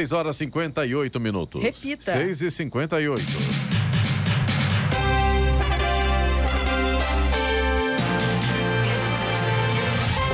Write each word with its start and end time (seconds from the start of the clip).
6 0.00 0.12
horas 0.12 0.36
58 0.36 1.20
minutos. 1.20 1.62
Repita. 1.62 2.12
6 2.12 2.40
e 2.40 2.50
58. 2.50 3.22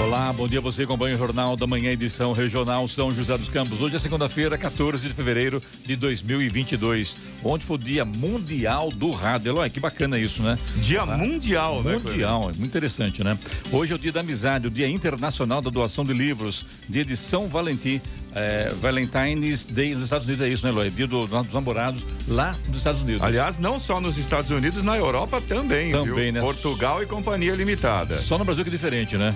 Olá, 0.07 0.33
bom 0.33 0.47
dia. 0.47 0.61
Você 0.61 0.85
acompanha 0.85 1.17
o 1.17 1.19
Jornal 1.19 1.57
da 1.57 1.67
Manhã, 1.67 1.91
edição 1.91 2.33
regional 2.33 2.87
São 2.87 3.11
José 3.11 3.37
dos 3.37 3.49
Campos. 3.49 3.81
Hoje 3.81 3.97
é 3.97 3.99
segunda-feira, 3.99 4.57
14 4.57 5.09
de 5.09 5.13
fevereiro 5.13 5.61
de 5.85 5.97
2022. 5.97 7.17
Ontem 7.43 7.65
foi 7.65 7.77
o 7.77 7.79
Dia 7.79 8.05
Mundial 8.05 8.91
do 8.91 9.11
Rádio. 9.11 9.51
Eloy, 9.51 9.69
que 9.69 9.81
bacana 9.81 10.17
isso, 10.17 10.45
né? 10.45 10.57
Dia 10.77 11.05
mundial, 11.05 11.83
né? 11.83 11.99
Mundial, 11.99 12.43
é 12.43 12.57
muito 12.57 12.67
interessante, 12.67 13.25
né? 13.25 13.37
Hoje 13.73 13.93
é 13.93 13.97
o 13.97 13.99
Dia 13.99 14.13
da 14.13 14.21
Amizade, 14.21 14.69
o 14.69 14.71
Dia 14.71 14.89
Internacional 14.89 15.61
da 15.61 15.71
Doação 15.71 16.05
de 16.05 16.13
Livros, 16.13 16.65
dia 16.89 17.05
de 17.05 17.17
São 17.17 17.49
Valentim. 17.49 18.01
É, 18.39 18.69
Valentine's 18.83 19.65
Day 19.65 19.95
nos 19.95 20.05
Estados 20.05 20.27
Unidos 20.27 20.45
é 20.45 20.49
isso, 20.51 20.63
né, 20.67 20.71
Eloy? 20.71 20.91
Dia 20.91 21.07
do- 21.07 21.27
dos 21.27 21.53
namorados 21.55 22.05
lá 22.29 22.55
nos 22.69 22.77
Estados 22.77 23.01
Unidos. 23.01 23.23
Aliás, 23.23 23.57
não 23.57 23.79
só 23.79 23.99
nos 23.99 24.19
Estados 24.19 24.51
Unidos, 24.51 24.83
na 24.83 24.95
Europa 24.95 25.41
também, 25.41 25.91
Também, 25.91 26.15
viu? 26.25 26.33
né? 26.35 26.41
Portugal 26.41 27.03
e 27.03 27.07
Companhia 27.07 27.55
Limitada. 27.55 28.15
Só 28.19 28.37
no 28.37 28.45
Brasil 28.45 28.63
que 28.63 28.69
é 28.69 28.73
diferente, 28.73 29.17
né? 29.17 29.35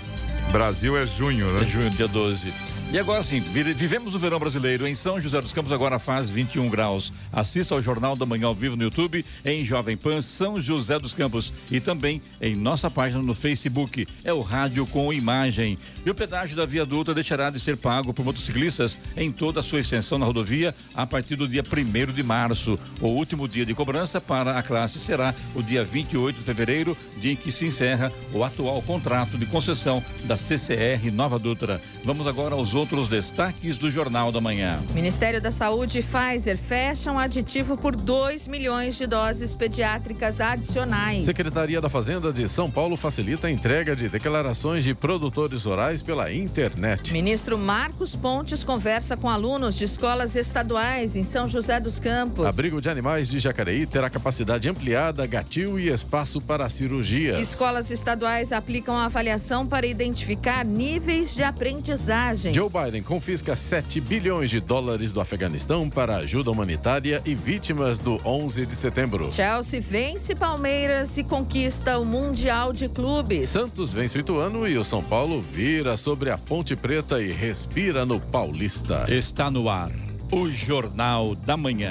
Brasil 0.53 0.99
é 0.99 1.07
junho, 1.07 1.49
É 1.57 1.61
né? 1.61 1.67
junho, 1.71 1.89
dia 1.91 2.07
12. 2.09 2.53
E 2.93 2.99
agora 2.99 3.23
sim, 3.23 3.39
vi- 3.39 3.63
vivemos 3.73 4.17
o 4.17 4.19
verão 4.19 4.41
brasileiro. 4.41 4.85
Em 4.85 4.97
São 4.97 5.21
José 5.21 5.41
dos 5.41 5.53
Campos 5.53 5.71
agora 5.71 5.97
faz 6.01 6.29
21 6.29 6.69
graus. 6.69 7.13
Assista 7.33 7.73
ao 7.77 7.81
Jornal 7.81 8.17
da 8.17 8.27
Manhã 8.27 8.49
ao 8.49 8.55
vivo 8.55 8.75
no 8.75 8.83
YouTube, 8.83 9.25
em 9.45 9.65
Jovem 9.65 9.97
Pan 9.97 10.21
São 10.21 10.61
José 10.61 10.99
dos 10.99 11.13
Campos. 11.13 11.53
E 11.71 11.79
também 11.79 12.21
em 12.41 12.57
nossa 12.57 12.91
página 12.91 13.23
no 13.23 13.33
Facebook. 13.33 14.09
É 14.25 14.33
o 14.33 14.41
Rádio 14.41 14.85
com 14.89 15.13
Imagem. 15.13 15.79
E 16.05 16.11
o 16.11 16.15
pedágio 16.17 16.57
da 16.57 16.67
Via 16.67 16.83
Adulta 16.83 17.15
deixará 17.15 17.49
de 17.49 17.61
ser 17.61 17.77
pago 17.77 18.13
por 18.13 18.25
motociclistas 18.25 18.99
em 19.17 19.31
toda 19.31 19.61
a 19.61 19.63
sua 19.63 19.79
extensão 19.79 20.19
na 20.19 20.27
rodovia 20.27 20.75
a 20.93 21.07
partir 21.07 21.37
do 21.37 21.47
dia 21.47 21.63
1 21.63 22.13
de 22.13 22.25
março. 22.25 22.77
O 23.01 23.07
último 23.07 23.47
dia 23.47 23.65
de 23.65 23.73
cobrança 23.73 24.21
para 24.21 24.59
a 24.59 24.65
classe 24.65 24.99
será 24.99 25.33
o 25.55 25.63
dia 25.63 25.85
28 25.85 26.39
de 26.41 26.45
fevereiro, 26.45 26.99
dia 27.21 27.35
em 27.35 27.37
que 27.37 27.53
se 27.53 27.67
encerra 27.67 28.13
o 28.35 28.43
atual 28.43 28.83
contrato 28.83 29.39
de 29.39 29.47
concessão 29.47 30.03
da 30.25 30.37
CCR 30.37 31.09
Nova 31.13 31.39
Dutra. 31.39 31.81
Vamos 32.03 32.27
agora 32.27 32.57
aos 32.57 32.80
outros 32.81 33.09
destaques 33.09 33.77
do 33.77 33.91
Jornal 33.91 34.33
da 34.33 34.41
Manhã. 34.41 34.81
Ministério 34.95 35.39
da 35.39 35.51
Saúde 35.51 35.99
e 35.99 36.03
Pfizer 36.03 36.57
fecham 36.57 37.19
aditivo 37.19 37.77
por 37.77 37.95
2 37.95 38.47
milhões 38.47 38.97
de 38.97 39.07
doses 39.07 39.53
pediátricas 39.53 40.41
adicionais. 40.41 41.27
Secretaria 41.27 41.79
da 41.79 41.91
Fazenda 41.91 42.33
de 42.33 42.49
São 42.49 42.71
Paulo 42.71 42.97
facilita 42.97 43.49
a 43.49 43.51
entrega 43.51 43.95
de 43.95 44.09
declarações 44.09 44.83
de 44.83 44.95
produtores 44.95 45.65
rurais 45.65 46.01
pela 46.01 46.33
internet. 46.33 47.13
Ministro 47.13 47.59
Marcos 47.59 48.17
Pontes 48.17 48.65
conversa 48.65 49.15
com 49.15 49.29
alunos 49.29 49.75
de 49.75 49.85
escolas 49.85 50.35
estaduais 50.35 51.17
em 51.17 51.25
São 51.25 51.47
José 51.51 51.79
dos 51.81 52.01
Campos. 52.01 52.47
Abrigo 52.47 52.81
de 52.81 52.89
animais 52.89 53.29
de 53.29 53.39
Jacareí 53.39 53.85
terá 53.85 54.09
capacidade 54.09 54.67
ampliada, 54.71 55.27
gatil 55.27 55.79
e 55.79 55.91
espaço 55.91 56.41
para 56.41 56.67
cirurgias. 56.71 57.39
Escolas 57.41 57.91
estaduais 57.91 58.53
aplicam 58.53 58.97
a 58.97 59.05
avaliação 59.05 59.67
para 59.67 59.87
identificar 59.87 60.65
níveis 60.65 61.35
de 61.35 61.43
aprendizagem. 61.43 62.55
Joe 62.55 62.70
Biden 62.71 63.03
confisca 63.03 63.57
7 63.57 64.01
bilhões 64.01 64.49
de 64.49 64.61
dólares 64.61 65.13
do 65.13 65.21
Afeganistão 65.21 65.91
para 65.91 66.17
ajuda 66.17 66.51
humanitária 66.51 67.21
e 67.27 67.35
vítimas 67.35 67.99
do 67.99 68.21
11 68.25 68.65
de 68.65 68.75
setembro. 68.75 69.33
Chelsea 69.33 69.81
vence 69.81 70.35
Palmeiras 70.35 71.19
e 71.19 71.25
conquista 71.25 71.99
o 71.99 72.05
Mundial 72.05 72.73
de 72.73 72.89
Clubes. 72.89 73.49
Santos 73.51 73.93
vence 73.93 74.17
o 74.17 74.21
Ituano 74.21 74.69
e 74.69 74.79
o 74.79 74.85
São 74.85 75.03
Paulo 75.03 75.41
vira 75.41 75.97
sobre 75.97 76.31
a 76.31 76.39
Ponte 76.39 76.77
Preta 76.77 77.21
e 77.21 77.33
respira 77.33 78.07
no 78.07 78.21
Paulista. 78.21 79.05
Está 79.09 79.51
no 79.51 79.69
ar 79.69 79.91
o 80.33 80.49
Jornal 80.49 81.35
da 81.35 81.57
Manhã. 81.57 81.91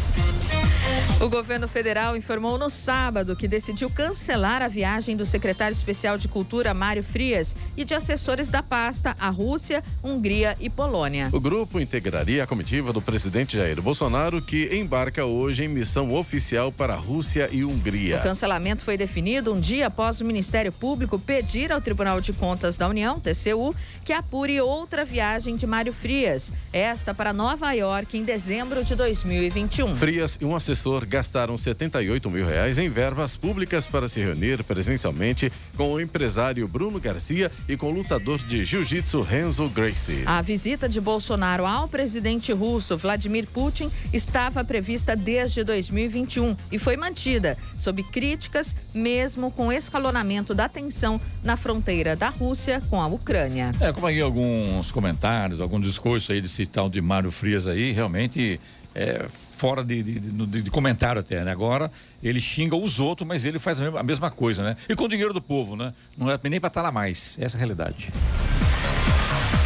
O 1.20 1.28
governo 1.28 1.68
federal 1.68 2.16
informou 2.16 2.56
no 2.56 2.70
sábado 2.70 3.36
que 3.36 3.46
decidiu 3.46 3.90
cancelar 3.90 4.62
a 4.62 4.68
viagem 4.68 5.14
do 5.14 5.26
secretário 5.26 5.74
especial 5.74 6.16
de 6.16 6.26
Cultura, 6.26 6.72
Mário 6.72 7.04
Frias, 7.04 7.54
e 7.76 7.84
de 7.84 7.94
assessores 7.94 8.48
da 8.50 8.62
pasta 8.62 9.14
à 9.20 9.28
Rússia, 9.28 9.84
Hungria 10.02 10.56
e 10.58 10.70
Polônia. 10.70 11.28
O 11.30 11.38
grupo 11.38 11.78
integraria 11.78 12.42
a 12.42 12.46
comitiva 12.46 12.90
do 12.90 13.02
presidente 13.02 13.58
Jair 13.58 13.82
Bolsonaro, 13.82 14.40
que 14.40 14.74
embarca 14.74 15.26
hoje 15.26 15.62
em 15.64 15.68
missão 15.68 16.14
oficial 16.14 16.69
para 16.72 16.94
a 16.94 16.96
Rússia 16.96 17.48
e 17.50 17.64
O 17.64 17.70
Hungria. 17.70 18.18
cancelamento 18.18 18.84
foi 18.84 18.96
definido 18.96 19.52
um 19.52 19.60
dia 19.60 19.86
após 19.86 20.20
o 20.20 20.24
Ministério 20.24 20.72
Público 20.72 21.18
pedir 21.18 21.72
ao 21.72 21.80
Tribunal 21.80 22.20
de 22.20 22.32
Contas 22.32 22.76
da 22.76 22.88
União, 22.88 23.20
TCU, 23.20 23.74
que 24.04 24.12
apure 24.12 24.60
outra 24.60 25.04
viagem 25.04 25.56
de 25.56 25.66
Mário 25.66 25.92
Frias, 25.92 26.52
esta 26.72 27.14
para 27.14 27.32
Nova 27.32 27.72
York 27.72 28.16
em 28.16 28.24
dezembro 28.24 28.84
de 28.84 28.94
2021. 28.94 29.96
Frias 29.96 30.38
e 30.40 30.44
um 30.44 30.54
assessor 30.54 31.06
gastaram 31.06 31.56
78 31.56 32.30
mil 32.30 32.46
reais 32.46 32.78
em 32.78 32.88
verbas 32.88 33.36
públicas 33.36 33.86
para 33.86 34.08
se 34.08 34.20
reunir 34.20 34.62
presencialmente 34.64 35.52
com 35.76 35.92
o 35.92 36.00
empresário 36.00 36.66
Bruno 36.66 37.00
Garcia 37.00 37.50
e 37.68 37.76
com 37.76 37.86
o 37.86 37.90
lutador 37.90 38.38
de 38.38 38.64
jiu-jitsu 38.64 39.20
Renzo 39.22 39.68
Gracie. 39.68 40.22
A 40.26 40.42
visita 40.42 40.88
de 40.88 41.00
Bolsonaro 41.00 41.66
ao 41.66 41.88
presidente 41.88 42.52
russo 42.52 42.96
Vladimir 42.96 43.46
Putin 43.46 43.90
estava 44.12 44.64
prevista 44.64 45.16
desde 45.16 45.64
2021 45.64 46.56
e 46.70 46.78
foi 46.78 46.96
mantida, 46.96 47.56
sob 47.76 48.02
críticas, 48.04 48.74
mesmo 48.94 49.50
com 49.50 49.72
escalonamento 49.72 50.54
da 50.54 50.68
tensão 50.68 51.20
na 51.42 51.56
fronteira 51.56 52.14
da 52.16 52.28
Rússia 52.28 52.80
com 52.88 53.00
a 53.00 53.06
Ucrânia. 53.06 53.72
É, 53.80 53.92
como 53.92 54.06
aí 54.06 54.20
alguns 54.20 54.90
comentários, 54.92 55.60
algum 55.60 55.80
discurso 55.80 56.32
aí 56.32 56.40
desse 56.40 56.66
tal 56.66 56.88
de 56.88 57.00
Mário 57.00 57.30
Frias 57.30 57.66
aí, 57.66 57.92
realmente 57.92 58.60
é 58.94 59.28
fora 59.56 59.84
de, 59.84 60.02
de, 60.02 60.18
de- 60.18 60.62
de 60.62 60.70
comentário 60.70 61.20
até, 61.20 61.44
né? 61.44 61.52
Agora 61.52 61.92
ele 62.22 62.40
xinga 62.40 62.74
os 62.74 62.98
outros, 62.98 63.26
mas 63.26 63.44
ele 63.44 63.58
faz 63.58 63.78
a 63.78 63.84
mesma, 63.84 64.00
a 64.00 64.02
mesma 64.02 64.30
coisa, 64.32 64.64
né? 64.64 64.76
E 64.88 64.96
com 64.96 65.04
o 65.04 65.08
dinheiro 65.08 65.32
do 65.32 65.40
povo, 65.40 65.76
né? 65.76 65.94
Não 66.18 66.28
é 66.30 66.38
nem 66.50 66.58
para 66.58 66.68
estar 66.68 66.82
lá 66.82 66.90
mais. 66.90 67.38
Essa 67.40 67.56
é 67.56 67.58
a 67.58 67.60
realidade. 67.60 68.10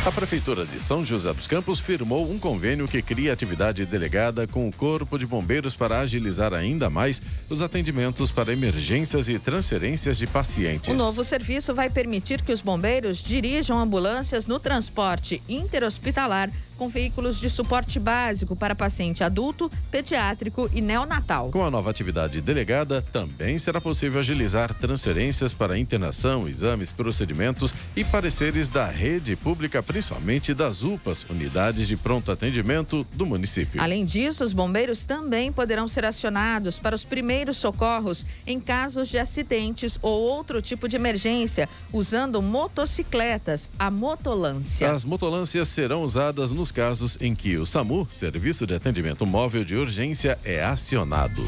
A 0.06 0.12
Prefeitura 0.12 0.66
de 0.66 0.78
São 0.82 1.02
José 1.02 1.32
dos 1.32 1.46
Campos 1.46 1.80
firmou 1.80 2.30
um 2.30 2.38
convênio 2.38 2.86
que 2.86 3.00
cria 3.00 3.32
atividade 3.32 3.86
delegada 3.86 4.46
com 4.46 4.68
o 4.68 4.70
Corpo 4.70 5.18
de 5.18 5.24
Bombeiros 5.24 5.74
para 5.74 6.00
agilizar 6.00 6.52
ainda 6.52 6.90
mais 6.90 7.22
os 7.48 7.62
atendimentos 7.62 8.30
para 8.30 8.52
emergências 8.52 9.30
e 9.30 9.38
transferências 9.38 10.18
de 10.18 10.26
pacientes. 10.26 10.90
O 10.90 10.94
novo 10.94 11.24
serviço 11.24 11.74
vai 11.74 11.88
permitir 11.88 12.42
que 12.42 12.52
os 12.52 12.60
bombeiros 12.60 13.22
dirijam 13.22 13.78
ambulâncias 13.78 14.46
no 14.46 14.60
transporte 14.60 15.40
interhospitalar 15.48 16.50
com 16.76 16.88
veículos 16.88 17.38
de 17.38 17.48
suporte 17.48 17.98
básico 17.98 18.54
para 18.56 18.74
paciente 18.74 19.22
adulto, 19.22 19.70
pediátrico 19.90 20.70
e 20.72 20.80
neonatal. 20.80 21.50
Com 21.50 21.64
a 21.64 21.70
nova 21.70 21.90
atividade 21.90 22.40
delegada, 22.40 23.02
também 23.12 23.58
será 23.58 23.80
possível 23.80 24.20
agilizar 24.20 24.74
transferências 24.74 25.54
para 25.54 25.78
internação, 25.78 26.48
exames, 26.48 26.90
procedimentos 26.90 27.74
e 27.96 28.04
pareceres 28.04 28.68
da 28.68 28.86
rede 28.86 29.36
pública, 29.36 29.82
principalmente 29.82 30.54
das 30.54 30.82
UPAs, 30.82 31.24
unidades 31.28 31.88
de 31.88 31.96
pronto 31.96 32.30
atendimento 32.30 33.06
do 33.12 33.26
município. 33.26 33.80
Além 33.80 34.04
disso, 34.04 34.44
os 34.44 34.52
bombeiros 34.52 35.04
também 35.04 35.52
poderão 35.52 35.88
ser 35.88 36.04
acionados 36.04 36.78
para 36.78 36.94
os 36.94 37.04
primeiros 37.04 37.56
socorros 37.56 38.26
em 38.46 38.60
casos 38.60 39.08
de 39.08 39.18
acidentes 39.18 39.98
ou 40.02 40.20
outro 40.20 40.60
tipo 40.60 40.88
de 40.88 40.96
emergência, 40.96 41.68
usando 41.92 42.40
motocicletas, 42.42 43.70
a 43.78 43.90
motolância. 43.90 44.92
As 44.92 45.04
motolâncias 45.04 45.68
serão 45.68 46.02
usadas 46.02 46.52
nos 46.64 46.72
casos 46.72 47.18
em 47.20 47.34
que 47.34 47.58
o 47.58 47.66
SAMU, 47.66 48.08
Serviço 48.10 48.66
de 48.66 48.72
Atendimento 48.74 49.26
Móvel 49.26 49.66
de 49.66 49.76
Urgência, 49.76 50.38
é 50.42 50.64
acionado. 50.64 51.42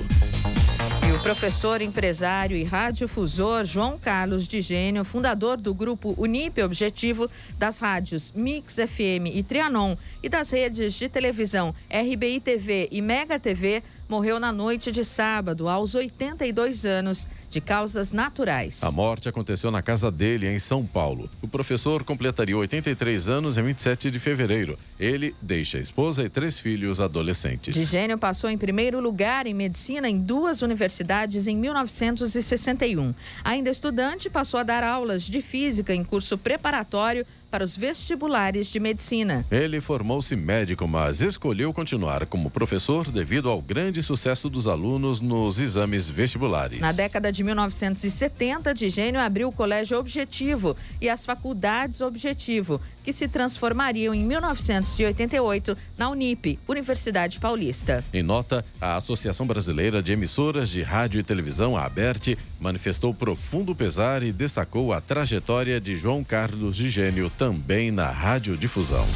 E 1.08 1.10
o 1.10 1.18
professor, 1.20 1.80
empresário 1.80 2.54
e 2.54 2.62
radiodifusor 2.62 3.64
João 3.64 3.96
Carlos 3.96 4.46
de 4.46 4.60
Gênio, 4.60 5.06
fundador 5.06 5.56
do 5.56 5.72
grupo 5.72 6.14
Unip 6.18 6.60
Objetivo, 6.60 7.30
das 7.58 7.78
rádios 7.78 8.30
Mix 8.36 8.74
FM 8.74 9.32
e 9.32 9.42
Trianon 9.42 9.96
e 10.22 10.28
das 10.28 10.50
redes 10.50 10.92
de 10.92 11.08
televisão 11.08 11.74
RBI 11.88 12.38
TV 12.40 12.86
e 12.92 13.00
Mega 13.00 13.40
TV, 13.40 13.82
morreu 14.06 14.38
na 14.38 14.52
noite 14.52 14.92
de 14.92 15.02
sábado, 15.02 15.66
aos 15.66 15.94
82 15.94 16.84
anos, 16.84 17.26
de 17.50 17.60
causas 17.60 18.12
naturais. 18.12 18.82
A 18.82 18.90
morte 18.90 19.28
aconteceu 19.28 19.70
na 19.70 19.82
casa 19.82 20.10
dele, 20.10 20.48
em 20.48 20.58
São 20.58 20.84
Paulo. 20.84 21.28
O 21.40 21.48
professor 21.48 22.04
completaria 22.04 22.56
83 22.56 23.28
anos 23.28 23.56
em 23.56 23.62
27 23.62 24.10
de 24.10 24.19
fevereiro. 24.19 24.78
Ele 24.98 25.34
deixa 25.40 25.78
a 25.78 25.81
esposa 25.81 26.25
e 26.25 26.28
três 26.28 26.58
filhos 26.58 27.00
adolescentes. 27.00 27.75
Digênio 27.75 28.19
passou 28.19 28.50
em 28.50 28.58
primeiro 28.58 29.00
lugar 29.00 29.46
em 29.46 29.54
medicina 29.54 30.08
em 30.08 30.19
duas 30.19 30.62
universidades 30.62 31.46
em 31.46 31.56
1961. 31.56 33.14
Ainda 33.44 33.70
estudante, 33.70 34.28
passou 34.31 34.60
a 34.60 34.62
dar 34.62 34.82
aulas 34.82 35.22
de 35.22 35.40
física 35.40 35.94
em 35.94 36.04
curso 36.04 36.37
preparatório 36.38 37.26
para 37.50 37.64
os 37.64 37.76
vestibulares 37.76 38.66
de 38.66 38.78
medicina. 38.81 39.46
Ele 39.50 39.81
formou-se 39.81 40.34
médico, 40.37 40.87
mas 40.87 41.20
escolheu 41.20 41.72
continuar 41.72 42.26
como 42.26 42.50
professor 42.50 43.10
devido 43.10 43.49
ao 43.49 43.62
grande 43.62 44.02
sucesso 44.02 44.50
dos 44.50 44.66
alunos 44.66 45.20
nos 45.20 45.58
exames 45.58 46.08
vestibulares. 46.08 46.81
Na 46.81 46.92
década 46.92 47.32
de 47.32 47.36
1970, 47.43 48.73
Digênio 48.75 49.21
abriu 49.21 49.49
o 49.49 49.53
Colégio 49.53 49.99
Objetivo 49.99 50.77
e 51.00 51.09
as 51.09 51.25
Faculdades 51.25 52.00
Objetivo, 52.00 52.81
que 53.03 53.12
se 53.12 53.29
transformariam 53.29 54.15
em 54.15 54.25
1988 54.25 55.77
na 55.97 56.11
Unip, 56.11 56.59
Universidade 56.69 57.38
Paulista. 57.38 58.05
Em 58.12 58.23
nota, 58.23 58.65
a 58.81 58.97
Associação 58.97 59.47
Brasileira 59.47 60.03
de 60.03 60.12
Emissoras 60.12 60.69
de 60.69 60.83
Rádio 60.83 61.21
e 61.21 61.23
Televisão, 61.23 61.77
a 61.77 61.85
ABERT, 61.85 62.37
manifestou 62.61 63.12
profundo 63.15 63.75
pesar 63.75 64.23
e 64.23 64.33
destacou 64.33 64.93
a 64.93 65.00
trajetória 65.00 65.81
de 65.81 65.97
João 65.97 66.25
Carlos 66.25 66.77
Digênio 66.77 67.31
também 67.31 67.91
na 67.91 68.11
radiodifusão. 68.11 69.06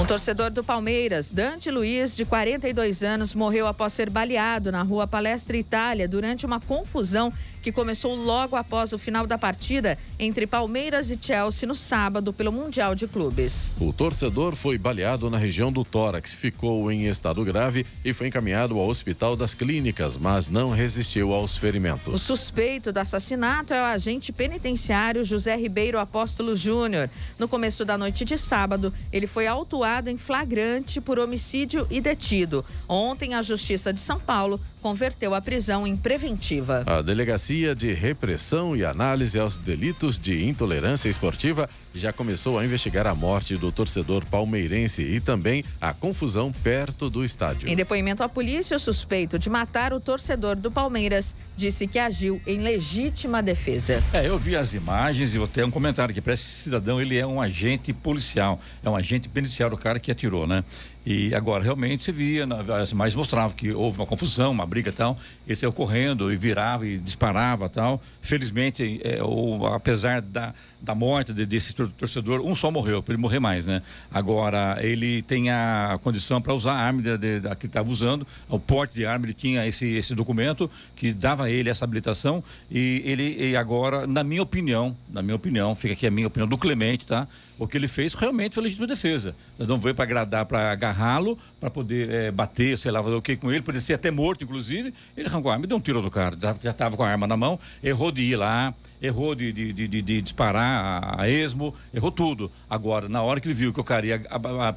Um 0.00 0.06
torcedor 0.06 0.50
do 0.50 0.64
Palmeiras, 0.64 1.30
Dante 1.30 1.70
Luiz, 1.70 2.16
de 2.16 2.24
42 2.24 3.02
anos, 3.02 3.34
morreu 3.34 3.66
após 3.66 3.92
ser 3.92 4.08
baleado 4.08 4.72
na 4.72 4.82
rua 4.82 5.06
Palestra 5.06 5.58
Itália 5.58 6.08
durante 6.08 6.46
uma 6.46 6.58
confusão 6.58 7.30
que 7.62 7.72
começou 7.72 8.14
logo 8.14 8.56
após 8.56 8.92
o 8.92 8.98
final 8.98 9.26
da 9.26 9.38
partida 9.38 9.98
entre 10.18 10.46
Palmeiras 10.46 11.10
e 11.10 11.18
Chelsea 11.20 11.66
no 11.66 11.74
sábado 11.74 12.32
pelo 12.32 12.52
Mundial 12.52 12.94
de 12.94 13.06
Clubes. 13.06 13.70
O 13.80 13.92
torcedor 13.92 14.56
foi 14.56 14.78
baleado 14.78 15.30
na 15.30 15.38
região 15.38 15.72
do 15.72 15.84
tórax, 15.84 16.34
ficou 16.34 16.90
em 16.90 17.06
estado 17.06 17.44
grave 17.44 17.86
e 18.04 18.12
foi 18.12 18.28
encaminhado 18.28 18.78
ao 18.78 18.88
Hospital 18.88 19.36
das 19.36 19.54
Clínicas, 19.54 20.16
mas 20.16 20.48
não 20.48 20.70
resistiu 20.70 21.32
aos 21.32 21.56
ferimentos. 21.56 22.12
O 22.12 22.18
suspeito 22.18 22.92
do 22.92 22.98
assassinato 22.98 23.74
é 23.74 23.80
o 23.80 23.84
agente 23.84 24.32
penitenciário 24.32 25.24
José 25.24 25.56
Ribeiro 25.56 25.98
Apóstolo 25.98 26.56
Júnior. 26.56 27.10
No 27.38 27.48
começo 27.48 27.84
da 27.84 27.96
noite 27.98 28.24
de 28.24 28.38
sábado, 28.38 28.92
ele 29.12 29.26
foi 29.26 29.46
autuado 29.46 30.08
em 30.08 30.16
flagrante 30.16 31.00
por 31.00 31.18
homicídio 31.18 31.86
e 31.90 32.00
detido. 32.00 32.64
Ontem, 32.88 33.34
a 33.34 33.42
Justiça 33.42 33.92
de 33.92 34.00
São 34.00 34.18
Paulo 34.18 34.60
converteu 34.80 35.34
a 35.34 35.40
prisão 35.40 35.86
em 35.86 35.96
preventiva. 35.96 36.84
A 36.86 37.02
Delegacia 37.02 37.74
de 37.74 37.92
Repressão 37.92 38.76
e 38.76 38.84
Análise 38.84 39.38
aos 39.38 39.56
Delitos 39.56 40.18
de 40.18 40.46
Intolerância 40.46 41.08
Esportiva 41.08 41.68
já 41.94 42.12
começou 42.12 42.58
a 42.58 42.64
investigar 42.64 43.06
a 43.06 43.14
morte 43.14 43.56
do 43.56 43.70
torcedor 43.70 44.24
palmeirense 44.26 45.02
e 45.02 45.20
também 45.20 45.64
a 45.80 45.92
confusão 45.92 46.52
perto 46.52 47.10
do 47.10 47.24
estádio. 47.24 47.68
Em 47.68 47.76
depoimento 47.76 48.22
à 48.22 48.28
polícia, 48.28 48.76
o 48.76 48.80
suspeito 48.80 49.38
de 49.38 49.50
matar 49.50 49.92
o 49.92 50.00
torcedor 50.00 50.56
do 50.56 50.70
Palmeiras 50.70 51.34
disse 51.56 51.86
que 51.86 51.98
agiu 51.98 52.40
em 52.46 52.60
legítima 52.60 53.42
defesa. 53.42 54.02
É, 54.12 54.26
eu 54.26 54.38
vi 54.38 54.56
as 54.56 54.74
imagens 54.74 55.34
e 55.34 55.38
vou 55.38 55.48
ter 55.48 55.64
um 55.64 55.70
comentário 55.70 56.14
que 56.14 56.20
para 56.20 56.34
esse 56.34 56.44
cidadão 56.44 57.00
ele 57.00 57.18
é 57.18 57.26
um 57.26 57.40
agente 57.40 57.92
policial, 57.92 58.60
é 58.82 58.88
um 58.88 58.96
agente 58.96 59.28
penitenciário, 59.28 59.76
o 59.76 59.78
cara 59.78 59.98
que 59.98 60.10
atirou, 60.10 60.46
né? 60.46 60.64
E 61.12 61.34
agora 61.34 61.64
realmente 61.64 62.04
se 62.04 62.12
via, 62.12 62.46
as 62.80 62.92
imagens 62.92 63.16
mostravam 63.16 63.50
que 63.50 63.72
houve 63.72 63.98
uma 63.98 64.06
confusão, 64.06 64.52
uma 64.52 64.64
briga 64.64 64.90
e 64.90 64.92
tal. 64.92 65.18
Ele 65.44 65.56
saiu 65.56 65.72
correndo 65.72 66.32
e 66.32 66.36
virava 66.36 66.86
e 66.86 66.98
disparava 66.98 67.68
tal. 67.68 68.00
Felizmente, 68.20 69.00
é, 69.02 69.20
ou, 69.20 69.66
apesar 69.66 70.22
da, 70.22 70.54
da 70.82 70.94
morte 70.94 71.32
desse 71.32 71.74
torcedor, 71.74 72.40
um 72.40 72.54
só 72.54 72.70
morreu, 72.70 73.02
para 73.02 73.14
ele 73.14 73.20
morrer 73.20 73.38
mais, 73.38 73.66
né? 73.66 73.82
Agora, 74.10 74.78
ele 74.80 75.22
tem 75.22 75.50
a 75.50 75.98
condição 76.02 76.40
para 76.40 76.54
usar 76.54 76.72
a 76.72 76.78
arma 76.78 77.02
de, 77.02 77.18
de, 77.18 77.40
de, 77.40 77.56
que 77.56 77.66
estava 77.66 77.90
usando, 77.90 78.26
o 78.48 78.58
porte 78.58 78.94
de 78.94 79.06
arma, 79.06 79.26
ele 79.26 79.34
tinha 79.34 79.66
esse, 79.66 79.86
esse 79.86 80.14
documento 80.14 80.70
que 80.96 81.12
dava 81.12 81.44
a 81.44 81.50
ele 81.50 81.68
essa 81.68 81.84
habilitação 81.84 82.42
e 82.70 83.02
ele 83.04 83.50
e 83.50 83.56
agora, 83.56 84.06
na 84.06 84.24
minha 84.24 84.42
opinião, 84.42 84.96
na 85.08 85.22
minha 85.22 85.36
opinião, 85.36 85.74
fica 85.74 85.92
aqui 85.94 86.06
a 86.06 86.10
minha 86.10 86.26
opinião 86.26 86.48
do 86.48 86.56
Clemente, 86.56 87.06
tá? 87.06 87.26
O 87.58 87.66
que 87.66 87.76
ele 87.76 87.88
fez 87.88 88.14
realmente 88.14 88.54
foi 88.54 88.64
legítima 88.64 88.86
defesa. 88.86 89.36
Não 89.58 89.76
veio 89.76 89.94
para 89.94 90.04
agradar, 90.04 90.46
para 90.46 90.72
agarrá-lo, 90.72 91.38
para 91.60 91.70
poder 91.70 92.10
é, 92.10 92.30
bater, 92.30 92.78
sei 92.78 92.90
lá, 92.90 93.02
fazer 93.02 93.14
o 93.14 93.22
que 93.22 93.36
com 93.36 93.52
ele, 93.52 93.60
poderia 93.60 93.82
ser 93.82 93.92
até 93.92 94.10
morto, 94.10 94.42
inclusive. 94.42 94.94
Ele 95.14 95.28
arrancou 95.28 95.50
a 95.50 95.54
arma 95.54 95.66
e 95.66 95.68
deu 95.68 95.76
um 95.76 95.80
tiro 95.80 96.00
do 96.00 96.10
cara. 96.10 96.36
Já 96.60 96.70
estava 96.70 96.96
com 96.96 97.02
a 97.02 97.08
arma 97.08 97.26
na 97.26 97.36
mão, 97.36 97.58
errou 97.82 98.10
de 98.10 98.22
ir 98.22 98.36
lá, 98.36 98.74
errou 99.00 99.34
de, 99.34 99.52
de, 99.52 99.72
de, 99.72 100.02
de 100.02 100.22
disparar 100.22 101.04
a, 101.04 101.22
a, 101.22 101.28
esmo, 101.28 101.74
errou 101.92 102.10
tudo. 102.10 102.50
Agora, 102.68 103.08
na 103.08 103.22
hora 103.22 103.40
que 103.40 103.46
ele 103.46 103.54
viu 103.54 103.72
que 103.72 103.80
o 103.80 103.84
cara 103.84 104.06
ia 104.06 104.20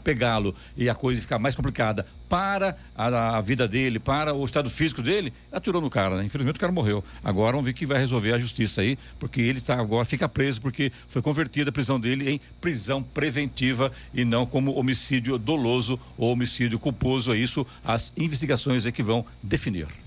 pegá-lo 0.03 0.53
e 0.75 0.89
a 0.89 0.95
coisa 0.95 1.19
ia 1.19 1.21
ficar 1.21 1.39
mais 1.39 1.55
complicada 1.55 2.05
para 2.33 2.75
a, 2.95 3.37
a, 3.37 3.41
vida 3.41 3.67
dele, 3.67 3.99
para 3.99 4.33
o 4.33 4.43
estado 4.43 4.67
físico 4.67 5.03
dele, 5.03 5.31
atirou 5.51 5.79
no 5.79 5.87
cara, 5.87 6.17
né? 6.17 6.25
Infelizmente 6.25 6.55
o 6.55 6.59
cara 6.59 6.73
morreu. 6.73 7.03
Agora 7.23 7.51
vamos 7.51 7.63
ver 7.63 7.73
que 7.73 7.85
vai 7.85 7.99
resolver 7.99 8.33
a 8.33 8.39
justiça 8.39 8.81
aí, 8.81 8.97
porque 9.19 9.39
ele 9.39 9.61
tá 9.61 9.79
agora 9.79 10.03
fica 10.03 10.27
preso 10.27 10.59
porque 10.59 10.91
foi 11.07 11.21
convertida 11.21 11.69
a 11.69 11.71
prisão 11.71 11.99
dele 11.99 12.27
em 12.27 12.41
prisão 12.59 13.03
preventiva 13.03 13.91
e 14.11 14.25
não 14.25 14.47
como 14.47 14.73
homicídio 14.73 15.37
doloso 15.37 15.99
ou 16.17 16.31
homicídio 16.31 16.79
culposo. 16.79 17.31
É 17.31 17.37
isso 17.37 17.67
as 17.85 18.11
investigações 18.17 18.87
é 18.87 18.91
que 18.91 19.03
vão 19.03 19.23
definir. 19.43 20.02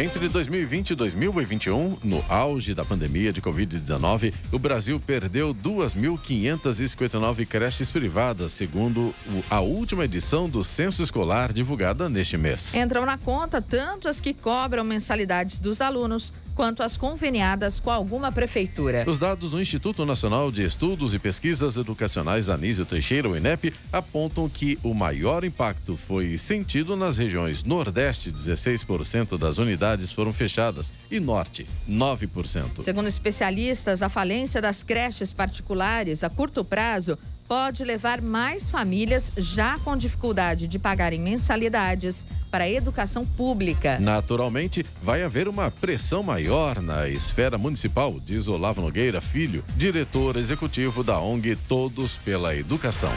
Entre 0.00 0.30
2020 0.30 0.92
e 0.92 0.94
2021, 0.94 1.98
no 2.02 2.24
auge 2.26 2.72
da 2.72 2.82
pandemia 2.82 3.34
de 3.34 3.42
Covid-19, 3.42 4.32
o 4.50 4.58
Brasil 4.58 4.98
perdeu 4.98 5.54
2.559 5.54 7.46
creches 7.46 7.90
privadas, 7.90 8.50
segundo 8.52 9.14
a 9.50 9.60
última 9.60 10.06
edição 10.06 10.48
do 10.48 10.64
censo 10.64 11.02
escolar 11.02 11.52
divulgada 11.52 12.08
neste 12.08 12.38
mês. 12.38 12.74
Entram 12.74 13.04
na 13.04 13.18
conta 13.18 13.60
tanto 13.60 14.08
as 14.08 14.22
que 14.22 14.32
cobram 14.32 14.84
mensalidades 14.84 15.60
dos 15.60 15.82
alunos 15.82 16.32
quanto 16.60 16.82
as 16.82 16.94
conveniadas 16.94 17.80
com 17.80 17.90
alguma 17.90 18.30
prefeitura. 18.30 19.02
Os 19.06 19.18
dados 19.18 19.52
do 19.52 19.62
Instituto 19.62 20.04
Nacional 20.04 20.52
de 20.52 20.62
Estudos 20.62 21.14
e 21.14 21.18
Pesquisas 21.18 21.78
Educacionais 21.78 22.50
Anísio 22.50 22.84
Teixeira, 22.84 23.30
o 23.30 23.34
INEP, 23.34 23.72
apontam 23.90 24.46
que 24.46 24.78
o 24.82 24.92
maior 24.92 25.42
impacto 25.42 25.96
foi 25.96 26.36
sentido 26.36 26.96
nas 26.96 27.16
regiões 27.16 27.64
Nordeste, 27.64 28.30
16% 28.30 29.38
das 29.38 29.56
unidades 29.56 30.12
foram 30.12 30.34
fechadas, 30.34 30.92
e 31.10 31.18
Norte, 31.18 31.66
9%. 31.88 32.82
Segundo 32.82 33.08
especialistas, 33.08 34.02
a 34.02 34.10
falência 34.10 34.60
das 34.60 34.82
creches 34.82 35.32
particulares 35.32 36.22
a 36.22 36.28
curto 36.28 36.62
prazo 36.62 37.16
pode 37.50 37.82
levar 37.82 38.22
mais 38.22 38.70
famílias 38.70 39.32
já 39.36 39.76
com 39.80 39.96
dificuldade 39.96 40.68
de 40.68 40.78
pagarem 40.78 41.18
mensalidades 41.18 42.24
para 42.48 42.62
a 42.62 42.70
educação 42.70 43.26
pública. 43.26 43.98
Naturalmente, 43.98 44.86
vai 45.02 45.24
haver 45.24 45.48
uma 45.48 45.68
pressão 45.68 46.22
maior 46.22 46.80
na 46.80 47.08
esfera 47.08 47.58
municipal, 47.58 48.20
diz 48.24 48.46
Olavo 48.46 48.80
Nogueira 48.80 49.20
Filho, 49.20 49.64
diretor 49.76 50.36
executivo 50.36 51.02
da 51.02 51.18
ONG 51.18 51.56
Todos 51.56 52.16
pela 52.18 52.54
Educação. 52.54 53.12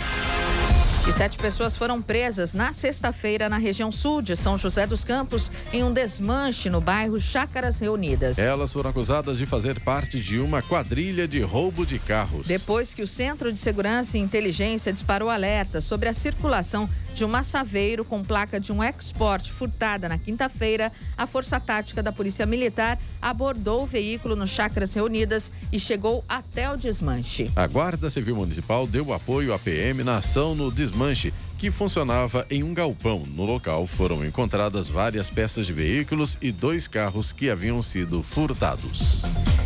E 1.05 1.11
sete 1.11 1.37
pessoas 1.37 1.75
foram 1.75 2.01
presas 2.01 2.53
na 2.53 2.71
sexta-feira 2.71 3.49
na 3.49 3.57
região 3.57 3.91
sul 3.91 4.21
de 4.21 4.37
São 4.37 4.57
José 4.57 4.87
dos 4.87 5.03
Campos, 5.03 5.51
em 5.73 5.83
um 5.83 5.91
desmanche 5.91 6.69
no 6.69 6.79
bairro 6.79 7.19
Chácaras 7.19 7.77
Reunidas. 7.77 8.39
Elas 8.39 8.71
foram 8.71 8.89
acusadas 8.89 9.37
de 9.37 9.45
fazer 9.45 9.81
parte 9.81 10.17
de 10.21 10.39
uma 10.39 10.61
quadrilha 10.61 11.27
de 11.27 11.41
roubo 11.41 11.85
de 11.85 11.99
carros. 11.99 12.47
Depois 12.47 12.93
que 12.93 13.01
o 13.01 13.07
Centro 13.07 13.51
de 13.51 13.59
Segurança 13.59 14.17
e 14.17 14.21
Inteligência 14.21 14.93
disparou 14.93 15.29
alerta 15.29 15.81
sobre 15.81 16.07
a 16.07 16.13
circulação 16.13 16.89
de 17.13 17.23
um 17.23 17.27
massaveiro 17.27 18.03
com 18.03 18.23
placa 18.23 18.59
de 18.59 18.71
um 18.71 18.83
export 18.83 19.51
furtada 19.51 20.09
na 20.09 20.17
quinta-feira, 20.17 20.91
a 21.15 21.27
Força 21.27 21.59
Tática 21.59 22.01
da 22.01 22.11
Polícia 22.11 22.45
Militar 22.45 22.99
abordou 23.21 23.83
o 23.83 23.87
veículo 23.87 24.35
no 24.35 24.47
Chácaras 24.47 24.93
Reunidas 24.93 25.51
e 25.71 25.79
chegou 25.79 26.23
até 26.27 26.69
o 26.71 26.75
desmanche. 26.75 27.51
A 27.55 27.67
Guarda 27.67 28.09
Civil 28.09 28.35
Municipal 28.35 28.87
deu 28.87 29.13
apoio 29.13 29.53
à 29.53 29.59
PM 29.59 30.03
na 30.03 30.17
ação 30.17 30.55
no 30.55 30.71
desmanche 30.71 31.33
que 31.57 31.71
funcionava 31.71 32.45
em 32.49 32.63
um 32.63 32.73
galpão. 32.73 33.23
No 33.27 33.45
local 33.45 33.87
foram 33.87 34.25
encontradas 34.25 34.87
várias 34.87 35.29
peças 35.29 35.65
de 35.65 35.73
veículos 35.73 36.37
e 36.41 36.51
dois 36.51 36.87
carros 36.87 37.31
que 37.31 37.49
haviam 37.49 37.81
sido 37.81 38.21
furtados. 38.23 39.23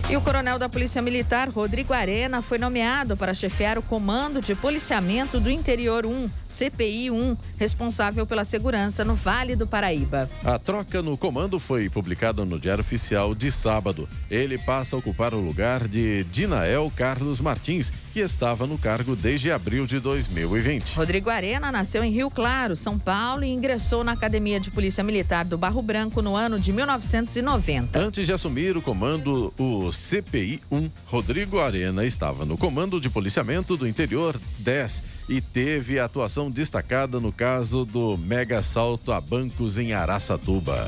E 0.09 0.15
o 0.15 0.21
coronel 0.21 0.57
da 0.57 0.69
Polícia 0.69 1.01
Militar, 1.01 1.49
Rodrigo 1.49 1.91
Arena, 1.91 2.41
foi 2.41 2.57
nomeado 2.57 3.17
para 3.17 3.33
chefiar 3.33 3.77
o 3.77 3.81
Comando 3.81 4.39
de 4.39 4.55
Policiamento 4.55 5.37
do 5.37 5.51
Interior 5.51 6.05
1, 6.05 6.29
CPI 6.47 7.11
1, 7.11 7.35
responsável 7.57 8.25
pela 8.25 8.45
segurança 8.45 9.03
no 9.03 9.15
Vale 9.15 9.53
do 9.53 9.67
Paraíba. 9.67 10.29
A 10.45 10.57
troca 10.57 11.01
no 11.01 11.17
comando 11.17 11.59
foi 11.59 11.89
publicada 11.89 12.45
no 12.45 12.57
Diário 12.57 12.81
Oficial 12.81 13.35
de 13.35 13.51
sábado. 13.51 14.07
Ele 14.31 14.57
passa 14.57 14.95
a 14.95 14.99
ocupar 14.99 15.33
o 15.33 15.41
lugar 15.41 15.89
de 15.89 16.23
Dinael 16.31 16.89
Carlos 16.95 17.41
Martins, 17.41 17.91
que 18.13 18.21
estava 18.21 18.65
no 18.65 18.77
cargo 18.77 19.13
desde 19.13 19.51
abril 19.51 19.85
de 19.85 19.99
2020. 19.99 20.93
Rodrigo 20.93 21.29
Arena 21.29 21.69
nasceu 21.69 21.86
em 21.95 22.11
Rio 22.11 22.29
Claro, 22.29 22.75
São 22.75 22.99
Paulo, 22.99 23.43
e 23.43 23.49
ingressou 23.49 24.03
na 24.03 24.11
Academia 24.11 24.59
de 24.59 24.69
Polícia 24.69 25.03
Militar 25.03 25.45
do 25.45 25.57
Barro 25.57 25.81
Branco 25.81 26.21
no 26.21 26.35
ano 26.35 26.59
de 26.59 26.73
1990. 26.73 27.99
Antes 27.99 28.25
de 28.25 28.33
assumir 28.33 28.75
o 28.75 28.81
comando, 28.81 29.53
o 29.57 29.91
CPI 29.91 30.61
1, 30.71 30.89
Rodrigo 31.05 31.59
Arena 31.59 32.05
estava 32.05 32.45
no 32.45 32.57
Comando 32.57 32.99
de 32.99 33.09
Policiamento 33.09 33.77
do 33.77 33.87
Interior 33.87 34.39
10 34.59 35.03
e 35.29 35.41
teve 35.41 35.99
atuação 35.99 36.51
destacada 36.51 37.19
no 37.19 37.31
caso 37.31 37.85
do 37.85 38.17
mega 38.17 38.59
assalto 38.59 39.11
a 39.11 39.21
bancos 39.21 39.77
em 39.77 39.93
Araçatuba. 39.93 40.85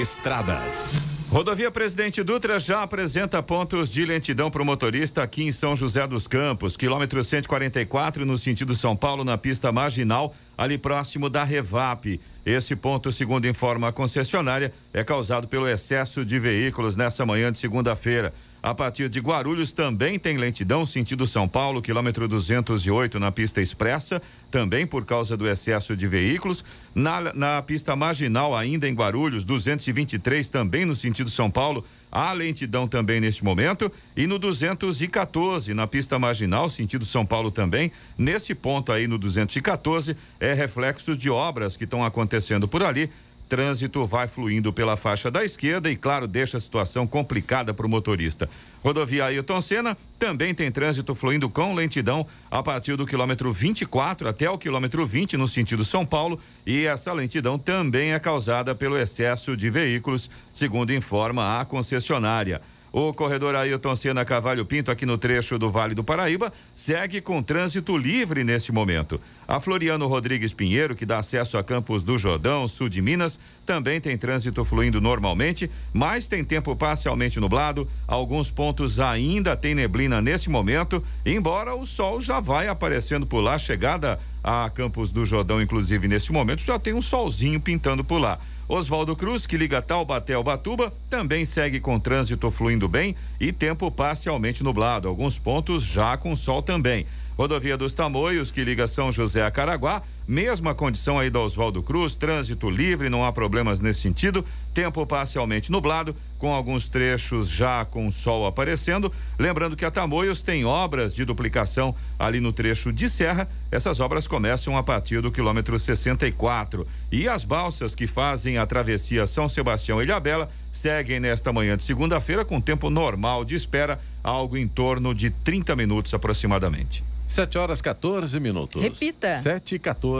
Estradas. 0.00 1.09
Rodovia 1.30 1.70
Presidente 1.70 2.24
Dutra 2.24 2.58
já 2.58 2.82
apresenta 2.82 3.40
pontos 3.40 3.88
de 3.88 4.04
lentidão 4.04 4.50
para 4.50 4.62
o 4.62 4.64
motorista 4.64 5.22
aqui 5.22 5.44
em 5.44 5.52
São 5.52 5.76
José 5.76 6.04
dos 6.04 6.26
Campos, 6.26 6.76
quilômetro 6.76 7.22
144, 7.22 8.26
no 8.26 8.36
sentido 8.36 8.74
São 8.74 8.96
Paulo, 8.96 9.22
na 9.22 9.38
pista 9.38 9.70
marginal, 9.70 10.34
ali 10.58 10.76
próximo 10.76 11.30
da 11.30 11.44
Revap. 11.44 12.20
Esse 12.44 12.74
ponto, 12.74 13.12
segundo 13.12 13.46
informa 13.46 13.86
a 13.86 13.92
concessionária, 13.92 14.74
é 14.92 15.04
causado 15.04 15.46
pelo 15.46 15.68
excesso 15.68 16.24
de 16.24 16.36
veículos 16.40 16.96
nessa 16.96 17.24
manhã 17.24 17.52
de 17.52 17.60
segunda-feira. 17.60 18.34
A 18.62 18.74
partir 18.74 19.08
de 19.08 19.20
Guarulhos 19.20 19.72
também 19.72 20.18
tem 20.18 20.36
lentidão, 20.36 20.84
sentido 20.84 21.26
São 21.26 21.48
Paulo, 21.48 21.80
quilômetro 21.80 22.28
208 22.28 23.18
na 23.18 23.32
pista 23.32 23.62
expressa, 23.62 24.20
também 24.50 24.86
por 24.86 25.06
causa 25.06 25.34
do 25.34 25.48
excesso 25.48 25.96
de 25.96 26.06
veículos. 26.06 26.62
Na, 26.94 27.32
na 27.32 27.62
pista 27.62 27.96
marginal, 27.96 28.54
ainda 28.54 28.86
em 28.86 28.92
Guarulhos, 28.92 29.46
223 29.46 30.50
também 30.50 30.84
no 30.84 30.94
sentido 30.94 31.30
São 31.30 31.50
Paulo, 31.50 31.86
há 32.12 32.34
lentidão 32.34 32.86
também 32.86 33.18
neste 33.18 33.42
momento. 33.42 33.90
E 34.14 34.26
no 34.26 34.38
214, 34.38 35.72
na 35.72 35.86
pista 35.86 36.18
marginal, 36.18 36.68
sentido 36.68 37.06
São 37.06 37.24
Paulo 37.24 37.50
também, 37.50 37.90
nesse 38.18 38.54
ponto 38.54 38.92
aí 38.92 39.08
no 39.08 39.16
214, 39.16 40.14
é 40.38 40.52
reflexo 40.52 41.16
de 41.16 41.30
obras 41.30 41.78
que 41.78 41.84
estão 41.84 42.04
acontecendo 42.04 42.68
por 42.68 42.82
ali 42.82 43.08
trânsito 43.50 44.06
vai 44.06 44.28
fluindo 44.28 44.72
pela 44.72 44.96
faixa 44.96 45.28
da 45.28 45.44
esquerda 45.44 45.90
e, 45.90 45.96
claro, 45.96 46.28
deixa 46.28 46.56
a 46.56 46.60
situação 46.60 47.04
complicada 47.04 47.74
para 47.74 47.84
o 47.84 47.88
motorista. 47.88 48.48
Rodovia 48.80 49.24
Ailton 49.24 49.60
Senna 49.60 49.98
também 50.20 50.54
tem 50.54 50.70
trânsito 50.70 51.16
fluindo 51.16 51.50
com 51.50 51.74
lentidão 51.74 52.24
a 52.48 52.62
partir 52.62 52.96
do 52.96 53.04
quilômetro 53.04 53.52
24 53.52 54.28
até 54.28 54.48
o 54.48 54.56
quilômetro 54.56 55.04
20 55.04 55.36
no 55.36 55.48
sentido 55.48 55.84
São 55.84 56.06
Paulo 56.06 56.38
e 56.64 56.86
essa 56.86 57.12
lentidão 57.12 57.58
também 57.58 58.12
é 58.12 58.20
causada 58.20 58.72
pelo 58.72 58.96
excesso 58.96 59.56
de 59.56 59.68
veículos, 59.68 60.30
segundo 60.54 60.94
informa 60.94 61.60
a 61.60 61.64
concessionária. 61.64 62.62
O 62.92 63.14
corredor 63.14 63.54
Ailton 63.54 63.94
Senna 63.94 64.24
Cavalho 64.24 64.66
Pinto, 64.66 64.90
aqui 64.90 65.06
no 65.06 65.16
trecho 65.16 65.56
do 65.56 65.70
Vale 65.70 65.94
do 65.94 66.02
Paraíba, 66.02 66.52
segue 66.74 67.20
com 67.20 67.40
trânsito 67.40 67.96
livre 67.96 68.42
nesse 68.42 68.72
momento. 68.72 69.20
A 69.46 69.60
Floriano 69.60 70.08
Rodrigues 70.08 70.52
Pinheiro, 70.52 70.96
que 70.96 71.06
dá 71.06 71.20
acesso 71.20 71.56
a 71.56 71.62
Campos 71.62 72.02
do 72.02 72.18
Jordão, 72.18 72.66
sul 72.66 72.88
de 72.88 73.00
Minas, 73.00 73.38
também 73.64 74.00
tem 74.00 74.18
trânsito 74.18 74.64
fluindo 74.64 75.00
normalmente, 75.00 75.70
mas 75.92 76.26
tem 76.26 76.44
tempo 76.44 76.74
parcialmente 76.74 77.38
nublado. 77.38 77.86
Alguns 78.08 78.50
pontos 78.50 78.98
ainda 78.98 79.56
tem 79.56 79.72
neblina 79.72 80.20
nesse 80.20 80.50
momento, 80.50 81.00
embora 81.24 81.76
o 81.76 81.86
sol 81.86 82.20
já 82.20 82.40
vai 82.40 82.66
aparecendo 82.66 83.24
por 83.24 83.40
lá. 83.40 83.56
Chegada 83.56 84.18
a 84.42 84.68
Campos 84.68 85.12
do 85.12 85.24
Jordão, 85.24 85.62
inclusive 85.62 86.08
nesse 86.08 86.32
momento, 86.32 86.62
já 86.62 86.76
tem 86.76 86.92
um 86.92 87.02
solzinho 87.02 87.60
pintando 87.60 88.02
por 88.02 88.18
lá. 88.18 88.40
Oswaldo 88.72 89.16
Cruz, 89.16 89.48
que 89.48 89.56
liga 89.56 89.82
Taubaté 89.82 90.34
ao 90.34 90.44
Batuba, 90.44 90.92
também 91.10 91.44
segue 91.44 91.80
com 91.80 91.98
trânsito 91.98 92.48
fluindo 92.52 92.88
bem 92.88 93.16
e 93.40 93.50
tempo 93.50 93.90
parcialmente 93.90 94.62
nublado. 94.62 95.08
Alguns 95.08 95.40
pontos 95.40 95.82
já 95.82 96.16
com 96.16 96.36
sol 96.36 96.62
também. 96.62 97.04
Rodovia 97.36 97.76
dos 97.76 97.94
Tamoios, 97.94 98.52
que 98.52 98.62
liga 98.62 98.86
São 98.86 99.10
José 99.10 99.42
a 99.42 99.50
Caraguá, 99.50 100.02
mesma 100.30 100.76
condição 100.76 101.18
aí 101.18 101.28
da 101.28 101.40
Oswaldo 101.40 101.82
Cruz, 101.82 102.14
trânsito 102.14 102.70
livre, 102.70 103.10
não 103.10 103.24
há 103.24 103.32
problemas 103.32 103.80
nesse 103.80 104.02
sentido. 104.02 104.44
Tempo 104.72 105.04
parcialmente 105.04 105.72
nublado, 105.72 106.14
com 106.38 106.54
alguns 106.54 106.88
trechos 106.88 107.50
já 107.50 107.84
com 107.84 108.08
sol 108.12 108.46
aparecendo. 108.46 109.12
Lembrando 109.36 109.76
que 109.76 109.84
a 109.84 109.90
Tamoios 109.90 110.40
tem 110.40 110.64
obras 110.64 111.12
de 111.12 111.24
duplicação 111.24 111.96
ali 112.16 112.38
no 112.38 112.52
trecho 112.52 112.92
de 112.92 113.08
serra. 113.08 113.48
Essas 113.72 113.98
obras 113.98 114.28
começam 114.28 114.76
a 114.76 114.84
partir 114.84 115.20
do 115.20 115.32
quilômetro 115.32 115.76
64. 115.76 116.86
E 117.10 117.28
as 117.28 117.44
balsas 117.44 117.96
que 117.96 118.06
fazem 118.06 118.56
a 118.56 118.64
travessia 118.64 119.26
São 119.26 119.48
Sebastião 119.48 120.00
e 120.00 120.04
Ilhabela 120.04 120.48
seguem 120.70 121.18
nesta 121.18 121.52
manhã 121.52 121.76
de 121.76 121.82
segunda-feira 121.82 122.44
com 122.44 122.60
tempo 122.60 122.88
normal 122.88 123.44
de 123.44 123.56
espera, 123.56 124.00
algo 124.22 124.56
em 124.56 124.68
torno 124.68 125.12
de 125.12 125.30
30 125.30 125.74
minutos 125.74 126.14
aproximadamente. 126.14 127.02
7 127.30 127.58
horas 127.58 127.80
14 127.80 128.40
minutos. 128.40 128.82
Repita. 128.82 129.38
7 129.40 129.76
e 129.76 129.78
14. 129.78 130.19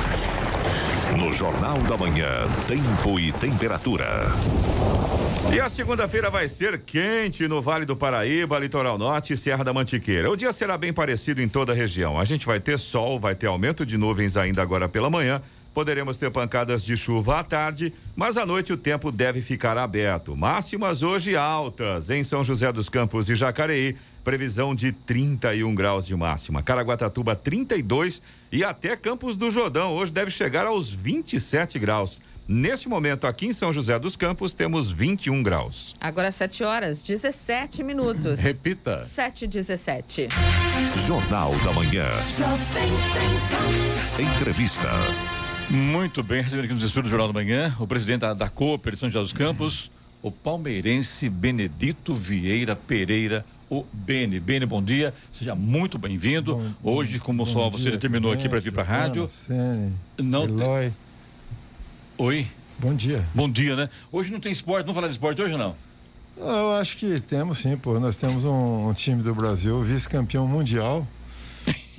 No 1.17 1.31
Jornal 1.31 1.77
da 1.79 1.97
Manhã, 1.97 2.47
tempo 2.67 3.19
e 3.19 3.31
temperatura. 3.33 4.27
E 5.53 5.59
a 5.59 5.67
segunda-feira 5.67 6.29
vai 6.29 6.47
ser 6.47 6.79
quente 6.79 7.47
no 7.47 7.61
Vale 7.61 7.85
do 7.85 7.95
Paraíba, 7.95 8.57
Litoral 8.57 8.97
Norte 8.97 9.33
e 9.33 9.37
Serra 9.37 9.63
da 9.63 9.73
Mantiqueira. 9.73 10.31
O 10.31 10.37
dia 10.37 10.53
será 10.53 10.77
bem 10.77 10.93
parecido 10.93 11.41
em 11.41 11.49
toda 11.49 11.73
a 11.73 11.75
região. 11.75 12.17
A 12.17 12.23
gente 12.23 12.45
vai 12.45 12.59
ter 12.59 12.79
sol, 12.79 13.19
vai 13.19 13.35
ter 13.35 13.47
aumento 13.47 13.85
de 13.85 13.97
nuvens 13.97 14.37
ainda 14.37 14.61
agora 14.61 14.87
pela 14.87 15.09
manhã. 15.09 15.41
Poderemos 15.73 16.17
ter 16.17 16.31
pancadas 16.31 16.83
de 16.83 16.95
chuva 16.95 17.39
à 17.39 17.43
tarde, 17.43 17.93
mas 18.15 18.37
à 18.37 18.45
noite 18.45 18.71
o 18.71 18.77
tempo 18.77 19.11
deve 19.11 19.41
ficar 19.41 19.77
aberto. 19.77 20.35
Máximas 20.35 21.03
hoje 21.03 21.35
altas 21.35 22.09
em 22.09 22.23
São 22.23 22.43
José 22.43 22.71
dos 22.71 22.89
Campos 22.89 23.29
e 23.29 23.35
Jacareí. 23.35 23.95
Previsão 24.23 24.75
de 24.75 24.91
31 24.91 25.73
graus 25.73 26.05
de 26.05 26.15
máxima. 26.15 26.61
Caraguatatuba 26.61 27.35
32 27.35 28.21
e 28.51 28.63
até 28.63 28.95
Campos 28.95 29.35
do 29.35 29.49
Jordão 29.49 29.93
hoje 29.93 30.11
deve 30.11 30.29
chegar 30.29 30.65
aos 30.65 30.91
27 30.91 31.79
graus. 31.79 32.21
Neste 32.47 32.89
momento, 32.89 33.27
aqui 33.27 33.45
em 33.47 33.53
São 33.53 33.71
José 33.71 33.97
dos 33.97 34.15
Campos, 34.15 34.53
temos 34.53 34.91
21 34.91 35.41
graus. 35.41 35.95
Agora 36.01 36.31
7 36.31 36.63
horas, 36.63 37.01
17 37.03 37.83
minutos. 37.83 38.41
Repita. 38.41 39.03
7 39.03 39.45
e 39.45 39.47
17. 39.47 40.27
Jornal 41.05 41.51
da 41.63 41.71
Manhã. 41.71 42.07
Entrevista. 44.19 44.89
Muito 45.69 46.21
bem, 46.21 46.41
recebendo 46.41 46.65
aqui 46.65 46.73
nos 46.73 46.83
estúdios 46.83 47.05
do 47.05 47.09
Jornal 47.11 47.27
da 47.27 47.33
Manhã, 47.33 47.73
o 47.79 47.87
presidente 47.87 48.19
da, 48.19 48.33
da 48.33 48.49
Cooper 48.49 48.93
de 48.93 48.99
São 48.99 49.09
José 49.09 49.21
dos 49.23 49.31
Campos, 49.31 49.89
o 50.21 50.29
palmeirense 50.29 51.29
Benedito 51.29 52.13
Vieira 52.13 52.75
Pereira, 52.75 53.45
o 53.71 53.85
Bene. 53.93 54.37
Bene, 54.37 54.65
bom 54.65 54.83
dia, 54.83 55.13
seja 55.31 55.55
muito 55.55 55.97
bem-vindo. 55.97 56.75
Hoje, 56.83 57.17
como 57.19 57.45
só 57.45 57.69
você 57.69 57.83
dia, 57.83 57.91
determinou 57.93 58.33
aqui 58.33 58.49
para 58.49 58.59
vir 58.59 58.73
para 58.73 58.83
a 58.83 58.85
rádio. 58.85 59.29
Não 60.21 60.43
Eloy. 60.43 60.91
Oi, 62.17 62.47
Bom 62.77 62.93
dia. 62.93 63.23
bom 63.33 63.49
dia, 63.49 63.75
né? 63.77 63.89
Hoje 64.11 64.29
não 64.29 64.41
tem 64.41 64.51
esporte, 64.51 64.81
vamos 64.81 64.95
falar 64.95 65.07
de 65.07 65.13
esporte 65.13 65.41
hoje 65.41 65.55
não? 65.55 65.73
Eu 66.37 66.73
acho 66.73 66.97
que 66.97 67.19
temos 67.21 67.59
sim, 67.59 67.77
pô. 67.77 67.97
Nós 67.99 68.15
temos 68.17 68.43
um, 68.43 68.89
um 68.89 68.93
time 68.93 69.23
do 69.23 69.33
Brasil, 69.33 69.81
vice-campeão 69.83 70.45
mundial, 70.45 71.07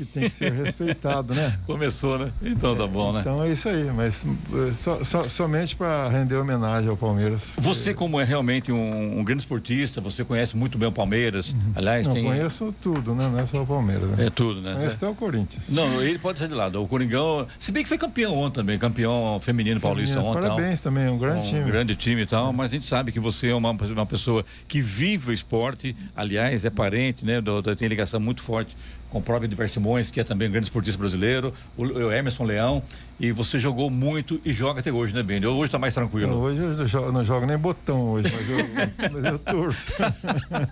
que 0.07 0.13
tem 0.13 0.29
que 0.31 0.37
ser 0.37 0.53
respeitado, 0.53 1.35
né? 1.35 1.59
Começou, 1.67 2.19
né? 2.19 2.33
Então 2.43 2.77
tá 2.77 2.87
bom, 2.87 3.13
né? 3.13 3.21
Então 3.21 3.43
é 3.43 3.51
isso 3.53 3.69
aí, 3.69 3.85
mas 3.85 4.25
eh, 4.25 4.73
só- 4.77 5.03
só- 5.05 5.23
somente 5.25 5.77
para 5.77 6.09
render 6.09 6.37
homenagem 6.37 6.89
ao 6.89 6.97
Palmeiras. 6.97 7.53
Você, 7.59 7.93
como 7.95 8.21
é 8.21 8.25
realmente 8.25 8.71
um, 8.73 9.19
um 9.21 9.25
grande 9.25 9.43
esportista, 9.43 10.01
você 10.01 10.25
conhece 10.25 10.57
muito 10.57 10.77
bem 10.79 10.89
o 10.89 10.93
Palmeiras. 10.93 11.55
Aliás, 11.75 12.07
Não, 12.07 12.15
tem. 12.15 12.25
conheço 12.25 12.75
tudo, 12.83 13.15
né? 13.15 13.29
Não 13.29 13.39
é 13.39 13.47
só 13.47 13.63
o 13.63 13.67
Palmeiras. 13.67 14.09
Né? 14.11 14.27
É 14.27 14.31
tudo, 14.31 14.61
né? 14.61 14.75
Conheço 14.75 14.97
até 14.97 15.09
o 15.09 15.15
Corinthians. 15.15 15.69
Não, 15.71 16.03
ele 16.03 16.19
pode 16.19 16.39
sair 16.39 16.49
de 16.49 16.55
lado. 16.55 16.83
O 16.83 16.87
Coringão, 16.89 17.47
se 17.59 17.71
bem 17.73 17.83
que 17.83 17.89
foi 17.89 17.99
campeão 17.99 18.37
ontem 18.37 18.57
também, 18.57 18.79
campeão 18.79 19.39
feminino 19.41 19.81
paulista 19.81 20.21
ontem. 20.21 20.41
tal. 20.43 20.57
Parabéns 20.57 20.81
também, 20.81 21.09
um 21.09 21.19
grande 21.19 21.41
um 21.41 21.45
time. 21.45 21.65
grande 21.65 21.95
time 21.97 22.23
e 22.23 22.27
tal, 22.27 22.53
mas 22.53 22.71
a 22.71 22.75
gente 22.75 22.87
sabe 22.87 23.13
que 23.13 23.21
você 23.21 23.49
é 23.49 23.55
uma, 23.55 23.71
uma 23.71 24.07
pessoa 24.07 24.45
que 24.69 24.81
vive 24.81 25.31
o 25.31 25.33
esporte, 25.33 25.95
aliás, 26.17 26.65
é 26.65 26.71
parente, 26.71 27.25
né? 27.25 27.41
do- 27.41 27.63
do- 27.63 27.77
tem 27.77 27.89
ligação 27.89 28.21
muito 28.21 28.43
forte 28.43 28.77
com 29.13 29.19
o 29.19 29.23
próprio 29.23 29.47
Edivar 29.47 29.69
Simões, 29.69 30.11
que 30.11 30.19
é 30.19 30.25
também 30.25 30.49
um 30.49 30.51
grande 30.53 30.67
esportista 30.69 30.99
brasileiro, 30.99 31.53
o, 31.77 31.83
o 31.85 32.11
Emerson 32.13 32.45
Leão, 32.45 32.83
e 33.21 33.31
você 33.31 33.61
jogou 33.61 33.91
muito 33.91 34.41
e 34.43 34.53
joga 34.53 34.81
até 34.81 34.91
hoje, 34.91 35.15
né, 35.15 35.23
Beni? 35.23 35.47
Hoje 35.47 35.67
está 35.67 35.79
mais 35.79 35.93
tranquilo. 35.93 36.35
hoje 36.39 36.59
eu 36.59 36.75
não 36.75 36.89
jogo, 36.89 37.13
não 37.13 37.25
jogo 37.25 37.47
nem 37.47 37.59
botão 37.59 38.01
hoje, 38.13 38.33
mas 38.35 38.51
eu, 38.51 38.67
mas 39.13 39.25
eu 39.33 39.39
torço. 39.39 39.93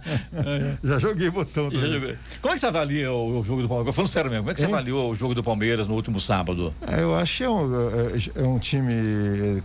Já 0.82 0.98
joguei 0.98 1.28
botão 1.30 1.70
já 1.70 1.78
também. 1.80 1.92
jogou. 2.00 2.14
Como 2.40 2.52
é 2.52 2.54
que 2.54 2.60
você 2.60 2.66
avalia 2.66 3.12
o, 3.12 3.40
o 3.40 3.44
jogo 3.44 3.62
do 3.62 3.68
Palmeiras? 3.68 3.94
Falando 3.94 4.08
sério 4.10 4.30
mesmo, 4.30 4.42
como 4.44 4.50
é 4.50 4.54
que 4.54 4.60
você 4.60 4.66
Hein? 4.66 4.72
avaliou 4.72 5.10
o 5.12 5.14
jogo 5.14 5.34
do 5.34 5.42
Palmeiras 5.42 5.86
no 5.86 5.94
último 5.94 6.18
sábado? 6.18 6.74
É, 6.86 7.02
eu 7.02 7.14
acho 7.14 7.36
que 7.38 7.44
é 7.44 7.50
um, 7.50 7.70
é- 7.74 8.42
é 8.42 8.42
um 8.42 8.58
time 8.58 8.92
eh, 8.92 9.62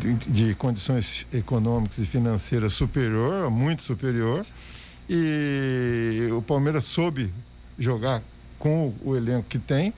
de, 0.00 0.14
de 0.48 0.54
condições 0.54 1.26
econômicas 1.32 1.98
e 1.98 2.06
financeiras 2.06 2.74
superior, 2.74 3.50
muito 3.50 3.82
superior. 3.82 4.44
E 5.08 6.28
o 6.32 6.42
Palmeiras 6.42 6.84
soube 6.84 7.32
jogar 7.78 8.22
com 8.58 8.92
o, 9.04 9.16
elenco 9.16 9.46
que 9.48 9.58
tem, 9.58 9.92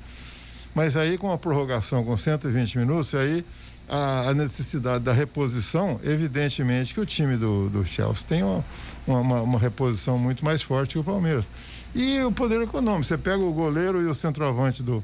mas 0.74 0.96
aí 0.96 1.16
com 1.16 1.32
a 1.32 1.38
prorrogação 1.38 2.04
com 2.04 2.16
120 2.16 2.78
minutos, 2.78 3.14
aí 3.14 3.44
a, 3.88 4.28
a 4.28 4.34
necessidade 4.34 5.04
da 5.04 5.12
reposição, 5.12 6.00
evidentemente 6.02 6.92
que 6.92 7.00
o 7.00 7.06
time 7.06 7.36
do, 7.36 7.68
do 7.68 7.84
Chelsea 7.84 8.24
tem 8.28 8.42
uma, 8.42 8.64
uma, 9.06 9.42
uma 9.42 9.58
reposição 9.58 10.18
muito 10.18 10.44
mais 10.44 10.60
forte 10.62 10.92
que 10.92 10.98
o 10.98 11.04
Palmeiras. 11.04 11.46
E 11.94 12.20
o 12.20 12.30
poder 12.30 12.60
econômico, 12.60 13.04
você 13.04 13.16
pega 13.16 13.42
o 13.42 13.52
goleiro 13.52 14.02
e 14.02 14.06
o 14.06 14.14
centroavante 14.14 14.82
do, 14.82 15.02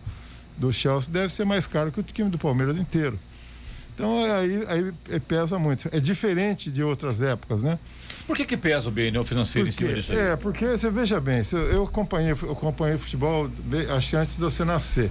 do 0.57 0.73
Chelsea 0.73 1.11
deve 1.11 1.33
ser 1.33 1.45
mais 1.45 1.67
caro 1.67 1.91
que 1.91 2.01
o 2.01 2.03
time 2.03 2.29
do 2.29 2.39
Palmeiras 2.39 2.77
inteiro. 2.77 3.19
Então 3.95 4.25
aí, 4.25 4.93
aí 5.09 5.21
pesa 5.21 5.59
muito. 5.59 5.89
É 5.93 6.01
diferente 6.01 6.71
de 6.71 6.83
outras 6.83 7.21
épocas, 7.21 7.63
né? 7.63 7.79
Por 8.27 8.37
que 8.37 8.45
que 8.45 8.57
pesa 8.57 8.89
o 8.89 8.93
o 9.21 9.25
financeiro 9.25 9.69
em 9.69 9.73
cima 9.73 9.93
disso 9.93 10.13
aí? 10.13 10.19
é, 10.19 10.37
porque 10.37 10.67
você 10.67 10.91
veja 10.91 11.21
bem, 11.21 11.43
eu, 11.53 11.85
acompanhei, 11.85 12.33
eu 12.33 12.53
acompanhei 12.53 12.99
futebol 12.99 13.49
bem- 13.49 13.89
acho 13.91 14.17
antes 14.17 14.35
de 14.35 14.41
você 14.41 14.65
nascer. 14.65 15.11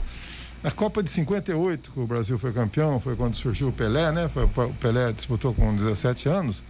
Na 0.61 0.71
Copa 0.71 1.03
de 1.03 1.09
58, 1.11 1.91
que 1.91 1.99
o 1.99 2.07
Brasil 2.07 2.39
foi 2.39 2.51
campeão, 2.53 2.99
foi 2.99 3.15
quando 3.15 3.35
surgiu 3.35 3.67
o 3.69 3.71
Pelé, 3.73 4.11
né? 4.11 4.27
Foi, 4.29 4.43
o 4.45 4.73
Pelé 4.79 5.11
disputou 5.11 5.53
com 5.53 5.75
17 5.75 6.27
anos. 6.29 6.63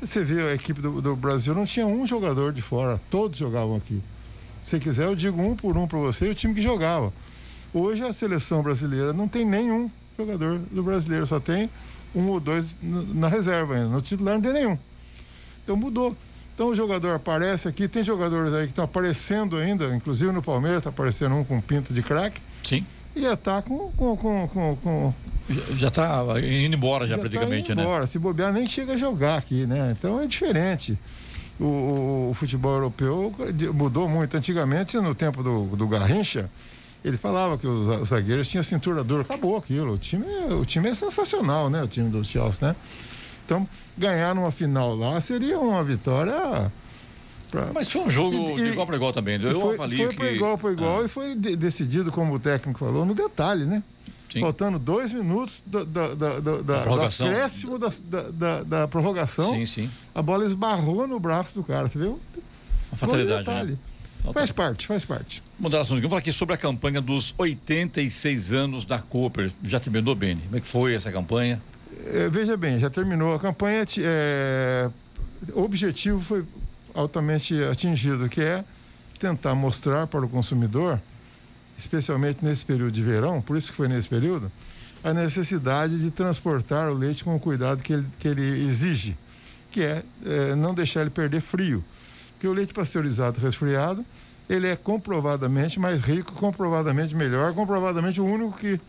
Você 0.00 0.22
vê 0.24 0.42
a 0.42 0.54
equipe 0.54 0.80
do, 0.80 1.00
do 1.00 1.16
Brasil 1.16 1.54
não 1.54 1.64
tinha 1.64 1.86
um 1.86 2.06
jogador 2.06 2.52
de 2.52 2.60
fora, 2.62 3.00
todos 3.10 3.38
jogavam 3.38 3.76
aqui. 3.76 4.02
Se 4.64 4.78
quiser, 4.78 5.06
eu 5.06 5.14
digo 5.16 5.40
um 5.42 5.56
por 5.56 5.76
um 5.76 5.86
para 5.86 5.98
você, 5.98 6.28
o 6.28 6.34
time 6.34 6.54
que 6.54 6.62
jogava. 6.62 7.12
Hoje 7.72 8.02
a 8.04 8.12
seleção 8.12 8.62
brasileira 8.62 9.12
não 9.12 9.26
tem 9.26 9.44
nenhum 9.44 9.90
jogador 10.18 10.58
do 10.70 10.82
brasileiro, 10.82 11.26
só 11.26 11.38
tem 11.40 11.68
um 12.14 12.28
ou 12.28 12.38
dois 12.40 12.76
na 12.82 13.28
reserva 13.28 13.74
ainda. 13.74 13.88
No 13.88 14.00
titular 14.02 14.34
não 14.34 14.42
tem 14.42 14.52
nenhum. 14.52 14.78
Então 15.64 15.76
mudou. 15.76 16.16
Então 16.54 16.68
o 16.68 16.74
jogador 16.74 17.12
aparece 17.14 17.66
aqui, 17.66 17.88
tem 17.88 18.04
jogadores 18.04 18.52
aí 18.52 18.64
que 18.64 18.72
estão 18.72 18.84
aparecendo 18.84 19.56
ainda, 19.56 19.86
inclusive 19.96 20.30
no 20.30 20.42
Palmeiras 20.42 20.78
está 20.78 20.90
aparecendo 20.90 21.34
um 21.34 21.42
com 21.44 21.60
pinto 21.62 21.94
de 21.94 22.02
craque, 22.02 22.40
Sim. 22.62 22.84
e 23.16 23.22
já 23.22 23.32
está 23.32 23.62
com, 23.62 23.90
com, 23.92 24.14
com, 24.16 24.48
com, 24.48 24.76
com 24.76 25.14
Já- 25.48 25.74
Já 25.76 25.88
está 25.88 26.22
indo 26.40 26.76
embora 26.76 27.06
já, 27.06 27.14
já 27.14 27.18
praticamente, 27.18 27.68
tá 27.68 27.72
indo 27.72 27.78
né? 27.78 27.84
embora. 27.84 28.06
Se 28.06 28.18
bobear, 28.18 28.52
nem 28.52 28.68
chega 28.68 28.92
a 28.92 28.96
jogar 28.98 29.38
aqui, 29.38 29.66
né? 29.66 29.94
Então 29.98 30.20
é 30.20 30.26
diferente. 30.26 30.96
O, 31.58 31.64
o- 31.64 32.30
o 32.30 32.34
futebol 32.34 32.74
europeu 32.74 33.34
mudou 33.72 34.06
muito. 34.08 34.36
Antigamente, 34.36 34.96
no 34.98 35.14
tempo 35.14 35.42
do, 35.42 35.74
do 35.74 35.88
Garrincha, 35.88 36.50
ele 37.04 37.16
falava 37.16 37.56
que 37.58 37.66
os, 37.66 38.00
os 38.02 38.08
zagueiros 38.08 38.48
tinham 38.48 38.62
cintura 38.62 39.02
dura. 39.02 39.22
Acabou 39.22 39.56
aquilo. 39.56 39.94
O 39.94 39.98
time, 39.98 40.24
é- 40.26 40.54
o 40.54 40.64
time 40.64 40.88
é 40.88 40.94
sensacional, 40.94 41.68
né? 41.70 41.82
O 41.82 41.88
time 41.88 42.08
do 42.10 42.24
Chelsea, 42.24 42.68
né? 42.68 42.76
Então, 43.44 43.68
ganhar 43.98 44.34
numa 44.34 44.50
final 44.50 44.94
lá 44.94 45.20
seria 45.20 45.58
uma 45.58 45.82
vitória. 45.84 46.70
pra- 47.50 47.68
Mas 47.74 47.90
foi 47.90 48.02
um 48.02 48.08
jogo 48.10 48.52
E- 48.58 48.62
de 48.62 48.68
igual 48.70 48.86
para 48.86 48.96
igual 48.96 49.12
também. 49.12 49.40
Eu 49.42 49.60
foi, 49.60 49.74
avalio 49.74 49.98
foi 49.98 50.08
que. 50.08 50.16
para 50.16 50.30
igual 50.32 50.56
para 50.58 50.72
igual 50.72 51.00
Ah, 51.00 51.04
e 51.04 51.08
foi 51.08 51.34
de- 51.34 51.56
decidido, 51.56 52.10
como 52.10 52.34
o 52.34 52.38
técnico 52.38 52.78
falou, 52.78 53.04
no 53.04 53.14
detalhe, 53.14 53.64
né? 53.66 53.82
sim. 54.32 54.40
Faltando 54.40 54.78
dois 54.78 55.12
minutos 55.12 55.62
da, 55.66 55.84
da, 55.84 56.14
da, 56.14 56.40
da, 56.40 56.56
da, 56.62 56.78
prorrogação. 56.80 57.26
do 57.28 57.32
acréscimo 57.34 57.78
da, 57.78 57.88
da, 58.04 58.22
da, 58.30 58.62
da 58.62 58.88
prorrogação, 58.88 59.50
Sim, 59.50 59.66
sim. 59.66 59.90
a 60.14 60.22
bola 60.22 60.46
esbarrou 60.46 61.06
no 61.06 61.20
braço 61.20 61.54
do 61.54 61.62
cara, 61.62 61.86
você 61.90 61.98
viu? 61.98 62.18
Uma 62.90 62.96
fatalidade, 62.96 63.46
né? 63.50 63.76
Então, 64.22 64.32
Faz 64.32 64.50
tá. 64.50 64.54
parte, 64.54 64.86
faz 64.86 65.04
parte. 65.04 65.42
Mudar 65.58 65.80
assunto. 65.80 65.96
Vamos 65.96 66.10
falar 66.10 66.20
aqui 66.20 66.32
sobre 66.32 66.54
a 66.54 66.58
campanha 66.58 67.00
dos 67.00 67.34
86 67.36 68.52
anos 68.52 68.84
da 68.84 69.00
Cooper. 69.00 69.50
Já 69.64 69.80
terminou, 69.80 70.14
Beni? 70.14 70.40
Como 70.42 70.56
é 70.56 70.60
que 70.60 70.68
foi 70.68 70.94
essa 70.94 71.10
campanha? 71.10 71.60
É, 72.06 72.28
veja 72.28 72.56
bem, 72.56 72.78
já 72.78 72.88
terminou 72.88 73.34
a 73.34 73.38
campanha. 73.40 73.84
ti- 73.84 74.02
é, 74.04 74.88
o 75.52 75.62
objetivo 75.62 76.20
foi 76.20 76.44
altamente 76.94 77.62
atingido, 77.64 78.28
que 78.28 78.40
é 78.40 78.64
tentar 79.18 79.54
mostrar 79.54 80.06
para 80.06 80.24
o 80.24 80.28
consumidor, 80.28 81.00
especialmente 81.78 82.44
nesse 82.44 82.64
período 82.64 82.92
de 82.92 83.02
verão, 83.02 83.40
por 83.42 83.56
isso 83.56 83.70
que 83.70 83.76
foi 83.76 83.88
nesse 83.88 84.08
período, 84.08 84.50
a 85.02 85.12
necessidade 85.12 85.98
de 85.98 86.10
transportar 86.10 86.88
o 86.90 86.94
leite 86.94 87.24
com 87.24 87.34
o 87.34 87.40
cuidado 87.40 87.82
que 87.82 87.92
ele, 87.92 88.06
que 88.20 88.28
ele 88.28 88.66
exige, 88.66 89.16
que 89.70 89.82
é, 89.82 90.02
é, 90.24 90.54
não 90.54 90.74
deixar 90.74 91.00
ele 91.00 91.10
perder 91.10 91.40
frio. 91.40 91.84
Porque 92.42 92.48
o 92.48 92.54
leite 92.54 92.74
pasteurizado 92.74 93.40
resfriado, 93.40 94.04
ele 94.50 94.66
é 94.66 94.74
comprovadamente 94.74 95.78
mais 95.78 96.00
rico, 96.00 96.32
comprovadamente 96.32 97.14
melhor, 97.14 97.54
comprovadamente 97.54 98.20
o 98.20 98.24
único 98.24 98.58
que, 98.58 98.80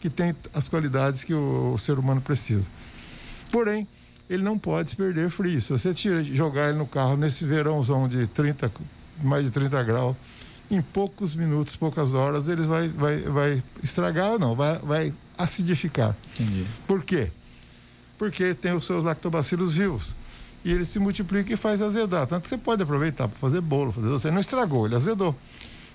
que 0.00 0.08
tem 0.08 0.32
as 0.54 0.68
qualidades 0.68 1.24
que 1.24 1.34
o, 1.34 1.72
o 1.72 1.78
ser 1.80 1.98
humano 1.98 2.20
precisa. 2.20 2.64
Porém, 3.50 3.88
ele 4.30 4.44
não 4.44 4.56
pode 4.56 4.90
se 4.90 4.96
perder 4.96 5.30
frio. 5.30 5.60
Se 5.60 5.72
você 5.72 5.92
tira, 5.92 6.22
jogar 6.22 6.68
ele 6.68 6.78
no 6.78 6.86
carro 6.86 7.16
nesse 7.16 7.44
verãozão 7.44 8.06
de 8.06 8.28
30, 8.28 8.70
mais 9.20 9.46
de 9.46 9.50
30 9.50 9.82
graus, 9.82 10.16
em 10.70 10.80
poucos 10.80 11.34
minutos, 11.34 11.74
poucas 11.74 12.14
horas, 12.14 12.46
ele 12.46 12.62
vai, 12.62 12.86
vai, 12.88 13.18
vai 13.18 13.62
estragar 13.82 14.30
ou 14.30 14.38
não, 14.38 14.54
vai, 14.54 14.78
vai 14.78 15.14
acidificar. 15.36 16.14
Entendi. 16.34 16.64
Por 16.86 17.02
quê? 17.02 17.32
Porque 18.16 18.54
tem 18.54 18.72
os 18.72 18.86
seus 18.86 19.02
lactobacilos 19.02 19.72
vivos. 19.72 20.14
E 20.64 20.70
ele 20.70 20.84
se 20.84 20.98
multiplica 20.98 21.52
e 21.52 21.56
faz 21.56 21.82
azedar. 21.82 22.26
Tanto 22.26 22.44
que 22.44 22.48
você 22.48 22.58
pode 22.58 22.82
aproveitar 22.82 23.28
para 23.28 23.38
fazer 23.38 23.60
bolo, 23.60 23.92
fazer 23.92 24.08
doce. 24.08 24.26
Ele 24.26 24.34
não 24.34 24.40
estragou, 24.40 24.86
ele 24.86 24.94
azedou. 24.94 25.34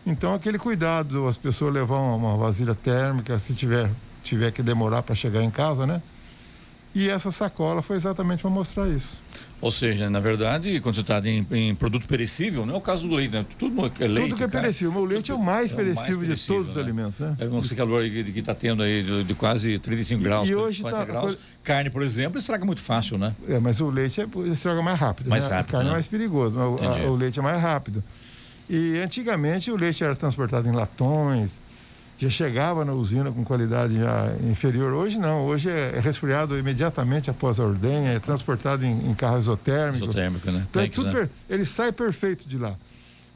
Então, 0.06 0.34
aquele 0.34 0.58
cuidado, 0.58 1.28
as 1.28 1.38
pessoas 1.38 1.74
levar 1.74 1.98
uma, 1.98 2.16
uma 2.16 2.38
vasilha 2.38 2.76
térmica, 2.76 3.40
se 3.40 3.54
tiver, 3.54 3.90
tiver 4.24 4.52
que 4.52 4.62
demorar 4.62 5.04
para 5.04 5.16
chegar 5.16 5.44
em 5.44 5.52
casa, 5.52 5.86
né? 5.86 6.02
E 6.98 7.10
essa 7.12 7.32
sacola 7.32 7.84
foi 7.84 7.96
exatamente 7.96 8.42
para 8.42 8.50
mostrar 8.50 8.88
isso. 8.90 9.22
Ou 9.62 9.70
seja, 9.70 10.10
na 10.10 10.20
verdade, 10.20 10.80
quando 10.80 10.96
você 10.96 11.02
está 11.02 11.20
em, 11.20 11.46
em 11.52 11.76
produto 11.76 12.08
perecível, 12.08 12.66
não 12.66 12.74
é 12.74 12.78
o 12.78 12.82
caso 12.82 13.08
do 13.08 13.14
leite, 13.14 13.34
né? 13.34 13.46
Tudo 13.60 13.86
é 14.00 14.08
leite. 14.08 14.30
Tudo 14.30 14.36
que 14.38 14.44
é 14.44 14.48
cara, 14.48 14.62
perecível. 14.64 15.00
O 15.00 15.06
leite 15.06 15.30
é 15.30 15.36
o 15.36 15.38
mais 15.38 15.72
é 15.72 15.76
o 15.76 15.78
mais 15.78 15.90
perecível 15.94 16.22
de 16.22 16.26
perecível, 16.26 16.56
todos 16.56 16.70
os 16.72 16.76
né? 16.76 16.82
alimentos, 16.82 17.20
né? 17.20 17.38
É 17.40 17.46
esse 17.60 17.76
calor 17.76 18.04
que 18.04 18.40
está 18.40 18.56
tendo 18.56 18.82
aí 18.82 19.04
de, 19.04 19.24
de 19.26 19.36
quase 19.36 19.78
35 19.78 20.20
E- 20.20 20.24
graus, 20.24 20.50
e 20.50 20.56
hoje 20.56 20.82
40 20.82 21.06
tá- 21.06 21.12
graus. 21.12 21.38
Carne, 21.64 21.92
por 21.92 22.02
exemplo, 22.02 22.40
estraga 22.40 22.66
muito 22.66 22.82
fácil, 22.82 23.20
né? 23.20 23.36
É, 23.48 23.60
mas 23.60 23.80
o 23.80 23.92
leite 23.92 24.20
é, 24.20 24.28
estraga 24.52 24.82
mais 24.82 25.00
rápido. 25.00 25.30
Mais 25.30 25.48
né? 25.48 25.56
rápido, 25.56 25.70
A 25.70 25.72
carne 25.74 25.86
né? 25.86 25.92
é 25.92 25.94
mais 25.98 26.08
perigoso, 26.08 26.58
mas 26.58 26.68
o- 26.68 26.84
a- 27.08 27.12
o, 27.12 27.16
leite 27.16 27.38
é 27.38 27.44
mais 27.44 27.62
rápido. 27.62 28.04
E 28.68 28.98
antigamente 28.98 29.70
o 29.70 29.76
leite 29.76 30.04
era 30.04 30.16
transportado 30.16 30.68
em 30.68 30.72
latões 30.72 31.60
já 32.18 32.30
chegava 32.30 32.84
na 32.84 32.94
usina 32.94 33.32
com 33.32 33.44
qualidade 33.44 33.98
já 34.00 34.32
inferior. 34.50 34.94
Hoje 34.94 35.20
não, 35.20 35.46
hoje 35.46 35.70
é 35.70 36.00
resfriado 36.00 36.58
imediatamente 36.58 37.30
após 37.30 37.60
a 37.60 37.64
ordenha, 37.64 38.12
é 38.12 38.20
transportado 38.20 38.86
em, 38.86 39.10
em 39.10 39.14
carro 39.14 39.38
isotérmico. 39.40 40.04
Isotérmico, 40.06 40.52
né? 40.52 40.66
Então, 40.70 40.82
é 40.82 40.88
tudo 40.88 41.08
né? 41.08 41.12
per- 41.14 41.30
Ele 41.50 41.66
sai 41.66 41.92
perfeito 41.92 42.48
de 42.48 42.58
lá. 42.58 42.76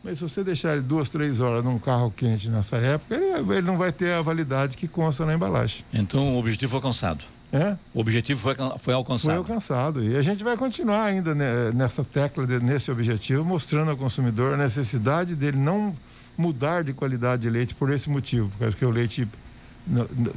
Mas 0.03 0.17
se 0.17 0.23
você 0.23 0.43
deixar 0.43 0.73
ele 0.73 0.81
duas, 0.81 1.09
três 1.09 1.39
horas 1.39 1.63
num 1.63 1.77
carro 1.77 2.11
quente 2.15 2.49
nessa 2.49 2.75
época, 2.77 3.13
ele, 3.13 3.53
ele 3.53 3.61
não 3.61 3.77
vai 3.77 3.91
ter 3.91 4.13
a 4.13 4.21
validade 4.23 4.75
que 4.75 4.87
consta 4.87 5.23
na 5.27 5.35
embalagem. 5.35 5.85
Então 5.93 6.33
o 6.35 6.39
objetivo 6.39 6.71
foi 6.71 6.77
alcançado. 6.79 7.23
É? 7.53 7.75
O 7.93 7.99
objetivo 7.99 8.39
foi, 8.39 8.55
foi 8.55 8.79
Foi 8.79 8.93
alcançado. 8.95 9.37
alcançado. 9.37 10.03
E 10.03 10.15
a 10.15 10.21
gente 10.23 10.43
vai 10.43 10.55
continuar 10.57 11.03
ainda 11.03 11.35
né, 11.35 11.69
nessa 11.71 12.01
tecla, 12.03 12.47
nesse 12.47 12.89
objetivo, 12.89 13.43
mostrando 13.45 13.91
ao 13.91 13.97
consumidor 13.97 14.53
a 14.53 14.57
necessidade 14.57 15.35
dele 15.35 15.57
não 15.57 15.93
mudar 16.41 16.83
de 16.83 16.91
qualidade 16.91 17.43
de 17.43 17.49
leite 17.49 17.75
por 17.75 17.91
esse 17.91 18.09
motivo, 18.09 18.51
porque 18.57 18.83
o 18.83 18.89
leite 18.89 19.27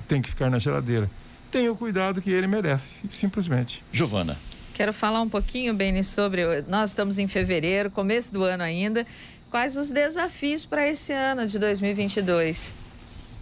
tem 0.07 0.21
que 0.21 0.29
ficar 0.29 0.51
na 0.51 0.59
geladeira. 0.59 1.11
Tenha 1.51 1.73
o 1.73 1.77
cuidado 1.77 2.21
que 2.21 2.31
ele 2.31 2.47
merece, 2.47 2.93
simplesmente. 3.11 3.83
Giovana. 3.91 4.37
Quero 4.75 4.93
falar 4.93 5.23
um 5.23 5.29
pouquinho, 5.29 5.73
Beni, 5.73 6.05
sobre. 6.05 6.63
Nós 6.69 6.91
estamos 6.91 7.19
em 7.19 7.29
fevereiro, 7.29 7.91
começo 7.91 8.33
do 8.33 8.43
ano 8.43 8.63
ainda. 8.63 9.07
Quais 9.51 9.77
os 9.77 9.89
desafios 9.89 10.67
para 10.67 10.87
esse 10.89 11.13
ano 11.13 11.47
de 11.47 11.59
2022? 11.59 12.75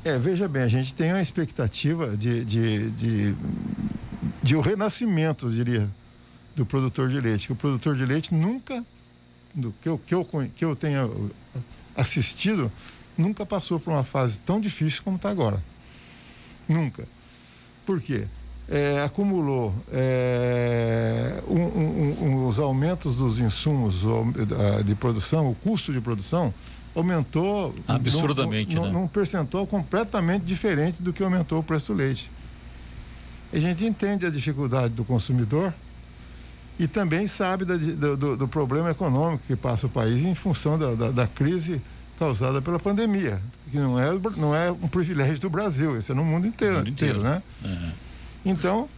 É, 0.05 0.19
veja 0.19 0.47
bem, 0.47 0.63
a 0.63 0.69
gente 0.69 0.93
tem 0.95 1.11
uma 1.11 1.23
expectativa 1.23 2.17
de, 2.17 2.45
de, 2.45 2.91
de, 2.91 3.35
de 4.43 4.57
o 4.57 4.61
renascimento, 4.61 5.47
eu 5.47 5.51
diria, 5.53 5.89
do 6.55 6.67
produtor 6.67 7.09
de 7.09 7.19
leite. 7.19 7.47
Que 7.47 7.53
o 7.55 7.57
produtor 7.57 7.97
de 7.97 8.05
leite 8.05 8.35
nunca, 8.35 8.85
do 9.55 9.73
que 9.81 9.89
eu, 9.89 9.99
que 9.99 10.15
eu, 10.15 10.29
que 10.55 10.65
eu 10.65 10.77
tenha 10.77 11.09
assistido, 11.97 12.71
nunca 13.17 13.45
passou 13.45 13.79
por 13.81 13.93
uma 13.93 14.05
fase 14.05 14.39
tão 14.41 14.61
difícil 14.61 15.03
como 15.03 15.17
está 15.17 15.31
agora. 15.31 15.63
Nunca. 16.69 17.07
Por 17.85 18.01
quê? 18.01 18.27
É, 18.69 19.03
acumulou 19.03 19.75
é, 19.93 21.43
um- 21.49 21.55
um- 21.61 22.17
um- 22.23 22.47
os 22.47 22.59
aumentos 22.59 23.17
dos 23.17 23.39
insumos 23.39 24.03
de 24.85 24.95
produção, 24.95 25.51
o 25.51 25.55
custo 25.55 25.93
de 25.93 26.01
produção 26.01 26.55
aumentou 26.95 27.75
Absurdamente, 27.89 28.77
num, 28.77 28.83
né? 28.85 28.91
num, 28.93 29.01
num 29.03 29.09
percentual 29.09 29.67
completamente 29.67 30.45
diferente 30.45 31.03
do 31.03 31.13
que 31.13 31.23
aumentou 31.23 31.59
o 31.59 31.63
preço 31.63 31.87
do 31.89 31.95
leite. 31.95 32.31
A 33.53 33.59
gente 33.59 33.85
entende 33.85 34.25
a 34.25 34.31
dificuldade 34.31 34.95
do 34.95 35.05
consumidor 35.05 35.75
e 36.83 36.89
também 36.89 37.29
sabe 37.29 37.65
da 37.65 37.77
do, 37.77 38.37
do- 38.37 38.49
problema 38.49 38.91
econômico 38.91 39.45
que 39.47 39.55
passa 39.55 39.87
o 39.87 39.89
país 39.89 40.21
em 40.23 40.35
função 40.35 40.77
da, 40.77 40.95
da- 40.95 41.11
da 41.13 41.27
crise 41.29 41.81
causada 42.19 42.61
pela 42.61 42.79
pandemia, 42.79 43.41
que 43.71 43.77
não 43.77 43.99
é, 43.99 44.11
não 44.37 44.55
é 44.55 44.71
um 44.71 44.89
privilégio 44.89 45.39
do 45.39 45.49
Brasil, 45.49 45.97
esse 45.97 46.11
é 46.11 46.15
no 46.15 46.25
mundo 46.25 46.45
inteiro, 46.47 46.79
mundo 46.79 46.89
inteiro. 46.91 47.19
inteiro, 47.21 47.35
né? 47.37 47.43
É. 47.65 47.93
Então, 48.45 48.89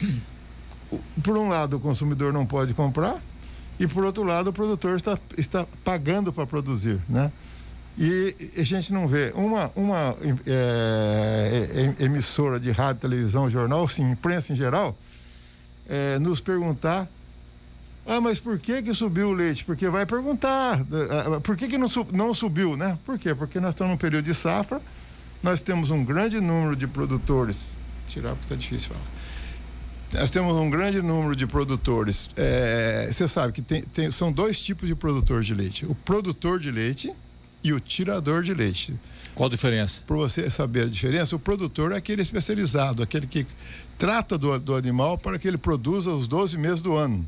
por 1.23 1.37
um 1.37 1.49
lado, 1.49 1.77
o 1.77 1.81
consumidor 1.81 2.33
não 2.33 2.47
pode 2.47 2.73
comprar 2.73 3.21
e, 3.79 3.87
por 3.87 4.03
outro 4.05 4.23
lado, 4.25 4.49
o 4.49 4.53
produtor 4.53 4.97
está, 4.97 5.19
está 5.37 5.67
pagando 5.85 6.33
para 6.33 6.47
produzir, 6.47 6.99
né? 7.09 7.31
E 7.99 8.35
a 8.57 8.63
gente 8.65 8.93
não 8.95 9.07
vê 9.07 9.31
uma, 9.37 9.71
uma 9.77 10.17
é, 10.47 11.95
é, 11.99 12.05
emissora 12.05 12.59
de 12.59 12.71
rádio, 12.71 13.03
televisão, 13.03 13.49
jornal, 13.51 13.87
sim, 13.89 14.11
imprensa 14.11 14.53
em 14.53 14.57
geral, 14.57 14.97
é, 15.89 16.19
nos 16.19 16.41
perguntar 16.41 17.07
ah, 18.07 18.21
mas 18.21 18.39
por 18.39 18.59
que 18.59 18.83
que 18.83 18.93
subiu 18.95 19.31
o 19.31 19.33
leite? 19.33 19.65
Porque 19.65 19.89
vai 19.89 20.05
perguntar, 20.07 20.81
ah, 20.81 21.37
ah, 21.37 21.41
por 21.41 21.57
que 21.57 21.69
que 21.69 21.79
não, 21.79 21.89
não 22.13 22.35
subiu, 22.35 22.77
né? 22.77 22.99
Por 23.05 23.19
quê? 23.19 23.35
Porque 23.35 23.59
nós 23.61 23.71
estamos 23.71 23.93
num 23.93 23.97
período 23.99 24.25
de 24.25 24.35
safra, 24.35 24.81
nós 25.43 25.61
temos 25.61 25.91
um 25.91 26.05
grande 26.05 26.41
número 26.41 26.77
de 26.77 26.87
produtores, 26.87 27.73
tirar 28.09 28.31
porque 28.31 28.45
está 28.45 28.57
difícil 28.57 28.91
falar. 28.91 29.05
Nós 30.21 30.31
temos 30.31 30.55
um 30.55 30.71
grande 30.71 31.03
número 31.03 31.35
de 31.35 31.45
produtores. 31.47 32.31
É, 32.37 33.09
você 33.11 33.27
sabe 33.27 33.53
que 33.53 33.61
tem, 33.61 33.83
tem- 33.83 34.11
são 34.13 34.31
dois 34.31 34.61
tipos 34.61 34.87
de 34.89 34.95
produtor 34.95 35.43
de 35.43 35.53
leite: 35.55 35.85
o 35.87 35.95
produtor 35.95 36.61
de 36.61 36.71
leite 36.71 37.13
e 37.65 37.73
o 37.73 37.81
tirador 37.81 38.43
de 38.43 38.55
leite. 38.55 38.95
Qual 39.35 39.49
a 39.49 39.51
diferença? 39.51 40.03
Para 40.07 40.17
você 40.17 40.49
saber 40.51 40.85
a 40.85 40.87
diferença, 40.87 41.35
o 41.35 41.39
produtor 41.39 41.91
é 41.91 41.97
aquele 41.97 42.23
especializado, 42.23 43.03
aquele 43.03 43.27
que 43.27 43.45
trata 43.99 44.39
do, 44.39 44.57
do 44.61 44.77
animal 44.77 45.19
para 45.19 45.37
que 45.39 45.49
ele 45.49 45.59
produza 45.59 46.11
os 46.13 46.29
12 46.29 46.57
meses 46.59 46.81
do 46.81 46.95
ano. 46.95 47.27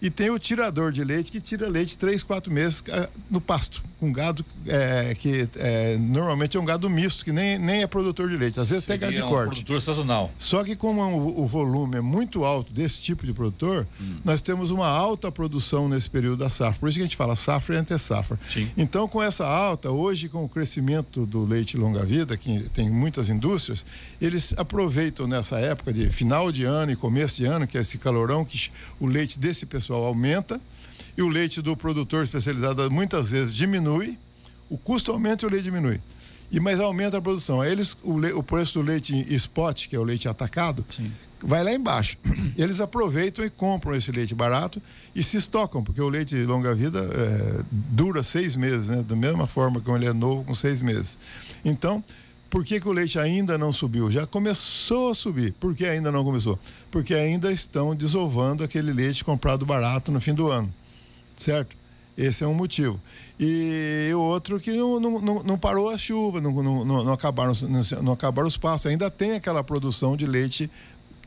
E 0.00 0.10
tem 0.10 0.28
o 0.30 0.38
tirador 0.38 0.92
de 0.92 1.02
leite 1.02 1.32
que 1.32 1.40
tira 1.40 1.68
leite 1.68 1.96
três, 1.96 2.22
quatro 2.22 2.52
meses 2.52 2.82
eh, 2.88 3.08
no 3.30 3.40
pasto, 3.40 3.82
com 3.98 4.12
gado 4.12 4.44
eh, 4.66 5.16
que 5.18 5.48
eh, 5.56 5.96
normalmente 5.98 6.54
é 6.54 6.60
um 6.60 6.66
gado 6.66 6.88
misto, 6.90 7.24
que 7.24 7.32
nem, 7.32 7.58
nem 7.58 7.82
é 7.82 7.86
produtor 7.86 8.28
de 8.28 8.36
leite, 8.36 8.60
às 8.60 8.68
vezes 8.68 8.84
até 8.84 8.98
gado 8.98 9.12
de 9.12 9.20
Seria 9.20 9.26
um 9.26 9.32
corte. 9.32 9.48
produtor 9.48 9.80
sazonal. 9.80 10.30
Só 10.36 10.62
que 10.62 10.76
como 10.76 11.00
o, 11.02 11.40
o 11.42 11.46
volume 11.46 11.96
é 11.96 12.00
muito 12.02 12.44
alto 12.44 12.74
desse 12.74 13.00
tipo 13.00 13.24
de 13.24 13.32
produtor, 13.32 13.86
nós 14.22 14.42
temos 14.42 14.70
uma 14.70 14.86
alta 14.86 15.32
produção 15.32 15.88
nesse 15.88 16.10
período 16.10 16.40
da 16.40 16.50
safra. 16.50 16.78
Por 16.78 16.90
isso 16.90 16.98
que 16.98 17.02
a 17.02 17.06
gente 17.06 17.16
fala 17.16 17.34
safra 17.34 17.76
e 17.76 17.78
antessafra. 17.78 18.38
Sim. 18.50 18.70
Então, 18.76 19.08
com 19.08 19.22
essa 19.22 19.46
alta, 19.46 19.90
hoje 19.90 20.28
com 20.28 20.44
o 20.44 20.48
crescimento 20.48 21.24
do 21.24 21.42
leite 21.44 21.74
longa-vida, 21.76 22.36
que 22.36 22.68
tem 22.74 22.90
muitas 22.90 23.30
indústrias, 23.30 23.84
eles 24.20 24.52
aproveitam 24.58 25.26
nessa 25.26 25.58
época 25.58 25.90
de 25.90 26.10
final 26.10 26.52
de 26.52 26.64
ano 26.64 26.92
e 26.92 26.96
começo 26.96 27.38
de 27.38 27.46
ano, 27.46 27.66
que 27.66 27.78
é 27.78 27.80
esse 27.80 27.96
calorão, 27.96 28.44
que 28.44 28.70
o 29.00 29.06
leite 29.06 29.38
desse 29.38 29.64
pessoal 29.64 29.85
aumenta, 29.94 30.60
e 31.16 31.22
o 31.22 31.28
leite 31.28 31.62
do 31.62 31.76
produtor 31.76 32.24
especializado 32.24 32.90
muitas 32.90 33.30
vezes 33.30 33.52
diminui, 33.54 34.18
o 34.68 34.76
custo 34.76 35.12
aumenta 35.12 35.44
e 35.44 35.48
o 35.48 35.50
leite 35.50 35.64
diminui. 35.64 36.00
E 36.50 36.60
mas 36.60 36.78
aumenta 36.80 37.18
a 37.18 37.20
produção. 37.22 37.60
Aí 37.60 37.72
eles, 37.72 37.96
o, 38.02 38.18
le- 38.18 38.32
o 38.32 38.42
preço 38.42 38.78
do 38.78 38.84
leite 38.84 39.14
spot, 39.34 39.88
que 39.88 39.96
é 39.96 39.98
o 39.98 40.04
leite 40.04 40.28
atacado, 40.28 40.84
Sim. 40.88 41.10
vai 41.40 41.64
lá 41.64 41.72
embaixo. 41.72 42.16
Eles 42.56 42.80
aproveitam 42.80 43.44
e 43.44 43.50
compram 43.50 43.96
esse 43.96 44.12
leite 44.12 44.32
barato 44.34 44.80
e 45.14 45.22
se 45.24 45.36
estocam, 45.38 45.82
porque 45.82 46.00
o 46.00 46.08
leite 46.08 46.36
longa-vida 46.44 47.00
é, 47.12 47.64
dura 47.70 48.22
seis 48.22 48.54
meses, 48.54 48.88
né? 48.88 49.02
Da 49.02 49.16
mesma 49.16 49.46
forma 49.48 49.80
como 49.80 49.96
ele 49.96 50.06
é 50.06 50.12
novo, 50.12 50.44
com 50.44 50.54
seis 50.54 50.80
meses. 50.80 51.18
Então, 51.64 52.02
por 52.56 52.64
que, 52.64 52.80
que 52.80 52.88
o 52.88 52.92
leite 52.92 53.18
ainda 53.18 53.58
não 53.58 53.70
subiu? 53.70 54.10
Já 54.10 54.26
começou 54.26 55.10
a 55.10 55.14
subir. 55.14 55.52
Por 55.60 55.74
que 55.74 55.84
ainda 55.84 56.10
não 56.10 56.24
começou? 56.24 56.58
Porque 56.90 57.12
ainda 57.12 57.52
estão 57.52 57.94
desovando 57.94 58.64
aquele 58.64 58.94
leite 58.94 59.22
comprado 59.22 59.66
barato 59.66 60.10
no 60.10 60.22
fim 60.22 60.32
do 60.32 60.50
ano. 60.50 60.72
Certo? 61.36 61.76
Esse 62.16 62.44
é 62.44 62.46
um 62.46 62.54
motivo. 62.54 62.98
E 63.38 64.10
o 64.14 64.20
outro 64.20 64.58
que 64.58 64.72
não, 64.72 64.98
não, 64.98 65.42
não, 65.42 65.58
parou 65.58 65.90
a 65.90 65.98
chuva, 65.98 66.40
não, 66.40 66.50
não, 66.50 66.82
não, 67.04 67.12
acabaram, 67.12 67.52
não 68.02 68.14
acabaram 68.14 68.48
os 68.48 68.56
pastos. 68.56 68.90
Ainda 68.90 69.10
tem 69.10 69.32
aquela 69.32 69.62
produção 69.62 70.16
de 70.16 70.26
leite 70.26 70.70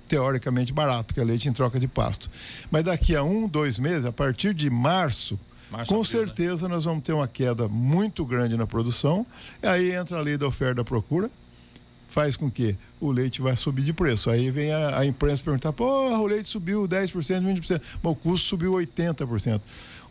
teoricamente 0.07 0.73
barato, 0.73 1.13
que 1.13 1.19
é 1.19 1.23
leite 1.23 1.47
em 1.47 1.53
troca 1.53 1.79
de 1.79 1.87
pasto. 1.87 2.27
Mas 2.71 2.83
daqui 2.83 3.15
a 3.15 3.21
um, 3.21 3.47
dois 3.47 3.77
meses, 3.77 4.03
a 4.03 4.11
partir 4.11 4.51
de 4.51 4.67
março, 4.67 5.39
Março, 5.71 5.93
com 5.93 6.01
abril, 6.01 6.19
né? 6.21 6.25
certeza 6.27 6.67
nós 6.67 6.85
vamos 6.85 7.03
ter 7.03 7.13
uma 7.13 7.27
queda 7.27 7.67
muito 7.67 8.25
grande 8.25 8.57
na 8.57 8.65
produção. 8.67 9.25
E 9.61 9.67
aí 9.67 9.91
entra 9.93 10.17
a 10.17 10.21
lei 10.21 10.37
da 10.37 10.47
oferta 10.47 10.73
e 10.73 10.75
da 10.77 10.83
procura, 10.83 11.29
faz 12.07 12.35
com 12.35 12.49
que 12.49 12.75
o 12.99 13.11
leite 13.11 13.41
vai 13.41 13.55
subir 13.55 13.83
de 13.83 13.93
preço. 13.93 14.29
Aí 14.29 14.49
vem 14.49 14.71
a, 14.73 14.99
a 14.99 15.05
imprensa 15.05 15.43
perguntar: 15.43 15.71
pô, 15.73 15.85
o 16.17 16.25
leite 16.27 16.49
subiu 16.49 16.87
10%, 16.87 17.11
20%. 17.13 17.81
Bom, 18.01 18.11
o 18.11 18.15
custo 18.15 18.47
subiu 18.47 18.73
80%. 18.73 19.61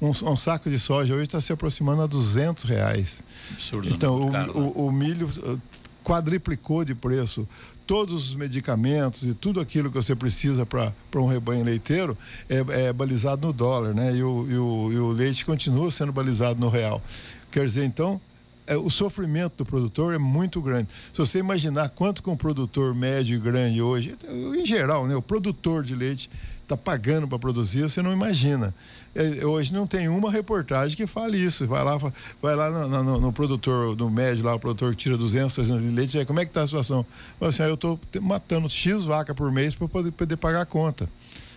Um, 0.01 0.11
um 0.11 0.37
saco 0.37 0.71
de 0.71 0.79
soja 0.79 1.12
hoje 1.14 1.25
está 1.25 1.40
se 1.40 1.53
aproximando 1.53 2.03
a 2.03 2.07
200 2.07 2.62
reais. 2.64 3.25
Absurdo. 3.53 3.88
Então, 3.88 4.18
né? 4.21 4.27
o, 4.27 4.31
Caro, 4.33 4.61
né? 4.61 4.73
o- 4.77 4.87
o 4.87 4.92
milho 4.92 5.61
quadriplicou 6.09 6.87
de 6.87 6.94
preço. 6.94 7.47
Todos 7.87 8.29
os 8.29 8.35
medicamentos 8.35 9.25
e 9.25 9.35
tudo 9.35 9.61
aquilo 9.61 9.90
que 9.90 9.97
você 9.97 10.16
precisa 10.16 10.64
para 10.64 10.92
um 11.16 11.27
rebanho 11.27 11.62
leiteiro 11.62 12.16
é, 12.49 12.87
é 12.87 12.92
balizado 12.92 13.47
no 13.47 13.53
dólar, 13.53 13.94
né? 13.94 14.14
E 14.16 14.23
o, 14.23 14.47
e, 14.49 14.57
o, 14.57 14.92
e 14.92 14.99
o 14.99 15.11
leite 15.11 15.44
continua 15.44 15.90
sendo 15.90 16.11
balizado 16.11 16.59
no 16.59 16.71
real. 16.71 17.03
Quer 17.51 17.64
dizer, 17.66 17.85
então, 17.85 18.21
é, 18.66 18.77
o 18.77 18.88
sofrimento 18.88 19.59
do 19.59 19.66
produtor 19.66 20.14
é 20.14 20.18
muito 20.18 20.61
grande. 20.62 20.88
Se 21.12 21.18
você 21.18 21.38
imaginar 21.38 21.90
quanto 21.90 22.23
que 22.23 22.31
um 22.31 22.37
produtor 22.37 22.94
médio 22.94 23.37
e 23.37 23.38
grande 23.38 23.81
hoje, 23.83 24.16
em 24.29 24.64
geral, 24.64 25.07
né? 25.07 25.14
O 25.14 25.23
produtor 25.23 25.83
de 25.83 25.94
leite 25.94 26.31
está 26.75 26.77
pagando 26.77 27.27
para 27.27 27.39
produzir, 27.39 27.83
você 27.83 28.03
não 28.03 28.13
imagina. 28.13 28.75
É, 29.15 29.45
hoje 29.45 29.73
não 29.73 29.87
tem 29.87 30.09
uma 30.09 30.31
reportagem 30.31 30.97
que 30.97 31.07
fale 31.07 31.39
isso. 31.43 31.67
Vai 31.67 31.83
lá, 31.83 31.97
vai 32.43 32.55
lá 32.55 32.71
no, 32.71 33.03
no- 33.03 33.21
no 33.21 33.33
produtor, 33.33 33.97
no 33.97 34.11
médio 34.11 34.45
lá, 34.45 34.55
o 34.55 34.61
produtor 34.61 34.91
que 34.93 34.97
tira 34.99 35.17
200, 35.17 35.55
300 35.55 35.83
de 35.83 35.89
leite, 35.91 36.19
aí, 36.19 36.25
como 36.27 36.41
é 36.41 36.45
que 36.45 36.51
está 36.51 36.63
a 36.63 36.67
situação? 36.67 37.05
Fala 37.39 37.49
assim, 37.49 37.63
ah, 37.63 37.69
eu 37.69 37.75
estou 37.75 37.99
matando 38.21 38.69
X 38.69 39.05
vaca 39.05 39.35
por 39.35 39.51
mês 39.51 39.75
para 39.75 39.89
poder, 39.89 40.11
poder 40.13 40.37
pagar 40.37 40.61
a 40.61 40.67
conta. 40.67 41.09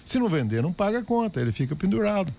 Se 0.06 0.18
não 0.18 0.28
vender, 0.30 0.64
não 0.64 0.74
paga 0.74 1.00
a 1.00 1.04
conta, 1.04 1.40
ele 1.42 1.52
fica 1.52 1.76
pendurado. 1.76 2.34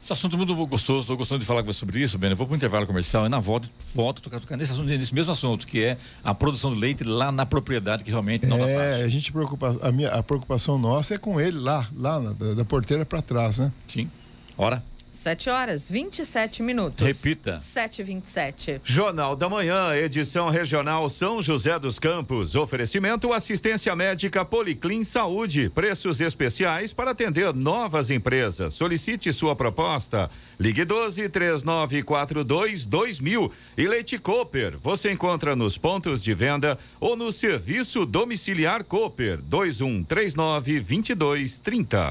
Esse 0.00 0.12
assunto 0.12 0.34
é 0.34 0.36
muito 0.36 0.54
gostoso, 0.66 1.00
estou 1.00 1.16
gostando 1.16 1.40
de 1.40 1.46
falar 1.46 1.62
com 1.62 1.72
você 1.72 1.80
sobre 1.80 2.00
isso, 2.00 2.16
Ben. 2.16 2.30
Eu 2.30 2.36
vou 2.36 2.46
para 2.46 2.54
o 2.54 2.56
intervalo 2.56 2.86
comercial 2.86 3.26
e 3.26 3.28
na 3.28 3.40
volta, 3.40 3.68
volto 3.94 4.20
a 4.20 4.22
tocar, 4.22 4.40
tocar 4.40 4.56
nesse, 4.56 4.72
assunto, 4.72 4.86
nesse 4.86 5.12
mesmo 5.12 5.32
assunto, 5.32 5.66
que 5.66 5.82
é 5.84 5.98
a 6.22 6.32
produção 6.32 6.70
do 6.72 6.76
leite 6.78 7.02
lá 7.02 7.32
na 7.32 7.44
propriedade, 7.44 8.04
que 8.04 8.10
realmente 8.10 8.46
não 8.46 8.58
dá 8.58 8.68
é, 8.68 8.74
fácil. 8.90 9.04
a 9.04 9.08
gente 9.08 9.32
preocupa, 9.32 9.76
a, 9.82 9.90
minha, 9.92 10.08
a 10.10 10.22
preocupação 10.22 10.78
nossa 10.78 11.14
é 11.14 11.18
com 11.18 11.40
ele 11.40 11.58
lá, 11.58 11.88
lá 11.96 12.20
na- 12.20 12.32
da, 12.32 12.54
da 12.54 12.64
porteira 12.64 13.04
para 13.04 13.20
trás, 13.20 13.58
né? 13.58 13.72
Sim. 13.88 14.08
Hora? 14.56 14.82
7 15.18 15.50
horas 15.50 15.90
27 15.90 16.62
minutos. 16.62 17.04
Repita. 17.04 17.60
7 17.60 18.04
27 18.04 18.80
Jornal 18.84 19.34
da 19.34 19.48
Manhã, 19.48 19.92
edição 19.96 20.48
regional 20.48 21.08
São 21.08 21.42
José 21.42 21.76
dos 21.76 21.98
Campos. 21.98 22.54
Oferecimento 22.54 23.32
assistência 23.32 23.94
médica 23.96 24.44
Policlin 24.44 25.02
Saúde. 25.02 25.70
Preços 25.74 26.20
especiais 26.20 26.92
para 26.92 27.10
atender 27.10 27.52
novas 27.52 28.10
empresas. 28.10 28.74
Solicite 28.74 29.32
sua 29.32 29.56
proposta. 29.56 30.30
Ligue 30.58 30.84
12 30.84 31.28
3942 31.28 32.86
2000. 32.86 33.50
E 33.76 33.88
Leite 33.88 34.18
Cooper. 34.18 34.78
Você 34.78 35.10
encontra 35.10 35.56
nos 35.56 35.76
pontos 35.76 36.22
de 36.22 36.32
venda 36.32 36.78
ou 37.00 37.16
no 37.16 37.32
serviço 37.32 38.06
domiciliar 38.06 38.84
Cooper 38.84 39.38
2139 39.42 40.78
2230. 40.78 42.08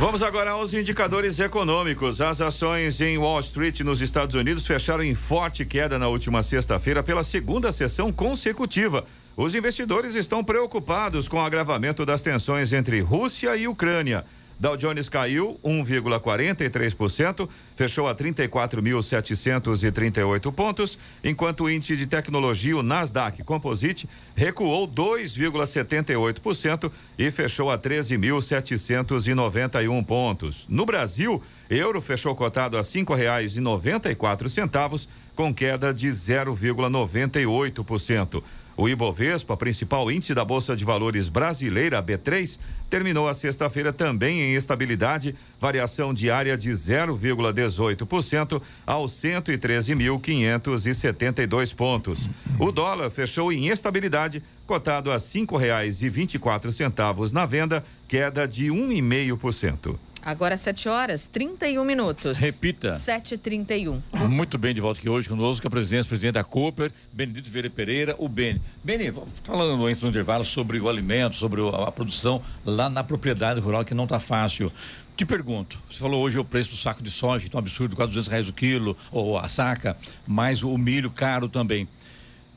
Vamos 0.00 0.22
agora 0.22 0.52
aos 0.52 0.72
indicadores 0.74 1.40
econômicos. 1.40 2.20
As 2.20 2.40
ações 2.40 3.00
em 3.00 3.18
Wall 3.18 3.40
Street, 3.40 3.80
nos 3.80 4.00
Estados 4.00 4.36
Unidos, 4.36 4.64
fecharam 4.64 5.02
em 5.02 5.12
forte 5.12 5.66
queda 5.66 5.98
na 5.98 6.06
última 6.06 6.40
sexta-feira 6.40 7.02
pela 7.02 7.24
segunda 7.24 7.72
sessão 7.72 8.12
consecutiva. 8.12 9.04
Os 9.36 9.56
investidores 9.56 10.14
estão 10.14 10.44
preocupados 10.44 11.26
com 11.26 11.38
o 11.38 11.44
agravamento 11.44 12.06
das 12.06 12.22
tensões 12.22 12.72
entre 12.72 13.00
Rússia 13.00 13.56
e 13.56 13.66
Ucrânia. 13.66 14.24
Dow 14.58 14.76
Jones 14.76 15.08
caiu 15.08 15.58
1,43%, 15.64 17.48
fechou 17.76 18.08
a 18.08 18.14
34.738 18.14 20.52
pontos, 20.52 20.98
enquanto 21.22 21.62
o 21.64 21.70
índice 21.70 21.96
de 21.96 22.06
tecnologia, 22.06 22.76
o 22.76 22.82
Nasdaq 22.82 23.42
Composite, 23.44 24.08
recuou 24.34 24.88
2,78% 24.88 26.90
e 27.16 27.30
fechou 27.30 27.70
a 27.70 27.78
13.791 27.78 30.04
pontos. 30.04 30.66
No 30.68 30.84
Brasil, 30.84 31.40
euro 31.70 32.02
fechou 32.02 32.34
cotado 32.34 32.76
a 32.76 32.82
cinco 32.82 33.14
reais 33.14 33.54
e 33.54 33.60
noventa 33.60 34.10
e 34.10 34.16
quatro 34.16 34.48
centavos, 34.48 35.08
com 35.36 35.54
queda 35.54 35.94
de 35.94 36.08
0,98%. 36.08 38.42
O 38.78 38.88
Ibovespa, 38.88 39.54
principal 39.56 40.08
índice 40.08 40.32
da 40.32 40.44
Bolsa 40.44 40.76
de 40.76 40.84
Valores 40.84 41.28
brasileira, 41.28 42.00
B3, 42.00 42.60
terminou 42.88 43.28
a 43.28 43.34
sexta-feira 43.34 43.92
também 43.92 44.40
em 44.40 44.54
estabilidade, 44.54 45.34
variação 45.60 46.14
diária 46.14 46.56
de 46.56 46.70
0,18% 46.70 48.62
aos 48.86 49.10
113.572 49.10 51.74
pontos. 51.74 52.30
O 52.56 52.70
dólar 52.70 53.10
fechou 53.10 53.52
em 53.52 53.66
estabilidade, 53.66 54.44
cotado 54.64 55.10
a 55.10 55.14
R$ 55.14 55.20
5,24 55.20 57.32
na 57.32 57.46
venda, 57.46 57.82
queda 58.06 58.46
de 58.46 58.68
1,5%. 58.68 59.96
Agora 60.22 60.56
7 60.56 60.88
horas 60.88 61.26
31 61.26 61.84
minutos. 61.84 62.38
Repita. 62.38 62.88
7h31. 62.88 64.00
Muito 64.28 64.58
bem, 64.58 64.74
de 64.74 64.80
volta 64.80 65.00
aqui 65.00 65.08
hoje 65.08 65.28
conosco, 65.28 65.66
a 65.66 65.70
presidente, 65.70 66.08
presidente 66.08 66.34
da 66.34 66.44
Cooper, 66.44 66.92
Benedito 67.12 67.50
Vieira 67.50 67.70
Pereira, 67.70 68.14
o 68.18 68.28
Beni. 68.28 68.60
Beni, 68.82 69.12
falando 69.42 69.86
antes 69.86 70.00
do 70.00 70.08
intervalo 70.08 70.44
sobre 70.44 70.78
o 70.78 70.88
alimento, 70.88 71.36
sobre 71.36 71.60
a 71.86 71.90
produção 71.92 72.42
lá 72.64 72.88
na 72.88 73.04
propriedade 73.04 73.60
rural, 73.60 73.84
que 73.84 73.94
não 73.94 74.04
está 74.04 74.18
fácil. 74.20 74.72
Te 75.16 75.26
pergunto, 75.26 75.76
você 75.90 75.98
falou 75.98 76.22
hoje 76.22 76.38
o 76.38 76.44
preço 76.44 76.70
do 76.70 76.76
saco 76.76 77.02
de 77.02 77.10
soja, 77.10 77.48
que 77.48 77.56
é 77.56 77.56
um 77.56 77.58
absurdo, 77.58 77.96
quase 77.96 78.12
200 78.12 78.28
reais 78.28 78.48
o 78.48 78.52
quilo, 78.52 78.96
ou 79.10 79.36
a 79.36 79.48
saca, 79.48 79.96
mas 80.26 80.62
o 80.62 80.78
milho 80.78 81.10
caro 81.10 81.48
também. 81.48 81.88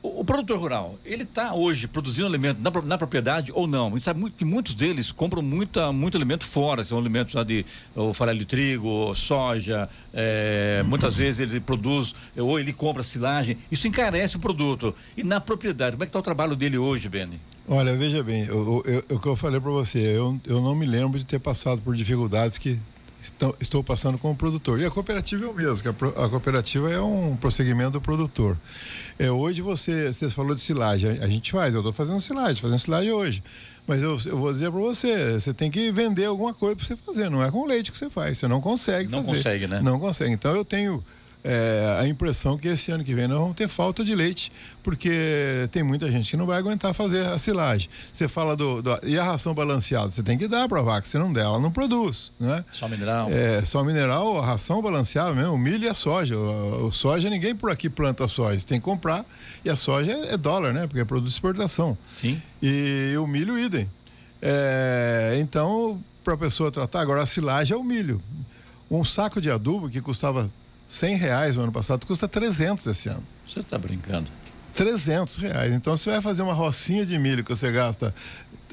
O, 0.02 0.24
produtor 0.24 0.58
rural, 0.58 0.98
ele 1.04 1.22
está 1.22 1.54
hoje 1.54 1.86
produzindo 1.86 2.26
alimento 2.26 2.58
na, 2.60 2.70
na, 2.82 2.98
propriedade 2.98 3.52
ou 3.54 3.68
não? 3.68 3.86
A 3.86 3.90
gente 3.90 4.04
sabe 4.04 4.30
que 4.30 4.44
muitos 4.44 4.74
deles 4.74 5.12
compram 5.12 5.40
muita, 5.40 5.92
muito 5.92 6.16
alimento 6.16 6.44
fora, 6.44 6.84
são 6.84 6.98
alimentos 6.98 7.34
lá 7.34 7.44
de 7.44 7.64
o 7.94 8.12
farelo 8.12 8.40
de 8.40 8.44
trigo, 8.44 9.14
soja, 9.14 9.88
é, 10.12 10.82
muitas 10.84 11.14
vezes 11.14 11.38
ele 11.38 11.60
produz, 11.60 12.16
ou 12.36 12.58
ele 12.58 12.72
compra 12.72 13.04
silagem, 13.04 13.58
isso 13.70 13.86
encarece 13.86 14.36
o 14.36 14.40
produto. 14.40 14.92
E 15.16 15.22
na 15.22 15.40
propriedade, 15.40 15.92
como 15.92 16.02
é 16.02 16.06
que 16.06 16.10
está 16.10 16.18
o 16.18 16.22
trabalho 16.22 16.56
dele 16.56 16.76
hoje, 16.76 17.08
Beni? 17.08 17.38
Olha, 17.68 17.94
veja 17.96 18.24
bem, 18.24 18.48
o 18.50 19.20
que 19.20 19.28
eu 19.28 19.36
falei 19.36 19.60
para 19.60 19.70
você, 19.70 20.00
eu, 20.00 20.40
eu 20.44 20.60
não 20.60 20.74
me 20.74 20.84
lembro 20.84 21.16
de 21.16 21.24
ter 21.24 21.38
passado 21.38 21.80
por 21.80 21.94
dificuldades 21.94 22.58
que 22.58 22.76
estou, 23.22 23.56
estou 23.60 23.84
passando 23.84 24.18
como 24.18 24.34
produtor. 24.34 24.80
E 24.80 24.84
a 24.84 24.90
cooperativa 24.90 25.44
é 25.44 25.48
o 25.48 25.54
mesmo, 25.54 25.88
a, 25.88 26.24
a, 26.24 26.28
cooperativa 26.28 26.90
é 26.90 27.00
um 27.00 27.36
prosseguimento 27.36 27.92
do 27.92 28.00
produtor. 28.00 28.58
É, 29.18 29.30
hoje 29.30 29.62
você, 29.62 30.12
você 30.12 30.28
falou 30.28 30.54
de 30.54 30.60
silagem, 30.60 31.18
a, 31.20 31.24
a 31.24 31.28
gente 31.28 31.52
faz, 31.52 31.74
eu 31.74 31.80
estou 31.80 31.92
fazendo 31.92 32.20
silagem, 32.20 32.56
fazendo 32.60 32.78
silagem 32.78 33.12
hoje. 33.12 33.42
Mas 33.86 34.00
eu, 34.00 34.18
eu 34.26 34.38
vou 34.38 34.52
dizer 34.52 34.70
para 34.70 34.80
você, 34.80 35.40
você 35.40 35.52
tem 35.52 35.70
que 35.70 35.90
vender 35.90 36.26
alguma 36.26 36.54
coisa 36.54 36.76
para 36.76 36.84
você 36.84 36.96
fazer, 36.96 37.30
não 37.30 37.42
é 37.42 37.50
com 37.50 37.64
leite 37.66 37.90
que 37.90 37.98
você 37.98 38.08
faz, 38.08 38.38
você 38.38 38.46
não 38.46 38.60
consegue 38.60 39.10
não 39.10 39.24
fazer. 39.24 39.30
Não 39.30 39.36
consegue, 39.36 39.66
né? 39.66 39.80
Não 39.80 39.98
consegue. 39.98 40.32
Então 40.32 40.54
eu 40.54 40.64
tenho 40.64 41.02
é, 41.44 41.96
a 41.98 42.06
impressão 42.06 42.56
que 42.56 42.68
esse 42.68 42.92
ano 42.92 43.02
que 43.02 43.14
vem 43.14 43.26
nós 43.26 43.38
vamos 43.38 43.56
ter 43.56 43.68
falta 43.68 44.04
de 44.04 44.14
leite, 44.14 44.52
porque 44.82 45.68
tem 45.72 45.82
muita 45.82 46.10
gente 46.10 46.30
que 46.30 46.36
não 46.36 46.46
vai 46.46 46.58
aguentar 46.58 46.94
fazer 46.94 47.26
a 47.26 47.38
silagem. 47.38 47.88
Você 48.12 48.28
fala 48.28 48.56
do, 48.56 48.80
do 48.80 48.98
e 49.02 49.18
a 49.18 49.24
ração 49.24 49.52
balanceada, 49.52 50.10
você 50.10 50.22
tem 50.22 50.38
que 50.38 50.46
dar 50.46 50.68
para 50.68 50.80
a 50.80 50.82
vaca, 50.82 51.06
se 51.06 51.18
não 51.18 51.32
der, 51.32 51.44
ela 51.44 51.58
não 51.58 51.70
produz, 51.70 52.32
né? 52.38 52.64
Só 52.72 52.88
mineral. 52.88 53.28
É, 53.30 53.64
só 53.64 53.82
mineral, 53.82 54.38
a 54.38 54.46
ração 54.46 54.80
balanceada 54.80 55.34
mesmo, 55.34 55.54
o 55.54 55.58
milho 55.58 55.84
e 55.84 55.88
a 55.88 55.94
soja. 55.94 56.36
O, 56.36 56.86
o 56.86 56.92
soja, 56.92 57.28
ninguém 57.28 57.54
por 57.54 57.70
aqui 57.70 57.90
planta 57.90 58.26
soja, 58.28 58.60
você 58.60 58.66
tem 58.66 58.78
que 58.78 58.84
comprar, 58.84 59.24
e 59.64 59.70
a 59.70 59.76
soja 59.76 60.12
é, 60.12 60.34
é 60.34 60.36
dólar, 60.36 60.72
né? 60.72 60.86
Porque 60.86 61.00
é 61.00 61.04
produto 61.04 61.28
de 61.28 61.34
exportação. 61.34 61.98
Sim. 62.08 62.40
E 62.62 63.14
o 63.18 63.26
milho, 63.26 63.58
idem. 63.58 63.90
É, 64.40 65.36
então, 65.40 66.02
para 66.22 66.34
a 66.34 66.36
pessoa 66.36 66.70
tratar, 66.70 67.00
agora 67.00 67.22
a 67.22 67.26
silagem 67.26 67.76
é 67.76 67.78
o 67.78 67.82
milho. 67.82 68.22
Um 68.90 69.04
saco 69.04 69.40
de 69.40 69.50
adubo 69.50 69.88
que 69.88 70.00
custava 70.00 70.50
100 70.92 71.16
reais 71.16 71.56
no 71.56 71.62
ano 71.62 71.72
passado, 71.72 72.06
custa 72.06 72.28
300 72.28 72.86
esse 72.86 73.08
ano. 73.08 73.22
Você 73.48 73.60
está 73.60 73.78
brincando? 73.78 74.30
300 74.74 75.38
reais. 75.38 75.72
Então, 75.72 75.96
você 75.96 76.10
vai 76.10 76.20
fazer 76.20 76.42
uma 76.42 76.52
rocinha 76.52 77.06
de 77.06 77.18
milho 77.18 77.42
que 77.42 77.48
você 77.48 77.72
gasta 77.72 78.14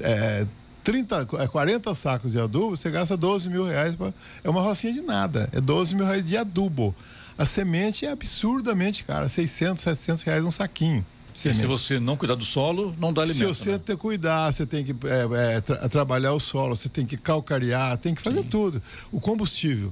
é, 0.00 0.46
30, 0.84 1.24
40 1.24 1.94
sacos 1.94 2.32
de 2.32 2.38
adubo, 2.38 2.76
você 2.76 2.90
gasta 2.90 3.16
12 3.16 3.48
mil 3.48 3.64
reais. 3.64 3.96
Pra, 3.96 4.12
é 4.44 4.50
uma 4.50 4.60
rocinha 4.60 4.92
de 4.92 5.00
nada. 5.00 5.48
É 5.50 5.62
12 5.62 5.94
mil 5.94 6.04
reais 6.04 6.22
de 6.22 6.36
adubo. 6.36 6.94
A 7.38 7.46
semente 7.46 8.04
é 8.04 8.10
absurdamente 8.10 9.02
cara, 9.02 9.26
600, 9.26 9.82
700 9.82 10.22
reais 10.22 10.44
um 10.44 10.50
saquinho. 10.50 11.04
se 11.32 11.50
você 11.64 11.98
não 11.98 12.18
cuidar 12.18 12.34
do 12.34 12.44
solo, 12.44 12.94
não 12.98 13.14
dá 13.14 13.22
alimento. 13.22 13.54
Se 13.54 13.62
você 13.62 13.72
né? 13.72 13.78
ter 13.78 13.96
cuidar, 13.96 14.52
você 14.52 14.66
tem 14.66 14.84
que 14.84 14.94
é, 15.06 15.56
é, 15.56 15.60
tra 15.62 15.88
trabalhar 15.88 16.34
o 16.34 16.40
solo, 16.40 16.76
você 16.76 16.90
tem 16.90 17.06
que 17.06 17.16
calcarear, 17.16 17.96
tem 17.96 18.14
que 18.14 18.20
fazer 18.20 18.42
Sim. 18.42 18.48
tudo. 18.50 18.82
O 19.10 19.18
combustível. 19.18 19.90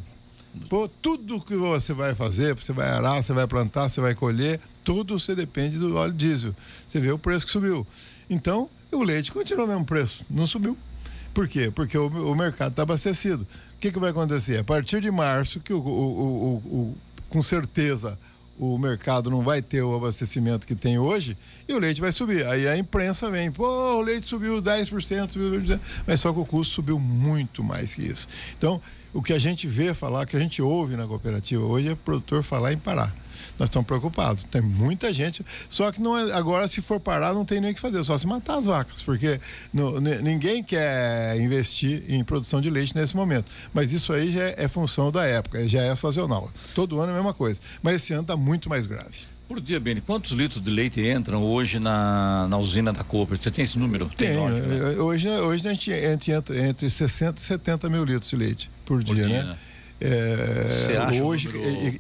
Tudo 1.03 1.41
que 1.41 1.55
você 1.55 1.93
vai 1.93 2.15
fazer, 2.15 2.55
você 2.55 2.73
vai 2.73 2.89
arar, 2.89 3.23
você 3.23 3.33
vai 3.33 3.47
plantar, 3.47 3.89
você 3.89 4.01
vai 4.01 4.15
colher, 4.15 4.61
tudo 4.85 5.19
você 5.19 5.35
depende 5.35 5.79
do 5.79 5.97
óleo 5.97 6.13
diesel. 6.13 6.55
Você 6.87 7.01
vê 7.01 7.11
o 7.11 7.19
preço 7.19 7.47
que 7.47 7.53
subiu. 7.53 7.87
Então, 8.29 8.69
o 8.93 9.03
leite 9.03 9.33
continua 9.33 9.65
o 9.65 9.69
mesmo 9.69 9.85
preço, 9.85 10.25
não 10.31 10.47
subiu. 10.47 10.77
Por 11.35 11.47
quê? 11.49 11.71
Porque 11.75 11.97
o, 11.97 12.07
o 12.07 12.35
mercado 12.35 12.71
está 12.71 12.83
abastecido. 12.83 13.47
O 13.77 13.81
que, 13.81 13.93
que 13.93 13.99
vai 13.99 14.11
acontecer? 14.11 14.59
A 14.59 14.65
partir 14.65 15.01
de 15.01 15.11
março, 15.11 15.61
que 15.61 15.73
o, 15.73 15.79
o, 15.79 16.97
com 17.29 17.43
certeza 17.43 18.19
o 18.59 18.77
mercado 18.77 19.31
não 19.31 19.43
vai 19.43 19.63
ter 19.63 19.83
o 19.83 19.95
abastecimento 19.95 20.67
que 20.67 20.75
tem 20.75 20.99
hoje 20.99 21.37
e 21.69 21.73
o 21.73 21.79
leite 21.79 22.01
vai 22.01 22.11
subir. 22.11 22.45
Aí 22.47 22.67
a 22.67 22.77
imprensa 22.77 23.31
vem, 23.31 23.53
pô, 23.53 23.65
o 23.65 24.01
leite 24.01 24.27
subiu 24.27 24.61
10%, 24.61 25.31
subiu 25.31 25.61
10%, 25.61 25.81
mas 26.07 26.21
só 26.21 26.33
que 26.33 26.41
o 26.41 26.45
custo 26.45 26.75
subiu 26.75 26.99
muito 26.99 27.63
mais 27.63 27.95
que 27.95 28.03
isso. 28.03 28.27
Então, 28.57 28.83
o 29.13 29.23
que 29.23 29.33
a 29.33 29.39
gente 29.39 29.67
vê 29.67 29.95
falar, 29.95 30.23
o 30.23 30.27
que 30.27 30.37
a 30.37 30.41
gente 30.41 30.61
ouve 30.61 30.97
na 30.97 31.07
cooperativa 31.07 31.65
hoje 31.65 31.89
é 31.89 31.95
produtor 31.95 32.43
falar 32.43 32.73
em 32.73 32.79
parar. 32.79 33.15
Nós 33.59 33.69
estamos 33.69 33.87
preocupados. 33.87 34.45
Tem 34.51 34.61
muita 34.61 35.13
gente. 35.13 35.45
Só 35.69 35.91
que 35.91 36.01
não 36.01 36.17
é, 36.17 36.33
agora, 36.33 36.69
se 36.69 36.81
for 36.81 37.01
parar, 37.01 37.33
não 37.33 37.45
tem 37.45 37.61
nem 37.61 37.73
o 37.73 37.75
que 37.75 37.81
fazer, 37.81 38.03
só 38.05 38.17
se 38.17 38.27
matar 38.27 38.59
as 38.59 38.67
vacas, 38.67 39.03
porque 39.03 39.41
no, 39.73 40.01
ninguém 40.01 40.63
quer 40.63 41.37
investir 41.41 42.05
em 42.09 42.23
produção 42.23 42.61
de 42.61 42.71
leite 42.71 42.95
nesse 42.95 43.17
momento. 43.17 43.51
Mas 43.73 43.93
isso 43.93 44.13
aí 44.13 44.33
já 44.33 44.43
é, 44.43 44.55
é 44.59 44.69
função 44.69 45.11
da 45.11 45.25
época, 45.25 45.67
já 45.67 45.83
é 45.83 45.95
sazonal. 45.95 46.51
Todo 46.75 47.01
ano 47.01 47.11
é 47.11 47.15
a 47.15 47.17
mesma 47.17 47.35
coisa. 47.35 47.61
Mas 47.83 47.97
esse 47.97 48.13
ano 48.13 48.23
está 48.23 48.37
muito 48.37 48.69
mais 48.69 48.87
grave. 48.87 49.38
Por 49.49 49.63
dia, 49.63 49.81
Beni, 49.81 50.03
quantos 50.03 50.33
litros 50.33 50.63
de 50.63 50.71
leite 50.71 51.01
entram 51.01 51.43
hoje 51.43 51.79
na, 51.79 52.47
na 52.49 52.59
usina 52.59 52.93
da 52.93 53.03
Cooper? 53.03 53.39
Você 53.39 53.51
tem 53.51 53.65
esse 53.65 53.79
número? 53.79 54.11
Tem. 54.15 54.35
norte, 54.35 54.61
né? 54.61 54.91
hoje, 54.99 55.27
hoje 55.27 55.67
a 55.67 55.73
gente, 55.73 55.91
a 55.91 56.11
gente 56.11 56.31
entra 56.31 56.69
entre 56.69 56.91
60 56.91 57.41
e 57.41 57.43
70 57.43 57.89
mil 57.89 58.05
litros 58.05 58.29
de 58.29 58.37
leite 58.37 58.71
por, 58.85 59.03
por 59.03 59.15
dia, 59.15 59.27
dia, 59.27 59.43
né? 59.45 59.59
É, 60.01 61.23
hoje 61.23 61.49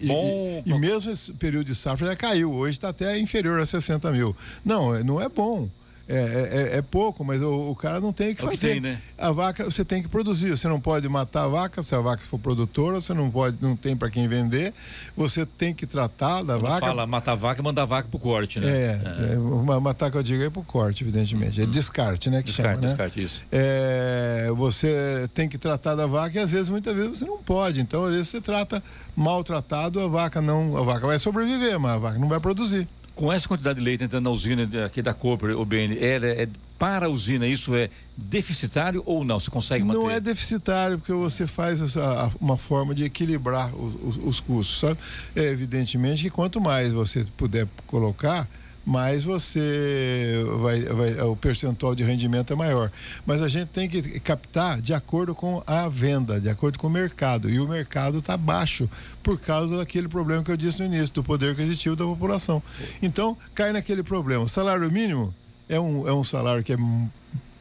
e, 0.00 0.06
bom, 0.06 0.62
e, 0.64 0.70
e, 0.70 0.78
mesmo 0.78 1.10
esse 1.10 1.32
período 1.32 1.66
de 1.66 1.74
safra 1.74 2.06
já 2.06 2.14
caiu. 2.14 2.52
Hoje 2.52 2.72
está 2.72 2.90
até 2.90 3.18
inferior 3.18 3.60
a 3.60 3.66
60 3.66 4.12
mil. 4.12 4.36
Não, 4.64 4.94
é, 4.94 5.02
não 5.02 5.20
é 5.20 5.28
bom. 5.28 5.68
É, 6.08 6.70
é, 6.74 6.78
é 6.78 6.82
pouco, 6.82 7.22
mas 7.22 7.42
o, 7.42 7.70
o, 7.70 7.76
cara 7.76 8.00
não 8.00 8.14
tem 8.14 8.34
que 8.34 8.40
é 8.40 8.46
o 8.46 8.50
fazer. 8.50 8.66
Que 8.68 8.72
tem, 8.72 8.80
né? 8.80 9.02
A 9.18 9.30
vaca 9.30 9.64
você 9.64 9.84
tem 9.84 10.02
que 10.02 10.08
produzir. 10.08 10.50
Você 10.50 10.66
não 10.66 10.80
pode 10.80 11.06
matar 11.06 11.44
a 11.44 11.48
vaca 11.48 11.82
se 11.82 11.94
a 11.94 12.00
vaca 12.00 12.22
for 12.22 12.38
produtora. 12.38 12.98
Você 12.98 13.12
não 13.12 13.30
pode, 13.30 13.58
não 13.60 13.76
tem 13.76 13.94
para 13.94 14.10
quem 14.10 14.26
vender. 14.26 14.72
Você 15.14 15.44
tem 15.44 15.74
que 15.74 15.86
tratar 15.86 16.42
da 16.42 16.54
Quando 16.54 16.62
vaca. 16.62 16.86
Fala 16.86 17.06
matar 17.06 17.32
a 17.32 17.34
vaca, 17.34 17.62
mandar 17.62 17.82
a 17.82 17.84
vaca 17.84 18.08
pro 18.08 18.18
corte, 18.18 18.58
né? 18.58 18.68
É, 18.68 19.34
é. 19.34 19.80
matar 19.80 20.10
que 20.10 20.16
eu 20.16 20.22
digo 20.22 20.42
é 20.42 20.48
pro 20.48 20.62
corte, 20.62 21.04
evidentemente. 21.04 21.60
É 21.60 21.64
hum. 21.64 21.70
descarte, 21.70 22.30
né? 22.30 22.42
Que 22.42 22.46
descarte, 22.46 22.70
chama, 22.70 22.80
né? 22.80 22.88
descarte 22.88 23.22
isso. 23.22 23.42
É, 23.52 24.48
você 24.56 25.28
tem 25.34 25.46
que 25.46 25.58
tratar 25.58 25.94
da 25.94 26.06
vaca 26.06 26.38
e 26.38 26.40
às 26.40 26.52
vezes, 26.52 26.70
muitas 26.70 26.96
vezes 26.96 27.18
você 27.18 27.26
não 27.26 27.36
pode. 27.36 27.80
Então 27.80 28.06
às 28.06 28.12
vezes 28.12 28.28
você 28.28 28.40
trata 28.40 28.82
maltratado, 29.14 30.00
a 30.00 30.08
vaca 30.08 30.40
não, 30.40 30.74
a 30.74 30.82
vaca 30.82 31.06
vai 31.06 31.18
sobreviver, 31.18 31.78
mas 31.78 31.92
a 31.92 31.98
vaca 31.98 32.18
não 32.18 32.28
vai 32.28 32.40
produzir. 32.40 32.88
Com 33.18 33.32
essa 33.32 33.48
quantidade 33.48 33.80
de 33.80 33.84
leite 33.84 34.04
entrando 34.04 34.26
na 34.26 34.30
usina 34.30 34.86
aqui 34.86 35.02
da 35.02 35.12
Cooper, 35.12 35.58
o 35.58 35.64
BN, 35.64 35.98
é, 35.98 36.42
é, 36.44 36.48
para 36.78 37.06
a 37.06 37.08
usina 37.08 37.48
isso 37.48 37.74
é 37.74 37.90
deficitário 38.16 39.02
ou 39.04 39.24
não? 39.24 39.40
Você 39.40 39.50
consegue 39.50 39.84
manter? 39.84 39.98
Não 39.98 40.08
é 40.08 40.20
deficitário, 40.20 40.98
porque 40.98 41.12
você 41.12 41.44
faz 41.44 41.80
essa, 41.80 42.30
uma 42.40 42.56
forma 42.56 42.94
de 42.94 43.02
equilibrar 43.02 43.74
os, 43.74 44.16
os, 44.16 44.24
os 44.24 44.40
custos, 44.40 44.78
sabe? 44.78 44.98
É, 45.34 45.42
evidentemente 45.46 46.22
que 46.22 46.30
quanto 46.30 46.60
mais 46.60 46.92
você 46.92 47.26
puder 47.36 47.66
colocar, 47.88 48.46
mais 48.88 49.22
você 49.22 50.42
vai, 50.62 50.80
vai, 50.80 51.20
o 51.20 51.36
percentual 51.36 51.94
de 51.94 52.02
rendimento 52.02 52.54
é 52.54 52.56
maior. 52.56 52.90
Mas 53.26 53.42
a 53.42 53.48
gente 53.48 53.68
tem 53.68 53.86
que 53.86 54.18
captar 54.18 54.80
de 54.80 54.94
acordo 54.94 55.34
com 55.34 55.62
a 55.66 55.86
venda, 55.90 56.40
de 56.40 56.48
acordo 56.48 56.78
com 56.78 56.86
o 56.86 56.90
mercado. 56.90 57.50
E 57.50 57.60
o 57.60 57.68
mercado 57.68 58.20
está 58.20 58.34
baixo 58.34 58.88
por 59.22 59.38
causa 59.38 59.76
daquele 59.76 60.08
problema 60.08 60.42
que 60.42 60.50
eu 60.50 60.56
disse 60.56 60.78
no 60.78 60.86
início, 60.86 61.12
do 61.12 61.22
poder 61.22 61.50
aquisitivo 61.50 61.94
da 61.94 62.06
população. 62.06 62.62
Então, 63.02 63.36
cai 63.54 63.74
naquele 63.74 64.02
problema. 64.02 64.44
O 64.44 64.48
salário 64.48 64.90
mínimo 64.90 65.34
é 65.68 65.78
um, 65.78 66.08
é 66.08 66.12
um 66.14 66.24
salário 66.24 66.64
que 66.64 66.72
é 66.72 66.78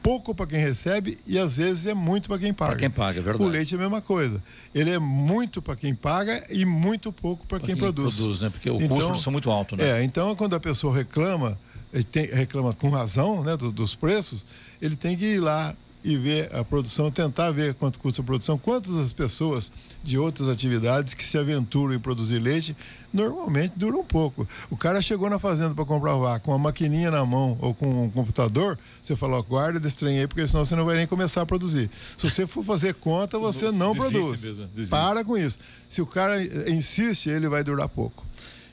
pouco 0.08 0.34
para 0.34 0.48
quem 0.48 0.60
recebe 0.60 1.18
e 1.28 1.38
às 1.38 1.58
vezes 1.58 1.86
é 1.86 1.94
muito 1.94 2.30
para 2.30 2.40
quem 2.40 2.54
paga. 2.54 2.72
Para 2.72 2.80
quem 2.80 2.90
paga, 2.90 3.20
é 3.20 3.22
verdade. 3.22 3.44
O 3.44 3.52
leite 3.52 3.76
é 3.76 3.78
a 3.78 3.82
mesma 3.82 4.00
coisa. 4.00 4.42
Ele 4.74 4.90
é 4.90 4.98
muito 4.98 5.62
para 5.62 5.76
quem 5.76 5.94
paga 5.94 6.46
e 6.50 6.64
muito 6.64 7.12
pouco 7.12 7.46
para 7.46 7.60
quem, 7.60 7.68
quem, 7.68 7.76
produz. 7.76 8.16
produz 8.16 8.40
né? 8.40 8.50
Porque 8.50 8.70
o 8.70 8.82
então, 8.82 8.96
custo 8.96 9.20
são 9.20 9.34
muito 9.34 9.52
alto, 9.52 9.76
né? 9.76 10.00
É, 10.00 10.04
então 10.04 10.34
quando 10.34 10.56
a 10.56 10.62
pessoa 10.62 10.96
reclama, 10.96 11.60
tem, 12.10 12.26
reclama 12.28 12.72
com 12.72 12.90
razão, 12.90 13.44
né, 13.44 13.58
do, 13.58 13.70
dos 13.70 13.96
preços, 13.96 14.46
ele 14.82 14.96
tem 14.96 15.18
que 15.18 15.26
ir 15.26 15.40
lá 15.42 15.76
e 16.08 16.16
ver 16.16 16.50
a 16.56 16.64
produção, 16.64 17.12
tentar 17.12 17.52
ver 17.52 17.74
quanto 17.74 18.00
custa 18.00 18.22
a 18.22 18.24
produção, 18.24 18.58
quantas 18.58 18.96
as 18.96 19.12
pessoas 19.12 19.70
de 20.02 20.18
outras 20.18 20.48
atividades 20.48 21.14
que 21.14 21.22
se 21.22 21.38
aventuram 21.38 21.94
em 21.94 22.00
produzir 22.00 22.40
leite, 22.40 22.74
normalmente 23.14 23.74
duram 23.76 24.00
um 24.00 24.06
pouco. 24.06 24.48
O 24.70 24.78
cara 24.78 25.02
chegou 25.02 25.30
na 25.30 25.38
fazenda 25.38 25.76
para 25.76 25.84
comprar 25.84 26.16
vaca 26.16 26.40
com 26.46 26.52
uma 26.52 26.58
maquininha 26.58 27.12
na 27.12 27.26
mão 27.26 27.58
ou 27.60 27.74
com 27.74 28.06
um 28.06 28.10
computador, 28.10 28.80
você 29.04 29.18
falou, 29.18 29.44
guarda 29.44 29.82
desse 29.82 29.98
trem 29.98 30.18
aí, 30.20 30.28
porque 30.28 30.48
senão 30.48 30.64
você 30.64 30.78
não 30.78 30.86
vai 30.86 30.96
nem 30.96 31.06
começar 31.06 31.42
a 31.42 31.46
produzir. 31.46 31.90
Se 32.18 32.30
você 32.30 32.48
for 32.48 32.64
fazer 32.64 32.96
conta, 32.96 33.38
você 33.38 33.70
não 33.70 33.94
produz. 33.94 34.42
Mesmo, 34.42 34.88
Para 34.90 35.26
com 35.26 35.38
isso. 35.38 35.60
Se 35.90 36.02
o 36.02 36.06
cara 36.06 36.42
insiste, 36.72 37.30
ele 37.30 37.50
vai 37.50 37.66
durar 37.66 37.90
pouco. 37.90 38.26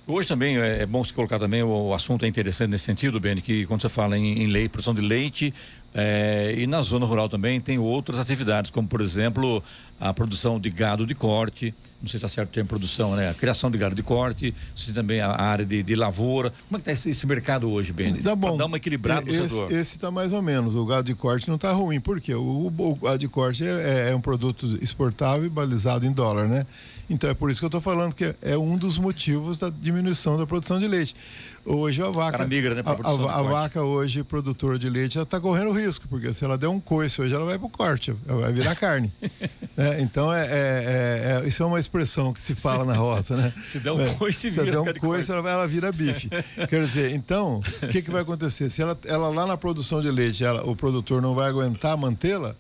Hoje 0.07 0.29
também 0.29 0.59
é, 0.59 0.83
é 0.83 0.87
bom 0.87 1.03
se 1.03 1.14
colocar 1.14 1.38
também, 1.38 1.62
o, 1.62 1.94
assunto 1.94 2.27
é 2.27 2.29
interessante 2.29 2.70
nesse 2.70 2.85
sentido, 2.85 3.18
Beni, 3.18 3.40
que 3.40 3.64
quando 3.64 3.81
você 3.81 3.88
fala 3.88 4.18
em, 4.18 4.42
em 4.42 4.47
lei, 4.49 4.68
produção 4.68 4.94
de 4.94 5.01
leite, 5.01 5.53
é, 5.95 6.53
e 6.59 6.67
na 6.67 6.83
zona 6.83 7.07
rural 7.07 7.29
também 7.29 7.61
tem 7.61 7.79
outras 7.79 8.19
atividades, 8.19 8.71
como 8.71 8.89
por 8.89 9.01
exemplo 9.01 9.63
a 10.05 10.12
produção 10.12 10.61
de 10.61 10.69
gado 10.69 11.07
de 11.07 11.14
corte, 11.14 11.75
não 12.03 12.07
sei 12.07 12.11
se 12.11 12.17
está 12.17 12.29
certo 12.29 12.51
o 12.51 12.53
termo 12.53 12.69
produção, 12.69 13.17
né? 13.17 13.31
A 13.31 13.35
criação 13.35 13.71
de 13.71 13.79
gado 13.79 13.95
de 13.95 14.03
corte, 14.03 14.55
se 14.77 14.93
também 14.93 15.23
a 15.23 15.31
área 15.31 15.64
de, 15.64 15.83
de 15.83 15.97
lavoura. 15.97 16.51
Como 16.69 16.77
é 16.77 16.83
que 16.83 16.90
está 16.90 16.93
esse, 16.93 17.09
esse, 17.09 17.27
mercado 17.27 17.71
hoje, 17.71 17.90
Beni? 17.90 18.21
Tá 18.21 18.37
bom. 18.37 18.49
Pra 18.49 18.59
dar 18.59 18.67
uma 18.67 18.77
equilibrada 18.77 19.25
no 19.25 19.33
setor. 19.33 19.73
Esse 19.73 19.97
está 19.97 20.11
mais 20.11 20.31
ou 20.35 20.43
menos. 20.43 20.75
O 20.75 20.85
gado 20.85 21.05
de 21.05 21.14
corte 21.14 21.49
não 21.49 21.55
está 21.55 21.73
ruim. 21.73 21.99
Por 22.01 22.21
quê? 22.21 22.35
O, 22.35 22.67
o, 22.67 22.95
gado 22.97 23.17
de 23.17 23.29
corte 23.29 23.64
é, 23.64 24.11
é 24.11 24.14
um 24.14 24.21
produto 24.21 24.79
exportável 24.83 25.47
e 25.47 25.49
balizado 25.49 26.05
em 26.05 26.12
dólar, 26.12 26.49
né? 26.49 26.67
Então 27.09 27.29
é 27.29 27.35
por 27.35 27.51
isso 27.51 27.61
que 27.61 27.64
eu 27.64 27.69
estou 27.69 27.81
falando 27.81 28.14
que 28.14 28.35
é 28.43 28.57
um 28.57 28.77
dos 28.77 28.99
motivos 28.99 29.59
da 29.59 29.71
diminuição 29.71 30.37
da 30.37 30.47
produção 30.47 30.79
de 30.79 30.88
leite. 30.88 31.14
Hoje 31.64 32.03
a 32.03 32.11
vaca. 32.11 32.47
Migra, 32.47 32.75
né, 32.75 32.83
a, 32.85 32.90
a, 33.09 33.38
a 33.38 33.43
vaca 33.43 33.83
hoje, 33.83 34.23
produtora 34.23 34.79
de 34.79 34.88
leite, 34.88 35.17
ela 35.17 35.25
está 35.25 35.40
correndo 35.40 35.73
risco, 35.73 36.07
porque 36.09 36.33
se 36.33 36.45
ela 36.45 36.59
der 36.59 36.69
um 36.69 36.79
coice 36.79 37.21
hoje, 37.23 37.35
ela 37.35 37.45
vai 37.45 37.59
para 37.59 37.67
o 37.67 37.71
corte, 37.71 38.14
ela 38.29 38.43
vai 38.43 38.53
virar 38.53 38.75
carne. 38.75 39.11
é, 39.95 40.01
então 40.01 40.33
é, 40.33 40.47
é, 40.47 41.43
é, 41.45 41.49
isso 41.49 41.63
é 41.63 41.67
uma 41.67 41.79
expressão 41.79 42.33
que 42.33 42.41
se 42.41 42.55
fala 42.55 42.85
na 42.85 42.95
roça, 42.95 43.37
né? 43.37 43.53
se 43.65 43.79
der 43.79 43.93
um 43.93 44.15
coice, 44.15 44.51
se 44.51 44.63
der 44.63 44.79
um 44.79 44.93
coice, 44.95 45.31
ela, 45.31 45.49
ela, 45.49 45.67
vira 45.67 45.93
bife. 45.93 46.29
Quer 46.69 46.85
dizer, 46.85 47.13
então, 47.13 47.61
o 47.83 47.89
que, 47.89 48.03
que 48.03 48.11
vai 48.11 48.23
acontecer? 48.23 48.71
Se 48.71 48.83
ela, 48.83 48.99
ela 49.05 49.29
lá 49.29 49.47
na 49.47 49.57
produção 49.57 50.01
de 50.01 50.11
leite, 50.11 50.45
ela, 50.45 50.65
o 50.69 50.75
produtor 50.75 51.23
não 51.23 51.35
vai 51.35 51.49
aguentar 51.49 51.97
mantê-la, 51.97 52.55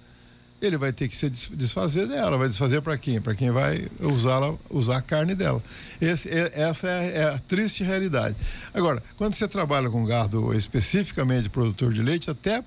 ele 0.60 0.76
vai 0.76 0.92
ter 0.92 1.08
que 1.08 1.16
se 1.16 1.28
desfazer 1.28 2.06
dela. 2.06 2.36
Vai 2.36 2.48
desfazer 2.48 2.80
para 2.80 2.96
quem? 2.96 3.20
Para 3.20 3.34
quem 3.34 3.50
vai 3.50 3.86
usá-la, 4.00 4.54
usar 4.70 4.98
a 4.98 5.02
carne 5.02 5.34
dela. 5.34 5.62
Esse, 6.00 6.28
essa 6.30 6.88
é, 6.88 7.18
é, 7.18 7.24
a 7.24 7.38
triste 7.38 7.84
realidade. 7.84 8.36
Agora, 8.72 9.02
quando 9.16 9.34
você 9.34 9.46
trabalha 9.46 9.90
com 9.90 10.04
gado 10.04 10.54
especificamente 10.54 11.48
produtor 11.48 11.92
de 11.92 12.02
leite, 12.02 12.30
até 12.30 12.62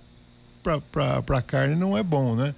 para 0.92 1.38
a 1.38 1.42
carne 1.42 1.76
não 1.76 1.98
é 1.98 2.04
bom, 2.04 2.36
né? 2.36 2.54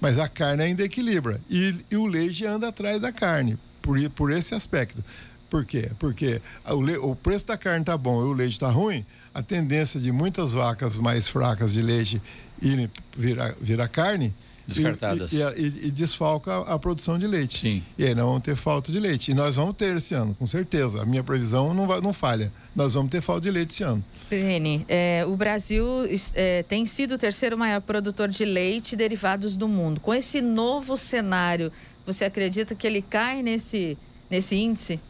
Mas 0.00 0.18
a 0.18 0.28
carne 0.28 0.62
ainda 0.62 0.84
equilibra. 0.84 1.40
E, 1.48 1.74
e 1.90 1.96
o 1.96 2.06
leite 2.06 2.44
anda 2.46 2.68
atrás 2.68 3.00
da 3.00 3.12
carne, 3.12 3.58
por, 3.82 3.98
por 4.10 4.30
esse 4.30 4.54
aspecto. 4.54 5.04
Por 5.50 5.64
quê? 5.64 5.90
Porque 5.98 6.40
o, 6.66 7.10
o 7.10 7.16
preço 7.16 7.46
da 7.46 7.56
carne 7.56 7.80
está 7.80 7.96
bom 7.96 8.22
e 8.22 8.24
o 8.26 8.32
leite 8.32 8.52
está 8.52 8.68
ruim, 8.68 9.04
a 9.34 9.42
tendência 9.42 9.98
de 9.98 10.12
muitas 10.12 10.52
vacas 10.52 10.98
mais 10.98 11.26
fracas 11.26 11.72
de 11.72 11.82
leite 11.82 12.20
irem 12.60 12.90
virar, 13.16 13.54
virar 13.60 13.88
carne 13.88 14.34
descartadas. 14.68 15.32
E, 15.32 15.42
e, 15.42 15.86
e, 15.86 15.90
desfalca 15.90 16.58
a 16.58 16.78
produção 16.78 17.18
de 17.18 17.26
leite. 17.26 17.58
Sim. 17.58 17.82
E 17.96 18.04
aí 18.04 18.14
nós 18.14 18.24
vamos 18.24 18.42
ter 18.42 18.54
falta 18.54 18.92
de 18.92 19.00
leite. 19.00 19.30
E 19.30 19.34
nós 19.34 19.56
vamos 19.56 19.74
ter 19.74 19.96
esse 19.96 20.14
ano, 20.14 20.34
com 20.38 20.46
certeza. 20.46 21.02
A 21.02 21.06
minha 21.06 21.24
previsão 21.24 21.72
não, 21.72 21.86
vai, 21.86 22.00
não 22.00 22.12
falha. 22.12 22.52
Nós 22.76 22.94
vamos 22.94 23.10
ter 23.10 23.22
falta 23.22 23.40
de 23.40 23.50
leite 23.50 23.72
esse 23.72 23.82
ano. 23.82 24.04
Reni, 24.30 24.84
é, 24.86 25.24
o 25.26 25.36
Brasil 25.36 25.84
é, 26.34 26.62
tem 26.64 26.84
sido 26.84 27.14
o 27.14 27.18
terceiro 27.18 27.56
maior 27.56 27.80
produtor 27.80 28.28
de 28.28 28.44
leite 28.44 28.92
e 28.92 28.96
derivados 28.96 29.56
do 29.56 29.66
mundo. 29.66 30.00
Com 30.00 30.12
esse 30.12 30.42
novo 30.42 30.96
cenário, 30.96 31.72
você 32.04 32.26
acredita 32.26 32.74
que 32.74 32.86
ele 32.86 33.00
cai 33.00 33.42
nesse, 33.42 33.96
nesse 34.30 34.54
índice? 34.54 35.00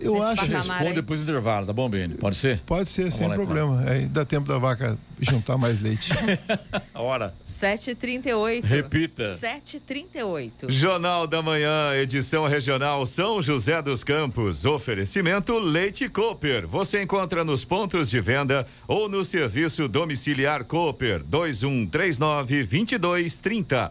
Eu 0.00 0.22
acho 0.22 0.42
que 0.42 0.52
responde 0.52 0.92
depois 0.94 1.20
do 1.20 1.24
intervalo, 1.24 1.66
tá 1.66 1.72
bom, 1.72 1.88
Beni? 1.88 2.14
Pode 2.14 2.36
ser? 2.36 2.60
Pode 2.64 2.88
ser, 2.88 3.02
Vamos 3.02 3.16
sem 3.16 3.28
lá, 3.28 3.34
então. 3.34 3.44
problema. 3.46 3.82
Então. 3.82 3.92
Aí 3.92 4.06
dá 4.06 4.24
tempo 4.24 4.48
da 4.48 4.58
vaca 4.58 4.98
juntar 5.20 5.58
mais 5.58 5.80
leite. 5.80 6.10
A 6.94 7.02
hora. 7.02 7.34
7h38. 7.48 8.64
Repita. 8.64 9.24
7h38. 9.34 10.70
Jornal 10.70 11.26
da 11.26 11.42
Manhã, 11.42 11.94
edição 11.94 12.46
regional 12.46 13.04
São 13.06 13.42
José 13.42 13.80
dos 13.82 14.04
Campos. 14.04 14.64
Oferecimento 14.64 15.58
Leite 15.58 16.08
Cooper. 16.08 16.66
Você 16.66 17.02
encontra 17.02 17.44
nos 17.44 17.64
pontos 17.64 18.08
de 18.08 18.20
venda 18.20 18.66
ou 18.86 19.08
no 19.08 19.24
serviço 19.24 19.88
domiciliar 19.88 20.64
Cooper 20.64 21.22
2139 21.24 22.58
2230 22.64 23.90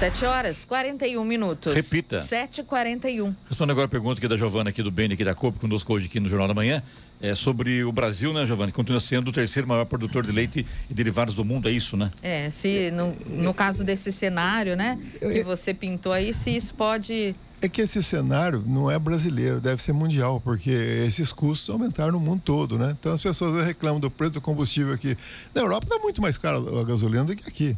Sete 0.00 0.24
horas, 0.24 0.64
41 0.64 1.22
minutos. 1.22 1.74
Repita. 1.74 2.22
7h41. 2.22 3.36
Responde 3.46 3.70
agora 3.70 3.84
a 3.84 3.88
pergunta 3.88 4.18
aqui 4.18 4.26
da 4.26 4.34
Giovana, 4.34 4.70
aqui 4.70 4.82
do 4.82 4.90
Beni, 4.90 5.12
aqui 5.12 5.22
da 5.22 5.34
COP, 5.34 5.58
conosco 5.58 5.92
hoje 5.92 6.06
aqui 6.06 6.18
no 6.18 6.26
Jornal 6.26 6.48
da 6.48 6.54
Manhã. 6.54 6.82
É 7.20 7.34
sobre 7.34 7.84
o 7.84 7.92
Brasil, 7.92 8.32
né, 8.32 8.46
Giovana? 8.46 8.72
Continua 8.72 8.98
sendo 8.98 9.28
o 9.28 9.32
terceiro 9.32 9.68
maior 9.68 9.84
produtor 9.84 10.24
de 10.24 10.32
leite 10.32 10.66
e 10.88 10.94
derivados 10.94 11.34
do 11.34 11.44
mundo, 11.44 11.68
é 11.68 11.72
isso, 11.72 11.98
né? 11.98 12.10
É, 12.22 12.48
se 12.48 12.90
no, 12.90 13.14
no 13.26 13.52
caso 13.52 13.84
desse 13.84 14.10
cenário, 14.10 14.74
né, 14.74 14.98
que 15.18 15.42
você 15.42 15.74
pintou 15.74 16.14
aí, 16.14 16.32
se 16.32 16.56
isso 16.56 16.72
pode 16.72 17.36
é 17.60 17.68
que 17.68 17.82
esse 17.82 18.02
cenário 18.02 18.64
não 18.66 18.90
é 18.90 18.98
brasileiro, 18.98 19.60
deve 19.60 19.82
ser 19.82 19.92
mundial, 19.92 20.40
porque 20.40 20.70
esses 20.70 21.30
custos 21.30 21.68
aumentaram 21.68 22.12
no 22.12 22.20
mundo 22.20 22.40
todo, 22.42 22.78
né? 22.78 22.96
Então 22.98 23.12
as 23.12 23.20
pessoas 23.20 23.66
reclamam 23.66 24.00
do 24.00 24.10
preço 24.10 24.32
do 24.32 24.40
combustível 24.40 24.94
aqui. 24.94 25.14
Na 25.54 25.60
Europa 25.60 25.84
está 25.84 25.98
muito 25.98 26.22
mais 26.22 26.38
caro 26.38 26.80
a 26.80 26.84
gasolina 26.84 27.24
do 27.24 27.36
que 27.36 27.46
aqui. 27.46 27.76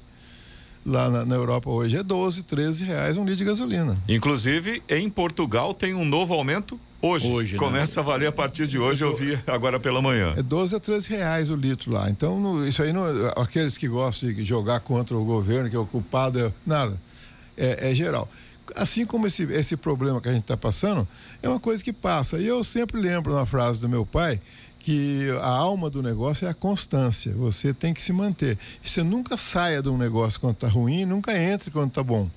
Lá 0.85 1.09
na, 1.09 1.25
na, 1.25 1.35
Europa 1.37 1.71
hoje 1.71 1.97
é 1.97 2.03
12, 2.03 2.43
13 2.43 2.85
reais 2.85 3.17
um 3.17 3.21
litro 3.21 3.37
de 3.37 3.45
gasolina. 3.45 3.97
Inclusive, 4.09 4.83
em 4.89 5.09
Portugal 5.09 5.73
tem 5.73 5.95
um 5.95 6.05
novo 6.05 6.35
aumento 6.35 6.79
hoje. 7.01 7.31
hoje 7.31 7.53
né? 7.53 7.59
Começa 7.59 8.01
né? 8.01 8.03
a 8.03 8.05
valer 8.05 8.27
a 8.27 8.33
partir 8.33 8.67
de 8.67 8.79
hoje, 8.79 9.05
eu 9.05 9.15
vi 9.17 9.39
agora 9.47 9.79
pela 9.79 10.03
manhã. 10.03 10.35
É 10.37 10.43
12 10.43 10.75
a 10.75 10.81
13 10.81 11.11
reais 11.11 11.51
o 11.51 11.55
litro 11.55 11.93
lá. 11.93 12.11
Então, 12.11 12.41
no, 12.41 12.67
isso 12.67 12.83
aí, 12.83 12.93
não, 12.93 13.05
aqueles 13.37 13.79
que 13.79 13.87
gostam 13.87 14.33
de 14.33 14.45
jogar 14.45 14.81
contra 14.81 15.17
o 15.17 15.25
governo, 15.25 15.71
que 15.71 15.77
é 15.77 15.79
o 15.79 15.87
culpado, 15.87 16.39
é, 16.41 16.53
nada. 16.67 17.01
É, 17.57 17.91
é 17.91 17.95
geral 17.95 18.29
assim 18.75 19.05
como 19.05 19.27
esse, 19.27 19.45
esse 19.45 19.77
problema 19.77 20.21
que 20.21 20.29
a 20.29 20.33
gente 20.33 20.43
está 20.43 20.57
passando, 20.57 21.07
é 21.43 21.49
uma 21.49 21.61
coisa 21.61 21.83
que 21.83 21.93
passa. 21.93 22.39
E 22.39 22.47
eu 22.47 22.63
sempre 22.65 23.01
lembro 23.01 23.33
uma 23.33 23.45
frase 23.45 23.81
do 23.81 23.89
meu 23.89 24.07
pai, 24.07 24.41
que 24.83 25.31
a 25.41 25.49
alma 25.49 25.89
do 25.89 26.03
negócio 26.03 26.47
é 26.47 26.51
a 26.51 26.55
constância. 26.55 27.33
Você 27.35 27.73
tem 27.73 27.95
que 27.95 28.03
se 28.03 28.13
manter. 28.13 28.59
Você 28.85 29.03
nunca 29.03 29.37
saia 29.37 29.81
de 29.81 29.89
um 29.89 29.97
negócio 29.97 30.41
quando 30.41 30.55
está 30.55 30.69
ruim, 30.69 31.05
nunca 31.05 31.39
entre 31.39 31.71
quando 31.71 31.89
está 31.89 32.03
bom. 32.03 32.29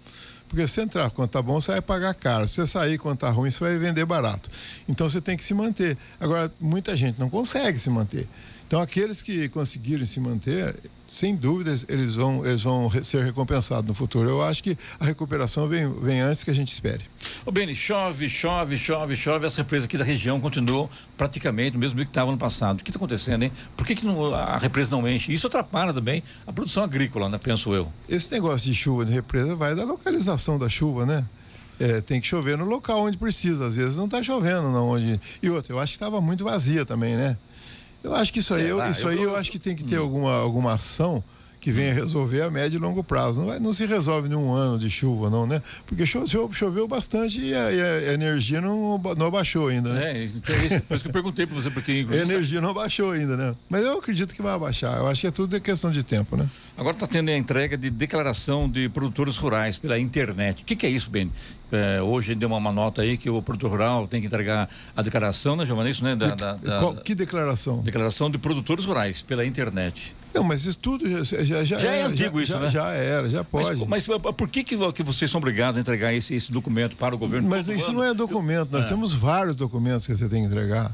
Porque 0.48 0.68
se 0.68 0.80
entrar 0.80 1.10
quando 1.10 1.30
está 1.30 1.42
bom, 1.42 1.60
você 1.60 1.72
vai 1.72 1.82
pagar 1.82 2.14
caro. 2.14 2.48
Se 2.48 2.56
você 2.56 2.68
sair 2.68 3.00
quando 3.00 3.16
está 3.16 3.30
ruim, 3.32 3.50
você 3.50 3.60
vai 3.60 3.78
vender 3.78 4.06
barato. 4.06 4.50
Então 4.88 5.10
você 5.10 5.20
tem 5.20 5.36
que 5.36 5.44
se 5.44 5.56
manter. 5.56 5.98
Agora, 6.20 6.52
muita 6.60 6.96
gente 6.96 7.20
não 7.20 7.30
consegue 7.30 7.80
se 7.80 7.90
manter. 7.90 8.28
Então, 8.68 8.82
aqueles 8.82 9.22
que 9.22 9.48
conseguirem 9.50 10.06
se 10.06 10.20
manter, 10.20 10.76
sem 11.08 11.36
dúvidas, 11.36 11.86
eles 11.88 12.16
vão, 12.16 12.46
eles 12.46 12.64
vão 12.64 12.90
ser 13.04 13.24
recompensados 13.24 13.88
no 13.88 13.94
futuro. 13.94 14.28
Eu 14.28 14.42
acho 14.42 14.64
que 14.64 14.78
a 15.00 15.06
recuperação 15.06 15.68
vem, 15.68 15.88
vem 16.02 16.20
antes 16.20 16.44
que 16.44 16.50
a 16.50 16.54
gente 16.54 16.74
espere. 16.74 17.04
Ô, 17.46 17.52
Beni, 17.52 17.76
chove, 17.76 18.28
chove, 18.28 18.78
chove, 18.78 19.16
chove. 19.16 19.46
As 19.46 19.56
represas 19.56 19.86
aqui 19.86 19.98
da 19.98 20.04
região 20.04 20.42
continuam 20.42 20.90
praticamente 21.16 21.78
o 21.78 21.80
mesmo 21.80 21.98
que 21.98 22.04
estava 22.04 22.32
no 22.32 22.38
passado. 22.38 22.80
O 22.80 22.84
que 22.84 22.90
está 22.90 22.98
acontecendo, 22.98 23.44
hein? 23.44 23.52
Por 23.78 23.86
que, 23.86 23.96
que 23.96 24.06
não, 24.06 24.34
a 24.34 24.58
represa 24.58 24.90
não 24.90 25.08
enche? 25.08 25.32
Isso 25.32 25.46
atrapalha 25.46 25.94
também 25.94 26.24
a 26.46 26.52
produção 26.52 26.84
agrícola, 26.84 27.30
né? 27.30 27.38
Penso 27.38 27.74
eu. 27.74 27.92
Esse 28.10 28.32
negócio 28.32 28.70
de 28.70 28.76
chuva 28.76 29.06
de 29.06 29.12
represa 29.12 29.56
vai 29.56 29.76
da 29.76 29.84
localização 29.84 30.58
da 30.58 30.68
chuva, 30.68 31.06
né? 31.06 31.24
É, 31.80 32.02
tem 32.02 32.22
que 32.22 32.28
chover 32.28 32.58
no 32.58 32.66
local 32.66 33.02
onde 33.02 33.18
precisa. 33.18 33.68
Às 33.68 33.76
vezes 33.76 33.96
não 33.96 34.06
está 34.06 34.24
chovendo, 34.24 34.72
não 34.72 34.90
onde. 34.90 35.20
E 35.42 35.50
outra, 35.50 35.74
eu 35.74 35.80
acho 35.80 35.94
que 35.94 35.98
estava 35.98 36.20
muito 36.20 36.44
vazia 36.44 36.86
também, 36.86 37.16
né? 37.16 37.38
Eu 38.06 38.14
acho 38.14 38.32
que 38.32 38.38
isso 38.38 38.54
aí, 38.54 38.68
eu, 38.68 38.88
isso 38.92 39.02
eu, 39.02 39.08
aí 39.08 39.22
eu 39.22 39.36
acho 39.36 39.52
que 39.52 39.58
tem 39.58 39.76
que 39.76 39.84
ter 39.84 39.98
hum. 39.98 40.04
alguma, 40.04 40.36
alguma 40.36 40.74
ação 40.74 41.24
que 41.66 41.72
venha 41.72 41.96
resolver 41.96 42.44
a 42.44 42.52
médio 42.52 42.78
e 42.78 42.80
longo 42.80 43.04
prazo. 43.04 43.40
Não, 43.40 43.48
vai, 43.48 43.60
não 43.60 43.74
se 43.74 43.88
resolve 43.88 44.30
num 44.30 44.54
ano 44.54 44.78
de 44.78 44.88
chuva, 44.88 45.32
não, 45.32 45.48
né? 45.48 45.64
Porque 45.88 46.06
choveu, 46.06 46.48
choveu 46.54 46.88
bastante 46.88 47.40
e 47.40 47.56
a, 47.56 47.72
e 47.72 47.82
a, 47.82 48.14
energia 48.14 48.62
não, 48.62 49.02
não 49.18 49.26
abaixou 49.26 49.70
ainda, 49.70 49.92
né? 49.92 50.12
É, 50.12 50.26
então 50.26 50.56
é 50.56 50.66
isso, 50.68 50.82
por 50.82 50.94
isso 50.94 51.04
que 51.04 51.10
eu 51.10 51.14
perguntei 51.14 51.48
para 51.48 51.56
você, 51.56 51.72
porque... 51.72 52.06
A 52.16 52.18
energia 52.18 52.62
não 52.62 52.70
abaixou 52.70 53.14
ainda, 53.14 53.36
né? 53.36 53.56
Mas 53.68 53.84
eu 53.84 53.98
acredito 53.98 54.36
que 54.36 54.44
vai 54.44 54.54
abaixar. 54.54 54.96
Eu 55.00 55.08
acho 55.08 55.22
que 55.22 55.28
é 55.28 55.32
tudo 55.32 55.60
questão 55.60 55.90
de 55.90 56.04
tempo, 56.04 56.38
né? 56.38 56.48
Agora 56.78 56.96
está 56.96 57.08
tendo 57.08 57.30
a 57.30 57.36
entrega 57.36 57.76
de 57.76 57.90
declaração 57.90 58.70
de 58.70 58.88
produtores 58.88 59.36
rurais 59.36 59.80
pela 59.80 59.98
internet. 59.98 60.62
O 60.62 60.66
que, 60.66 60.76
que 60.76 60.86
é 60.86 60.90
isso, 60.90 61.10
Ben? 61.10 61.32
É, 61.72 62.00
hoje 62.00 62.36
deu 62.36 62.48
uma, 62.48 62.58
uma, 62.58 62.72
nota 62.72 63.02
aí 63.02 63.18
que 63.18 63.28
o 63.28 63.42
produtor 63.42 63.72
rural 63.72 64.08
tem 64.08 64.22
que 64.22 64.28
entregar 64.28 64.70
a 64.96 65.02
declaração, 65.02 65.56
né, 65.56 65.66
Giovanni? 65.66 65.90
Isso, 65.90 66.04
né? 66.04 66.16
Da, 66.16 66.36
da, 66.36 66.54
da, 66.58 66.80
Qual, 66.80 66.96
que 66.98 67.16
declaração? 67.16 67.82
Declaração 67.82 68.30
de 68.30 68.38
produtores 68.38 68.86
rurais 68.86 69.24
pela 69.24 69.44
internet. 69.44 70.16
Não, 70.36 70.44
mas 70.44 70.66
isso 70.66 70.78
tudo 70.78 71.10
já, 71.24 71.44
já, 71.44 71.64
já, 71.64 71.80
já 71.80 71.92
é 71.94 72.04
antigo 72.04 72.38
já, 72.40 72.44
isso, 72.44 72.52
já, 72.52 72.60
né? 72.60 72.70
Já 72.70 72.92
era, 72.92 73.30
já 73.30 73.42
pode. 73.42 73.86
Mas, 73.86 74.06
mas 74.06 74.22
por 74.36 74.50
que, 74.50 74.66
que, 74.66 74.78
que 74.92 75.04
vocês 75.04 75.32
são 75.32 75.40
obrigados 75.40 75.78
a 75.78 75.82
entregar 75.82 76.14
esse, 76.14 76.36
esse 76.36 76.52
documento 76.52 76.98
para 76.98 77.16
o 77.16 77.18
governo? 77.18 77.50
Mas 77.50 77.70
isso 77.70 77.92
ano? 77.92 78.00
não 78.00 78.04
é 78.04 78.14
documento, 78.14 78.70
nós 78.70 78.84
é. 78.84 78.88
temos 78.90 79.14
vários 79.14 79.56
documentos 79.56 80.06
que 80.06 80.14
você 80.14 80.28
tem 80.28 80.42
que 80.42 80.48
entregar 80.48 80.94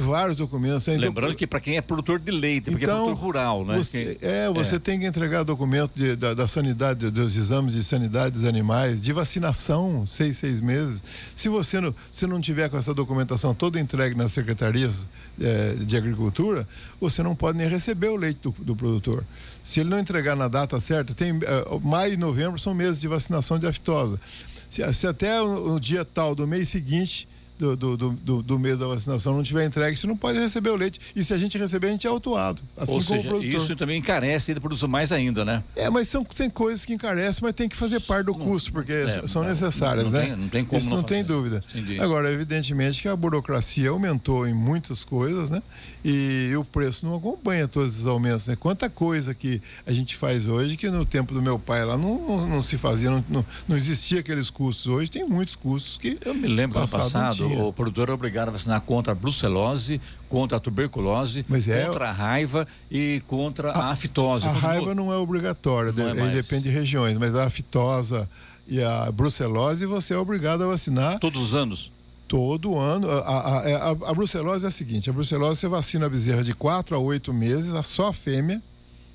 vários 0.00 0.36
documentos. 0.36 0.86
Lembrando 0.86 1.34
que 1.34 1.46
para 1.46 1.58
quem 1.60 1.76
é 1.76 1.80
produtor 1.80 2.18
de 2.18 2.30
leite, 2.30 2.70
porque 2.70 2.84
é 2.84 2.88
então, 2.88 2.98
é 2.98 3.04
produtor 3.04 3.24
rural, 3.24 3.64
né? 3.64 3.76
Você, 3.78 4.18
quem... 4.20 4.28
É, 4.28 4.50
você 4.50 4.76
é. 4.76 4.78
tem 4.78 5.00
que 5.00 5.06
entregar 5.06 5.42
documento 5.42 5.92
de, 5.94 6.14
da, 6.14 6.34
da, 6.34 6.46
sanidade, 6.46 7.10
dos 7.10 7.34
exames 7.34 7.72
de 7.72 7.82
sanidade 7.82 8.34
dos 8.34 8.44
animais, 8.44 9.00
de 9.00 9.12
vacinação, 9.12 10.06
seis, 10.06 10.36
seis 10.36 10.60
meses. 10.60 11.02
Se 11.34 11.48
você 11.48 11.80
não, 11.80 11.94
se 12.12 12.26
não 12.26 12.40
tiver 12.40 12.68
com 12.68 12.76
essa 12.76 12.92
documentação 12.92 13.54
toda 13.54 13.80
entregue 13.80 14.14
nas 14.14 14.32
secretarias 14.32 15.06
é, 15.40 15.72
de 15.74 15.96
agricultura, 15.96 16.68
você 17.00 17.22
não 17.22 17.34
pode 17.34 17.56
nem 17.56 17.68
receber 17.68 18.08
o 18.08 18.16
leite 18.16 18.40
do, 18.42 18.50
do 18.58 18.76
produtor. 18.76 19.24
Se 19.64 19.80
ele 19.80 19.88
não 19.88 19.98
entregar 19.98 20.36
na 20.36 20.48
data 20.48 20.78
certa, 20.78 21.14
tem 21.14 21.32
uh, 21.32 21.80
maio 21.82 22.14
e 22.14 22.16
novembro 22.16 22.58
são 22.58 22.74
meses 22.74 23.00
de 23.00 23.08
vacinação 23.08 23.58
de 23.58 23.66
aftosa. 23.66 24.20
Se, 24.68 24.92
se 24.92 25.06
até 25.06 25.40
o, 25.40 25.74
o 25.74 25.80
dia 25.80 26.04
tal 26.04 26.34
do 26.34 26.46
mês 26.46 26.68
seguinte 26.68 27.26
do, 27.58 27.76
do, 27.76 27.96
do, 27.96 28.42
do, 28.42 28.58
mês 28.58 28.78
da 28.78 28.86
vacinação 28.86 29.34
não 29.34 29.42
tiver 29.42 29.64
entregue, 29.64 29.96
você 29.96 30.06
não 30.06 30.16
pode 30.16 30.38
receber 30.38 30.70
o 30.70 30.76
leite. 30.76 31.00
E 31.14 31.24
se 31.24 31.34
a 31.34 31.38
gente 31.38 31.58
receber, 31.58 31.88
a 31.88 31.90
gente 31.90 32.06
é 32.06 32.10
autuado. 32.10 32.62
Assim 32.76 32.92
Ou 32.92 33.00
seja, 33.00 33.36
isso 33.38 33.74
também 33.74 33.98
encarece 33.98 34.50
ele 34.50 34.60
produzir 34.60 34.86
mais 34.86 35.12
ainda, 35.12 35.44
né? 35.44 35.62
É, 35.74 35.90
mas 35.90 36.08
são, 36.08 36.24
tem 36.24 36.48
coisas 36.48 36.84
que 36.84 36.94
encarecem, 36.94 37.40
mas 37.42 37.54
tem 37.54 37.68
que 37.68 37.76
fazer 37.76 38.00
parte 38.00 38.26
do 38.26 38.34
custo, 38.34 38.72
porque 38.72 38.92
é, 38.92 39.26
são 39.26 39.42
necessárias, 39.42 40.12
não, 40.12 40.20
né? 40.20 40.26
Tem, 40.26 40.36
não 40.36 40.48
tem 40.48 40.64
como 40.64 40.78
Isso 40.78 40.88
não, 40.88 41.02
tem 41.02 41.24
dúvida. 41.24 41.62
Entendi. 41.74 42.00
Agora, 42.00 42.30
evidentemente 42.30 43.02
que 43.02 43.08
a 43.08 43.16
burocracia 43.16 43.90
aumentou 43.90 44.46
em 44.46 44.54
muitas 44.54 45.02
coisas, 45.02 45.50
né? 45.50 45.62
E 46.04 46.54
o 46.56 46.64
preço 46.64 47.04
não 47.04 47.16
acompanha 47.16 47.66
todos 47.66 47.94
esses 47.94 48.06
aumentos, 48.06 48.46
né? 48.46 48.56
Quanta 48.56 48.88
coisa 48.88 49.34
que 49.34 49.60
a 49.86 49.92
gente 49.92 50.16
faz 50.16 50.46
hoje 50.46 50.76
que 50.76 50.88
no 50.90 51.04
tempo 51.04 51.34
do 51.34 51.42
meu 51.42 51.58
pai 51.58 51.84
lá 51.84 51.96
não, 51.96 52.46
não, 52.46 52.62
se 52.62 52.78
fazia, 52.78 53.10
não, 53.10 53.44
não, 53.66 53.76
existia 53.76 54.20
aqueles 54.20 54.48
custos. 54.48 54.86
Hoje 54.86 55.10
tem 55.10 55.26
muitos 55.26 55.56
custos 55.56 55.96
que. 55.96 56.18
Eu 56.24 56.34
me 56.34 56.48
lembro 56.48 56.78
no 56.78 56.88
passado, 56.88 57.47
o 57.56 57.72
produtor 57.72 58.08
é 58.08 58.12
obrigado 58.12 58.48
a 58.48 58.52
vacinar 58.52 58.80
contra 58.80 59.12
a 59.12 59.14
brucelose, 59.14 60.00
contra 60.28 60.58
a 60.58 60.60
tuberculose, 60.60 61.44
é... 61.68 61.84
contra 61.84 62.08
a 62.08 62.12
raiva 62.12 62.66
e 62.90 63.22
contra 63.26 63.70
a, 63.70 63.90
a. 63.90 63.90
A 64.48 64.52
raiva 64.52 64.94
não 64.94 65.12
é 65.12 65.16
obrigatória, 65.16 65.92
não 65.92 66.26
é 66.26 66.30
depende 66.30 66.64
de 66.64 66.70
regiões, 66.70 67.16
mas 67.16 67.34
a 67.34 67.44
aftosa 67.44 68.28
e 68.66 68.82
a 68.82 69.10
brucelose 69.10 69.86
você 69.86 70.12
é 70.12 70.18
obrigado 70.18 70.62
a 70.62 70.66
vacinar. 70.66 71.18
Todos 71.18 71.40
os 71.42 71.54
anos? 71.54 71.90
Todo 72.28 72.78
ano. 72.78 73.10
A, 73.10 73.20
a, 73.20 73.58
a, 73.58 73.90
a 73.90 74.14
brucelose 74.14 74.66
é 74.66 74.68
a 74.68 74.70
seguinte: 74.70 75.08
a 75.08 75.12
brucelose 75.12 75.60
você 75.60 75.68
vacina 75.68 76.06
a 76.06 76.08
bezerra 76.08 76.44
de 76.44 76.54
4 76.54 76.94
a 76.94 76.98
8 76.98 77.32
meses, 77.32 77.72
a 77.72 77.82
só 77.82 78.12
fêmea. 78.12 78.62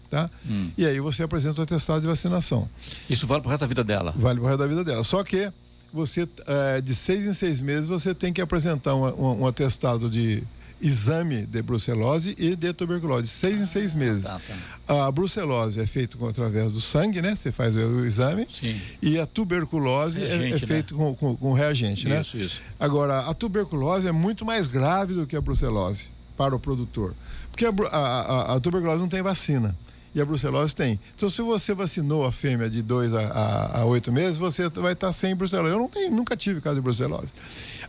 Tá? 0.09 0.29
Hum. 0.47 0.69
E 0.77 0.85
aí 0.85 0.99
você 0.99 1.23
apresenta 1.23 1.61
o 1.61 1.63
atestado 1.63 2.01
de 2.01 2.07
vacinação. 2.07 2.69
Isso 3.09 3.25
vale 3.25 3.41
para 3.41 3.47
o 3.47 3.51
resto 3.51 3.61
da 3.61 3.67
vida 3.67 3.83
dela? 3.83 4.13
Vale 4.15 4.39
para 4.39 4.45
o 4.45 4.47
resto 4.47 4.59
da 4.59 4.67
vida 4.67 4.83
dela. 4.83 5.03
Só 5.03 5.23
que 5.23 5.51
você, 5.93 6.27
é, 6.47 6.81
de 6.81 6.95
seis 6.95 7.25
em 7.25 7.33
seis 7.33 7.61
meses, 7.61 7.85
você 7.87 8.15
tem 8.15 8.33
que 8.33 8.41
apresentar 8.41 8.95
um, 8.95 9.05
um, 9.05 9.41
um 9.41 9.47
atestado 9.47 10.09
de 10.09 10.43
exame 10.81 11.45
de 11.45 11.61
brucelose 11.61 12.35
e 12.37 12.55
de 12.55 12.73
tuberculose, 12.73 13.27
seis 13.27 13.61
em 13.61 13.65
seis 13.65 13.95
meses. 13.95 14.25
Ah, 14.25 14.39
tá, 14.45 14.55
tá. 14.87 15.07
A 15.07 15.11
brucelose 15.11 15.79
é 15.79 15.87
feita 15.87 16.17
através 16.27 16.73
do 16.73 16.81
sangue, 16.81 17.21
né? 17.21 17.35
Você 17.35 17.51
faz 17.51 17.75
o, 17.75 18.03
exame. 18.05 18.45
Sim. 18.49 18.79
E 19.01 19.17
a 19.17 19.25
tuberculose 19.25 20.21
é, 20.21 20.27
reagente, 20.27 20.53
é, 20.53 20.55
é 20.55 20.67
feito 20.67 20.97
né? 20.97 20.99
com, 20.99 21.15
com, 21.15 21.37
com, 21.37 21.53
reagente, 21.53 22.09
né? 22.09 22.19
Isso, 22.19 22.37
isso. 22.37 22.61
Agora, 22.77 23.19
a 23.19 23.33
tuberculose 23.33 24.07
é 24.07 24.11
muito 24.11 24.45
mais 24.45 24.67
grave 24.67 25.13
do 25.13 25.25
que 25.25 25.37
a 25.37 25.41
brucelose 25.41 26.09
para 26.35 26.53
o 26.53 26.59
produtor. 26.59 27.15
Porque 27.49 27.65
a, 27.65 27.97
a, 27.97 28.55
a 28.55 28.59
tuberculose 28.59 28.99
não 28.99 29.09
tem 29.09 29.21
vacina 29.21 29.77
e 30.13 30.21
a 30.21 30.25
brucelose 30.25 30.75
tem. 30.75 30.99
Então, 31.15 31.29
se 31.29 31.41
você 31.41 31.73
vacinou 31.73 32.25
a 32.25 32.31
fêmea 32.31 32.69
de 32.69 32.81
2 32.81 33.13
a 33.13 33.83
8 33.85 34.11
meses, 34.11 34.37
você 34.37 34.69
vai 34.69 34.93
estar 34.93 35.11
sem 35.13 35.35
brucelose. 35.35 35.73
Eu 35.73 35.79
não 35.79 35.87
tenho, 35.87 36.11
nunca 36.11 36.35
tive 36.37 36.61
caso 36.61 36.75
de 36.75 36.81
brucelose. 36.81 37.33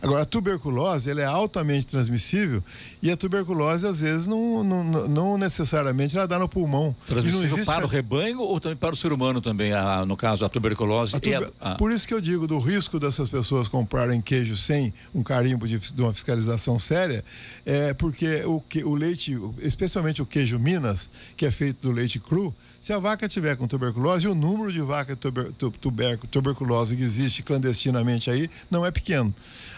Agora, 0.01 0.23
a 0.23 0.25
tuberculose, 0.25 1.09
ela 1.09 1.21
é 1.21 1.25
altamente 1.25 1.87
transmissível 1.87 2.63
e 3.01 3.11
a 3.11 3.17
tuberculose, 3.17 3.87
às 3.87 4.01
vezes, 4.01 4.27
não, 4.27 4.63
não, 4.63 4.83
não 5.07 5.37
necessariamente 5.37 6.15
ela 6.17 6.27
dá 6.27 6.37
no 6.37 6.49
pulmão. 6.49 6.95
Transmissível 7.05 7.65
para 7.65 7.85
o 7.85 7.87
rebanho 7.87 8.39
ou 8.39 8.59
também 8.59 8.77
para 8.77 8.93
o 8.93 8.97
ser 8.97 9.11
humano 9.11 9.41
também, 9.41 9.73
a, 9.73 10.05
no 10.05 10.17
caso, 10.17 10.45
a 10.45 10.49
tuberculose? 10.49 11.15
A 11.15 11.19
tuber... 11.19 11.51
a, 11.59 11.71
a... 11.71 11.75
Por 11.75 11.91
isso 11.91 12.07
que 12.07 12.13
eu 12.13 12.21
digo 12.21 12.47
do 12.47 12.59
risco 12.59 12.99
dessas 12.99 13.29
pessoas 13.29 13.67
comprarem 13.67 14.21
queijo 14.21 14.57
sem 14.57 14.93
um 15.13 15.23
carimbo 15.23 15.67
de, 15.67 15.77
de 15.77 16.01
uma 16.01 16.13
fiscalização 16.13 16.77
séria, 16.77 17.23
é 17.65 17.93
porque 17.93 18.43
o, 18.45 18.61
que, 18.61 18.83
o 18.83 18.95
leite, 18.95 19.37
especialmente 19.59 20.21
o 20.21 20.25
queijo 20.25 20.59
Minas, 20.59 21.09
que 21.35 21.45
é 21.45 21.51
feito 21.51 21.81
do 21.81 21.91
leite 21.91 22.14
cru, 22.19 22.53
se 22.81 22.93
a 22.93 22.99
vaca 22.99 23.27
tiver 23.27 23.55
com 23.57 23.67
tuberculose, 23.67 24.27
o 24.27 24.35
número 24.35 24.71
de 24.71 24.81
vaca 24.81 25.15
tuber, 25.15 26.19
tuberculose 26.29 26.95
que 26.95 27.03
existe 27.03 27.41
clandestinamente 27.41 28.29
aí 28.29 28.49
não 28.69 28.85
é 28.85 28.91
pequeno. 28.91 29.33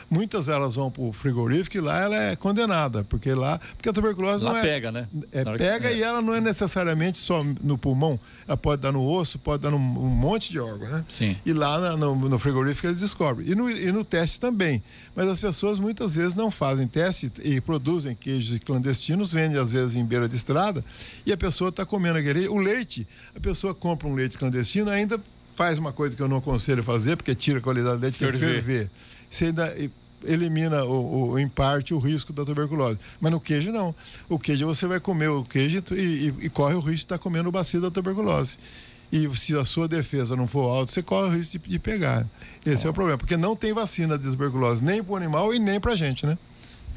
Muitas 0.10 0.48
elas 0.48 0.76
vão 0.76 0.90
para 0.90 1.04
o 1.04 1.12
frigorífico 1.12 1.76
e 1.78 1.82
lá 1.82 2.00
ela 2.00 2.16
é 2.16 2.36
condenada, 2.36 3.04
porque 3.04 3.34
lá. 3.34 3.60
Porque 3.76 3.90
a 3.90 3.94
tuberculose 3.94 4.44
lá 4.44 4.52
não 4.52 4.60
é. 4.60 4.62
pega, 4.62 4.92
né? 4.92 5.08
É, 5.34 5.44
pega 5.58 5.92
é. 5.92 5.98
e 5.98 6.04
ela 6.04 6.22
não 6.22 6.34
é 6.34 6.40
necessariamente 6.40 7.18
só 7.18 7.44
no 7.44 7.78
pulmão, 7.78 8.18
ela 8.48 8.56
pode 8.56 8.82
dar 8.82 8.94
no 8.94 9.04
osso, 9.04 9.38
pode 9.38 9.64
dar 9.64 9.72
num 9.72 9.78
um 9.78 10.10
monte 10.10 10.50
de 10.50 10.60
órgão, 10.60 10.90
né? 10.90 11.06
Sim. 11.10 11.36
E 11.46 11.52
lá 11.52 11.98
no, 11.98 12.16
no 12.16 12.40
frigorífico 12.40 12.88
eles 12.88 13.02
descobrem. 13.02 13.50
E 13.50 13.56
no, 13.56 13.70
e 13.70 13.92
no 13.92 14.06
teste 14.06 14.40
também. 14.40 14.82
Mas 15.14 15.28
as 15.28 15.40
pessoas 15.42 15.78
muitas 15.78 16.16
vezes 16.16 16.36
não 16.36 16.50
fazem 16.50 16.88
teste 16.88 17.30
e 17.44 17.60
produzem 17.60 18.16
queijos 18.16 18.58
clandestinos, 18.60 19.34
vendem 19.34 19.60
às 19.60 19.74
vezes 19.74 19.98
em 19.98 20.06
beira 20.06 20.30
de 20.30 20.38
estrada, 20.38 20.86
e 21.26 21.34
a 21.34 21.38
pessoa 21.38 21.70
está 21.70 21.86
comendo 21.86 22.18
aquele. 22.18 22.48
O 22.48 22.58
leite, 22.58 23.06
a 23.36 23.40
pessoa 23.42 23.76
compra 23.76 24.08
um 24.08 24.16
leite 24.16 24.38
clandestino, 24.38 24.90
ainda 24.90 25.20
faz 25.58 25.78
uma 25.78 25.92
coisa 25.92 26.16
que 26.16 26.22
eu 26.22 26.28
não 26.30 26.38
aconselho 26.38 26.84
fazer, 26.84 27.18
porque 27.18 27.36
tira 27.36 27.58
a 27.58 27.62
qualidade 27.62 27.98
do 27.98 28.02
leite, 28.04 28.20
ferver. 28.20 28.40
que 28.40 28.46
é 28.46 28.50
ferver 28.50 28.92
você 29.30 29.46
ainda 29.46 29.76
elimina 30.24 30.84
o, 30.84 31.32
o, 31.32 31.40
em 31.40 31.48
parte 31.48 31.94
o 31.94 32.00
risco 32.00 32.34
da 32.34 32.44
tuberculose. 32.44 33.00
Mas 33.20 33.32
no 33.32 33.40
queijo 33.40 33.72
não. 33.72 33.94
O 34.28 34.40
queijo 34.40 34.66
você 34.66 34.88
vai 34.88 35.00
comer 35.00 35.30
o 35.30 35.44
queijo 35.44 35.84
e, 35.92 35.96
e, 35.96 36.34
e 36.46 36.50
corre 36.50 36.76
o 36.76 36.80
risco 36.80 36.96
de 36.96 37.04
estar 37.04 37.18
comendo 37.18 37.50
o 37.50 37.52
bacilo 37.52 37.84
da 37.84 37.92
tuberculose. 37.92 38.58
E 39.12 39.30
se 39.38 39.58
a 39.58 39.64
sua 39.64 39.88
defesa 39.88 40.36
não 40.36 40.48
for 40.48 40.68
alta, 40.70 40.92
você 40.92 41.02
corre 41.02 41.28
o 41.28 41.32
risco 41.32 41.60
de, 41.60 41.70
de 41.70 41.80
pegar. 41.80 42.26
Esse 42.66 42.86
oh. 42.86 42.88
é 42.88 42.92
o 42.92 42.94
problema, 42.94 43.18
porque 43.18 43.38
não 43.38 43.56
tem 43.56 43.74
vacina 43.74 44.18
de 44.18 44.30
tuberculose 44.30 44.84
nem 44.84 45.04
para 45.04 45.14
o 45.14 45.16
animal 45.16 45.54
e 45.54 45.60
nem 45.60 45.80
para 45.80 45.94
a 45.94 45.96
gente, 45.96 46.26
né? 46.26 46.38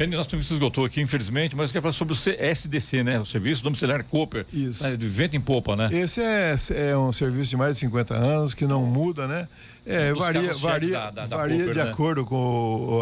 Penny, 0.00 0.16
nosso 0.16 0.30
tempo 0.30 0.42
se 0.42 0.54
esgotou 0.54 0.86
aqui, 0.86 1.02
infelizmente, 1.02 1.54
mas 1.54 1.68
eu 1.68 1.72
quero 1.74 1.82
falar 1.82 1.92
sobre 1.92 2.14
o 2.14 2.16
CSDC, 2.16 3.04
né? 3.04 3.20
O 3.20 3.26
Serviço 3.26 3.62
Domiciliar 3.62 4.02
Cooper. 4.04 4.46
Isso. 4.50 4.82
Né? 4.82 4.96
De 4.96 5.06
vento 5.06 5.36
em 5.36 5.40
popa, 5.40 5.76
né? 5.76 5.90
Esse 5.92 6.22
é, 6.22 6.56
é 6.90 6.96
um 6.96 7.12
serviço 7.12 7.50
de 7.50 7.56
mais 7.58 7.74
de 7.74 7.80
50 7.80 8.14
anos 8.14 8.54
que 8.54 8.66
não 8.66 8.86
muda, 8.86 9.26
né? 9.26 9.46
É, 9.86 10.12
Um 10.12 10.16
varia 10.16 10.52
varia, 10.54 10.90
da- 10.92 11.10
da- 11.10 11.26
da 11.26 11.36
varia 11.38 11.56
Cooper, 11.58 11.74
de 11.74 11.82
né? 11.82 11.90
acordo 11.90 12.24
com 12.26 12.36
o 12.36 13.00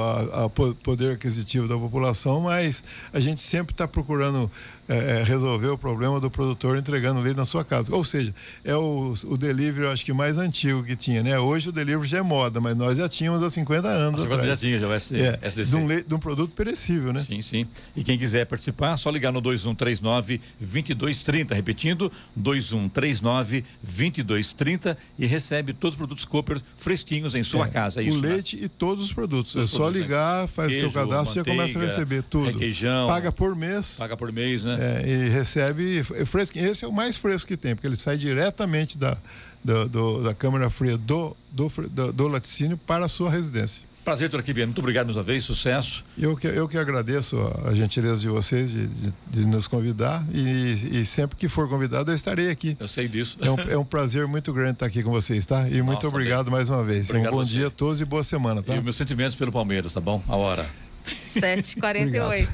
poder 0.76 1.12
aquisitivo 1.14 1.66
da 1.68 1.76
população, 1.76 2.41
mas 2.41 2.83
a 3.12 3.18
gente 3.20 3.41
sempre 3.41 3.72
está 3.74 3.87
procurando 3.89 4.49
é, 4.91 5.22
resolver 5.22 5.66
o 5.68 5.76
problema 5.76 6.18
do 6.18 6.31
produtor 6.31 6.79
entregando 6.79 7.20
leite 7.20 7.37
na 7.37 7.45
sua 7.45 7.62
casa. 7.62 7.95
Ou 7.95 8.03
seja, 8.03 8.35
é 8.64 8.74
o, 8.74 9.12
o 9.26 9.37
delivery, 9.37 9.85
eu 9.85 9.93
acho 9.93 10.03
que 10.03 10.14
mais 10.14 10.39
antigo 10.39 10.83
que 10.83 10.97
tinha, 10.97 11.22
né? 11.22 11.39
Hoje 11.39 11.68
o 11.68 11.72
delivery 11.72 12.09
já 12.09 12.16
é 12.18 12.22
moda, 12.22 12.59
mas 12.59 12.74
nós 12.74 12.97
já 12.97 13.07
tínhamos 13.07 13.43
há 13.43 13.51
50 13.51 13.87
anos. 13.87 14.22
Agora 14.22 14.37
já 14.37 14.43
atrás. 14.45 14.61
tinha, 14.61 14.81
já 14.81 14.89
o 14.89 14.93
S- 14.95 15.14
É, 15.14 15.39
SDC. 15.43 15.70
de, 15.72 15.76
um 15.76 15.87
leite- 15.87 16.09
de 16.09 16.14
um 16.14 16.18
produto 16.18 16.53
perecível, 16.55 17.12
né? 17.12 17.20
Sim, 17.20 17.43
sim. 17.43 17.66
E 17.95 18.03
quem 18.03 18.16
quiser 18.16 18.47
participar, 18.47 18.97
só 18.97 19.11
ligar 19.11 19.31
no 19.31 19.43
2139-2230. 19.43 21.53
Repetindo, 21.55 22.11
2139-2230 22.41 24.97
e 25.18 25.26
recebe 25.26 25.74
todos 25.74 25.95
os 25.95 25.99
produtos 25.99 26.24
Cooper 26.24 26.59
fresquinhos 26.77 27.35
em 27.35 27.43
sua 27.43 27.66
É, 27.66 27.71
casa. 27.71 28.01
É 28.01 28.05
o 28.05 28.09
isso, 28.09 28.21
né? 28.23 28.29
leite 28.29 28.59
e 28.62 28.69
todos 28.69 29.05
os 29.05 29.12
produtos. 29.12 29.53
Todos 29.53 29.69
é 29.69 29.71
só 29.71 29.79
produtos, 29.85 30.01
né? 30.01 30.07
ligar, 30.07 30.49
faz 30.49 30.69
Queijo, 30.73 30.91
seu 30.91 31.01
cadastro 31.03 31.33
e 31.33 31.45
já 31.45 31.51
começa 31.51 31.79
a 31.79 31.83
receber 31.83 32.23
tudo. 32.23 32.47
requeijão. 32.47 33.09
Paga 33.09 33.33
por 33.33 33.57
mês. 33.57 33.97
Paga 33.99 34.16
por 34.16 34.31
mês, 34.33 34.64
né? 34.64 34.77
é, 35.05 35.09
e 35.09 35.29
recebe 35.29 35.99
é 36.14 36.25
fresquinho. 36.25 36.71
Esse 36.71 36.85
é 36.85 36.89
o 36.89 36.93
mais 36.93 37.16
fresco 37.16 37.49
que 37.49 37.57
tem, 37.57 37.75
porque 37.75 37.87
ele 37.87 37.97
sai 37.97 38.16
diretamente 38.16 38.97
da, 38.97 39.16
da, 39.64 39.85
do- 39.87 40.23
da 40.23 40.35
câmara 40.35 40.71
fria 40.71 40.97
do, 40.97 41.37
do, 41.51 41.69
do, 41.91 42.12
do 42.12 42.29
laticínio 42.29 42.77
para 42.77 43.07
a 43.07 43.09
sua 43.09 43.31
residência. 43.31 43.88
Prazer 44.09 44.30
ter 44.30 44.38
aqui, 44.38 44.54
Bia. 44.54 44.64
Muito 44.64 44.78
obrigado 44.78 45.04
mais 45.09 45.18
uma 45.18 45.22
vez, 45.22 45.44
sucesso. 45.44 46.02
Eu 46.18 46.34
que, 46.34 46.46
eu 46.46 46.66
que 46.66 46.78
agradeço 46.78 47.36
a, 47.62 47.74
gentileza 47.74 48.22
de 48.22 48.28
vocês 48.28 48.70
de, 48.70 48.86
de- 48.86 49.12
de 49.26 49.44
nos 49.44 49.68
convidar 49.68 50.24
e, 50.32 51.00
e 51.00 51.04
sempre 51.04 51.36
que 51.36 51.46
for 51.46 51.68
convidado 51.68 52.11
eu 52.11 52.14
estarei 52.14 52.48
aqui. 52.48 52.74
Eu 52.80 52.88
sei 52.88 53.06
disso. 53.06 53.36
É 53.42 53.50
um, 53.50 53.61
é 53.72 53.76
um 53.76 53.84
prazer 53.84 54.26
muito 54.26 54.50
grande 54.50 54.72
estar 54.72 54.86
aqui 54.86 55.02
com 55.02 55.11
vocês, 55.11 55.44
tá? 55.44 55.68
E 55.68 55.82
muito 55.82 56.04
Nossa, 56.04 56.09
obrigado 56.16 56.50
mais 56.50 56.70
uma 56.70 56.82
vez. 56.82 57.11
Obrigado 57.11 57.34
um 57.34 57.36
bom 57.36 57.44
dia 57.44 57.66
a 57.66 57.70
todos 57.70 58.00
e 58.00 58.06
boa 58.06 58.24
semana, 58.24 58.62
tá? 58.62 58.74
E 58.74 58.80
meus 58.80 58.96
sentimentos 58.96 59.36
pelo 59.36 59.52
Palmeiras, 59.52 59.92
tá 59.92 60.00
bom? 60.00 60.22
A 60.26 60.36
hora. 60.36 60.64
7h48. 61.06 62.48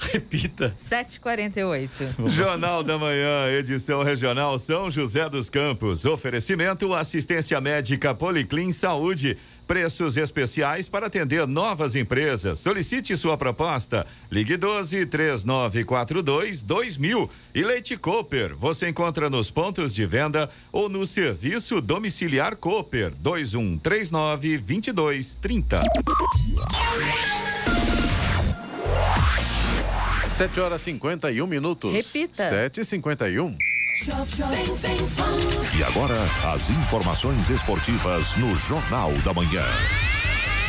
Repita. 0.12 0.74
7h48. 0.78 2.28
Jornal 2.28 2.82
da 2.82 2.98
Manhã, 2.98 3.48
edição 3.50 4.02
regional 4.02 4.58
São 4.58 4.90
José 4.90 5.28
dos 5.28 5.48
Campos. 5.50 6.04
Oferecimento 6.04 6.92
assistência 6.94 7.60
médica 7.60 8.14
Policlin 8.14 8.72
Saúde. 8.72 9.36
Preços 9.66 10.16
especiais 10.16 10.88
para 10.88 11.06
atender 11.08 11.46
novas 11.46 11.96
empresas. 11.96 12.60
Solicite 12.60 13.16
sua 13.16 13.36
proposta. 13.36 14.06
Ligue 14.30 14.56
12 14.56 15.06
3942 15.06 16.62
2000. 16.62 17.30
E 17.54 17.62
Leite 17.62 17.96
Cooper. 17.96 18.54
Você 18.56 18.88
encontra 18.88 19.28
nos 19.28 19.50
pontos 19.50 19.92
de 19.92 20.06
venda 20.06 20.48
ou 20.70 20.88
no 20.88 21.04
serviço 21.04 21.80
domiciliar 21.80 22.56
Cooper 22.56 23.12
2139 23.16 24.58
2230. 24.58 25.80
7 30.30 30.60
horas 30.60 30.80
51 30.82 31.46
minutos. 31.46 31.92
Repita. 31.92 32.48
7 32.48 32.82
e 32.82 32.84
51 32.84 33.56
E 35.74 35.82
agora, 35.82 36.18
as 36.52 36.68
informações 36.68 37.48
esportivas 37.48 38.36
no 38.36 38.54
Jornal 38.54 39.10
da 39.24 39.32
Manhã. 39.32 39.64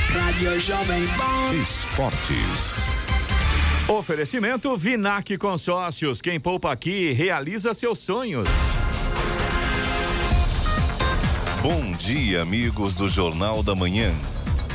Rádio 0.07 0.57
Jovem 0.61 1.05
Pan. 1.09 1.53
Esportes. 1.61 2.77
Oferecimento 3.89 4.77
Vinac 4.77 5.37
Consórcios. 5.37 6.21
Quem 6.21 6.39
poupa 6.39 6.71
aqui 6.71 7.11
realiza 7.11 7.73
seus 7.73 7.99
sonhos. 7.99 8.47
Bom 11.61 11.91
dia, 11.91 12.41
amigos 12.41 12.95
do 12.95 13.09
Jornal 13.09 13.61
da 13.61 13.75
Manhã. 13.75 14.13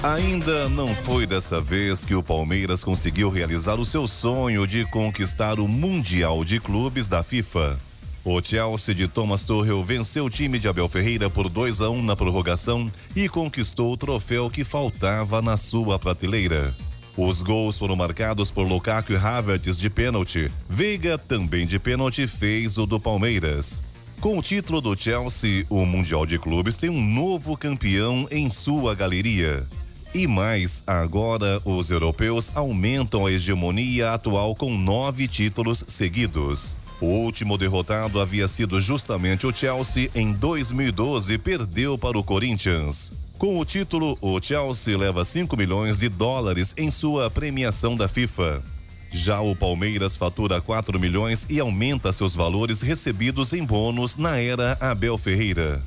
Ainda 0.02 0.68
não 0.68 0.88
foi 0.88 1.26
dessa 1.26 1.58
vez 1.58 2.04
que 2.04 2.14
o 2.14 2.22
Palmeiras 2.22 2.84
conseguiu 2.84 3.30
realizar 3.30 3.80
o 3.80 3.86
seu 3.86 4.06
sonho 4.06 4.66
de 4.66 4.84
conquistar 4.84 5.58
o 5.58 5.66
Mundial 5.66 6.44
de 6.44 6.60
Clubes 6.60 7.08
da 7.08 7.22
FIFA. 7.22 7.78
O 8.24 8.40
Chelsea 8.40 8.94
de 8.94 9.08
Thomas 9.08 9.44
Tuchel 9.44 9.82
venceu 9.82 10.26
o 10.26 10.30
time 10.30 10.56
de 10.56 10.68
Abel 10.68 10.88
Ferreira 10.88 11.28
por 11.28 11.48
2 11.48 11.80
a 11.80 11.90
1 11.90 12.02
na 12.04 12.14
prorrogação 12.14 12.88
e 13.16 13.28
conquistou 13.28 13.92
o 13.92 13.96
troféu 13.96 14.48
que 14.48 14.62
faltava 14.62 15.42
na 15.42 15.56
sua 15.56 15.98
prateleira. 15.98 16.72
Os 17.16 17.42
gols 17.42 17.76
foram 17.76 17.96
marcados 17.96 18.48
por 18.48 18.62
Lukaku 18.62 19.12
e 19.12 19.16
Havertz 19.16 19.76
de 19.76 19.90
pênalti. 19.90 20.48
Veiga, 20.68 21.18
também 21.18 21.66
de 21.66 21.80
pênalti, 21.80 22.28
fez 22.28 22.78
o 22.78 22.86
do 22.86 23.00
Palmeiras. 23.00 23.82
Com 24.20 24.38
o 24.38 24.42
título 24.42 24.80
do 24.80 24.96
Chelsea, 24.96 25.66
o 25.68 25.84
Mundial 25.84 26.24
de 26.24 26.38
Clubes 26.38 26.76
tem 26.76 26.88
um 26.88 27.04
novo 27.04 27.56
campeão 27.56 28.28
em 28.30 28.48
sua 28.48 28.94
galeria. 28.94 29.66
E 30.14 30.28
mais, 30.28 30.84
agora 30.86 31.60
os 31.64 31.90
europeus 31.90 32.52
aumentam 32.54 33.26
a 33.26 33.32
hegemonia 33.32 34.12
atual 34.12 34.54
com 34.54 34.78
nove 34.78 35.26
títulos 35.26 35.82
seguidos. 35.88 36.76
O 37.02 37.06
último 37.06 37.58
derrotado 37.58 38.20
havia 38.20 38.46
sido 38.46 38.80
justamente 38.80 39.44
o 39.44 39.52
Chelsea 39.52 40.08
em 40.14 40.32
2012 40.32 41.36
perdeu 41.36 41.98
para 41.98 42.16
o 42.16 42.22
Corinthians. 42.22 43.12
Com 43.36 43.58
o 43.58 43.64
título, 43.64 44.16
o 44.20 44.40
Chelsea 44.40 44.96
leva 44.96 45.24
5 45.24 45.56
milhões 45.56 45.98
de 45.98 46.08
dólares 46.08 46.72
em 46.76 46.92
sua 46.92 47.28
premiação 47.28 47.96
da 47.96 48.06
FIFA. 48.06 48.62
Já 49.10 49.40
o 49.40 49.56
Palmeiras 49.56 50.16
fatura 50.16 50.60
4 50.60 50.96
milhões 51.00 51.44
e 51.50 51.58
aumenta 51.58 52.12
seus 52.12 52.36
valores 52.36 52.80
recebidos 52.80 53.52
em 53.52 53.64
bônus 53.64 54.16
na 54.16 54.38
era 54.38 54.78
Abel 54.80 55.18
Ferreira. 55.18 55.82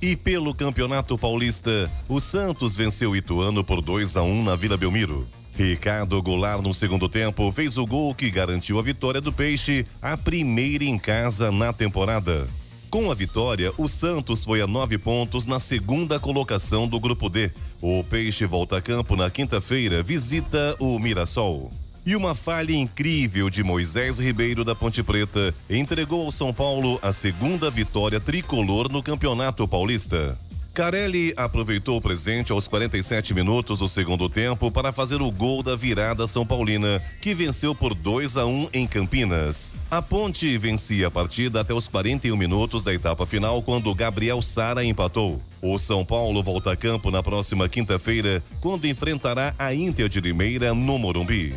E 0.00 0.14
pelo 0.14 0.54
Campeonato 0.54 1.18
Paulista, 1.18 1.90
o 2.08 2.20
Santos 2.20 2.76
venceu 2.76 3.10
o 3.10 3.16
Ituano 3.16 3.64
por 3.64 3.82
2 3.82 4.16
a 4.16 4.22
1 4.22 4.44
na 4.44 4.54
Vila 4.54 4.76
Belmiro. 4.76 5.26
Ricardo 5.56 6.20
Goulart 6.20 6.62
no 6.62 6.74
segundo 6.74 7.08
tempo 7.08 7.50
fez 7.52 7.76
o 7.76 7.86
gol 7.86 8.12
que 8.14 8.28
garantiu 8.28 8.78
a 8.78 8.82
vitória 8.82 9.20
do 9.20 9.32
Peixe, 9.32 9.86
a 10.02 10.16
primeira 10.16 10.84
em 10.84 10.98
casa 10.98 11.52
na 11.52 11.72
temporada. 11.72 12.48
Com 12.90 13.10
a 13.10 13.14
vitória, 13.14 13.72
o 13.78 13.88
Santos 13.88 14.44
foi 14.44 14.60
a 14.60 14.66
nove 14.66 14.98
pontos 14.98 15.46
na 15.46 15.60
segunda 15.60 16.18
colocação 16.18 16.88
do 16.88 16.98
Grupo 16.98 17.28
D. 17.28 17.50
O 17.80 18.02
Peixe 18.04 18.46
volta 18.46 18.78
a 18.78 18.80
campo 18.82 19.16
na 19.16 19.30
quinta-feira, 19.30 20.02
visita 20.02 20.76
o 20.78 20.98
Mirassol. 20.98 21.72
E 22.06 22.14
uma 22.14 22.34
falha 22.34 22.74
incrível 22.74 23.48
de 23.48 23.64
Moisés 23.64 24.18
Ribeiro 24.18 24.62
da 24.62 24.74
Ponte 24.74 25.02
Preta 25.02 25.54
entregou 25.70 26.26
ao 26.26 26.30
São 26.32 26.52
Paulo 26.52 26.98
a 27.00 27.12
segunda 27.12 27.70
vitória 27.70 28.20
tricolor 28.20 28.92
no 28.92 29.02
Campeonato 29.02 29.66
Paulista. 29.66 30.38
Carelli 30.74 31.32
aproveitou 31.36 31.98
o 31.98 32.00
presente 32.00 32.50
aos 32.50 32.66
47 32.66 33.32
minutos 33.32 33.78
do 33.78 33.88
segundo 33.88 34.28
tempo 34.28 34.72
para 34.72 34.90
fazer 34.90 35.22
o 35.22 35.30
gol 35.30 35.62
da 35.62 35.76
virada 35.76 36.26
São 36.26 36.44
Paulina, 36.44 37.00
que 37.20 37.32
venceu 37.32 37.76
por 37.76 37.94
2 37.94 38.36
a 38.36 38.44
1 38.44 38.70
em 38.72 38.84
Campinas. 38.84 39.76
A 39.88 40.02
Ponte 40.02 40.58
vencia 40.58 41.06
a 41.06 41.10
partida 41.12 41.60
até 41.60 41.72
os 41.72 41.86
41 41.86 42.36
minutos 42.36 42.82
da 42.82 42.92
etapa 42.92 43.24
final, 43.24 43.62
quando 43.62 43.94
Gabriel 43.94 44.42
Sara 44.42 44.84
empatou. 44.84 45.40
O 45.62 45.78
São 45.78 46.04
Paulo 46.04 46.42
volta 46.42 46.72
a 46.72 46.76
campo 46.76 47.08
na 47.08 47.22
próxima 47.22 47.68
quinta-feira, 47.68 48.42
quando 48.60 48.88
enfrentará 48.88 49.54
a 49.56 49.72
Inter 49.72 50.08
de 50.08 50.20
Limeira 50.20 50.74
no 50.74 50.98
Morumbi. 50.98 51.54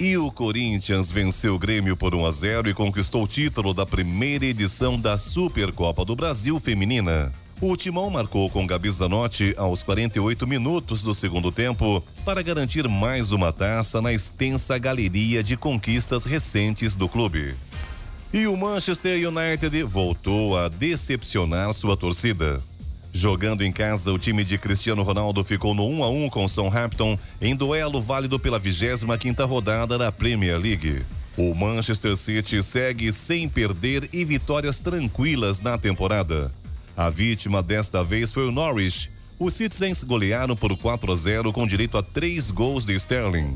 E 0.00 0.16
o 0.16 0.32
Corinthians 0.32 1.12
venceu 1.12 1.54
o 1.54 1.58
Grêmio 1.60 1.96
por 1.96 2.12
1 2.12 2.26
a 2.26 2.32
0 2.32 2.70
e 2.70 2.74
conquistou 2.74 3.22
o 3.22 3.28
título 3.28 3.72
da 3.72 3.86
primeira 3.86 4.44
edição 4.44 4.98
da 4.98 5.16
Supercopa 5.16 6.04
do 6.04 6.16
Brasil 6.16 6.58
Feminina. 6.58 7.32
O 7.58 7.74
Timão 7.74 8.10
marcou 8.10 8.50
com 8.50 8.66
Gabi 8.66 8.90
Zanotti 8.90 9.54
aos 9.56 9.82
48 9.82 10.46
minutos 10.46 11.02
do 11.02 11.14
segundo 11.14 11.50
tempo 11.50 12.04
para 12.22 12.42
garantir 12.42 12.86
mais 12.86 13.32
uma 13.32 13.50
taça 13.50 14.02
na 14.02 14.12
extensa 14.12 14.76
galeria 14.76 15.42
de 15.42 15.56
conquistas 15.56 16.26
recentes 16.26 16.94
do 16.94 17.08
clube. 17.08 17.54
E 18.30 18.46
o 18.46 18.54
Manchester 18.58 19.16
United 19.26 19.82
voltou 19.84 20.54
a 20.54 20.68
decepcionar 20.68 21.72
sua 21.72 21.96
torcida. 21.96 22.62
Jogando 23.10 23.62
em 23.62 23.72
casa, 23.72 24.12
o 24.12 24.18
time 24.18 24.44
de 24.44 24.58
Cristiano 24.58 25.02
Ronaldo 25.02 25.42
ficou 25.42 25.74
no 25.74 25.88
1 25.88 26.04
a 26.04 26.10
1 26.10 26.28
com 26.28 26.46
Southampton 26.46 27.18
em 27.40 27.56
duelo 27.56 28.02
válido 28.02 28.38
pela 28.38 28.60
25ª 28.60 29.48
rodada 29.48 29.96
da 29.96 30.12
Premier 30.12 30.58
League. 30.58 31.06
O 31.38 31.54
Manchester 31.54 32.18
City 32.18 32.62
segue 32.62 33.10
sem 33.14 33.48
perder 33.48 34.10
e 34.12 34.26
vitórias 34.26 34.78
tranquilas 34.78 35.62
na 35.62 35.78
temporada. 35.78 36.52
A 36.96 37.10
vítima 37.10 37.62
desta 37.62 38.02
vez 38.02 38.32
foi 38.32 38.48
o 38.48 38.50
Norwich. 38.50 39.10
Os 39.38 39.52
Citizens 39.52 40.02
golearam 40.02 40.56
por 40.56 40.74
4 40.74 41.12
a 41.12 41.14
0 41.14 41.52
com 41.52 41.66
direito 41.66 41.98
a 41.98 42.02
três 42.02 42.50
gols 42.50 42.86
de 42.86 42.94
Sterling. 42.94 43.54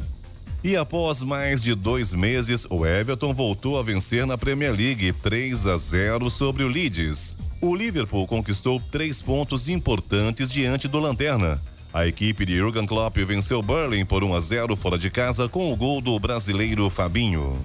E 0.62 0.76
após 0.76 1.22
mais 1.22 1.62
de 1.62 1.74
dois 1.74 2.12
meses, 2.12 2.66
o 2.68 2.84
Everton 2.84 3.32
voltou 3.32 3.78
a 3.78 3.82
vencer 3.82 4.26
na 4.26 4.36
Premier 4.36 4.72
League 4.72 5.11
3 5.14 5.66
a 5.66 5.78
0 5.78 6.28
sobre 6.28 6.64
o 6.64 6.68
Leeds. 6.68 7.34
O 7.62 7.74
Liverpool 7.74 8.26
conquistou 8.26 8.78
três 8.91 9.22
pontos 9.22 9.70
importantes 9.70 10.53
diante 10.53 10.86
do 10.86 11.01
Lanterna. 11.01 11.62
A 11.95 12.07
equipe 12.07 12.45
de 12.45 12.59
Jurgen 12.59 12.86
Klopp 12.86 13.16
venceu 13.16 13.62
Berlin 13.62 14.05
por 14.05 14.22
1 14.22 14.34
a 14.34 14.41
0 14.41 14.76
fora 14.76 14.99
de 14.99 15.09
casa 15.09 15.49
com 15.49 15.72
o 15.72 15.76
gol 15.76 16.03
do 16.03 16.18
brasileiro 16.20 16.91
Fabinho. 16.91 17.57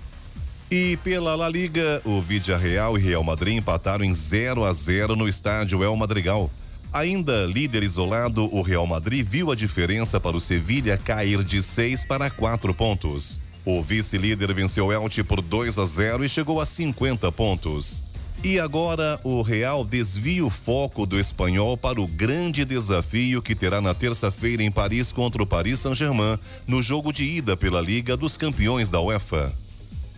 E 0.70 0.98
pela 1.04 1.36
La 1.36 1.48
Liga, 1.48 2.02
o 2.04 2.20
Vidia 2.20 2.58
Real 2.58 2.98
e 2.98 3.02
Real 3.02 3.24
Madrid 3.24 3.56
empataram 3.56 4.04
em 4.04 4.12
0 4.12 4.66
a 4.66 4.74
0 4.74 5.16
no 5.16 5.28
estádio 5.28 5.84
El 5.84 5.96
Madrigal. 5.96 6.50
Ainda 6.92 7.46
líder 7.46 7.84
isolado, 7.84 8.50
o 8.52 8.64
Real 8.64 8.88
Madrid 8.88 9.24
viu 9.24 9.52
a 9.52 9.56
diferença 9.56 10.20
para 10.20 10.36
o 10.36 10.42
Sevilha 10.42 10.98
cair 10.98 11.44
de 11.44 11.62
6 11.62 12.06
para 12.06 12.32
4 12.32 12.74
pontos. 12.74 13.40
O 13.64 13.84
vice-líder 13.84 14.54
venceu 14.56 14.88
o 14.88 14.94
Elche 14.94 15.24
por 15.24 15.40
2 15.40 15.78
a 15.78 15.86
0 15.86 16.26
e 16.26 16.30
chegou 16.30 16.60
a 16.60 16.66
50 16.66 17.32
pontos. 17.32 18.04
E 18.44 18.60
agora 18.60 19.20
o 19.24 19.44
Real 19.44 19.86
desvia 19.86 20.44
o 20.44 20.50
foco 20.50 21.06
do 21.06 21.20
espanhol 21.20 21.78
para 21.78 22.02
o 22.02 22.08
grande 22.08 22.66
desafio 22.66 23.42
que 23.42 23.54
terá 23.54 23.80
na 23.82 23.94
terça-feira 23.94 24.64
em 24.64 24.72
Paris 24.72 25.12
contra 25.12 25.44
o 25.44 25.48
Paris 25.48 25.80
Saint-Germain 25.80 26.40
no 26.66 26.82
jogo 26.82 27.14
de 27.14 27.24
ida 27.24 27.56
pela 27.56 27.82
Liga 27.82 28.18
dos 28.18 28.36
Campeões 28.36 28.90
da 28.90 29.00
UEFA. 29.00 29.65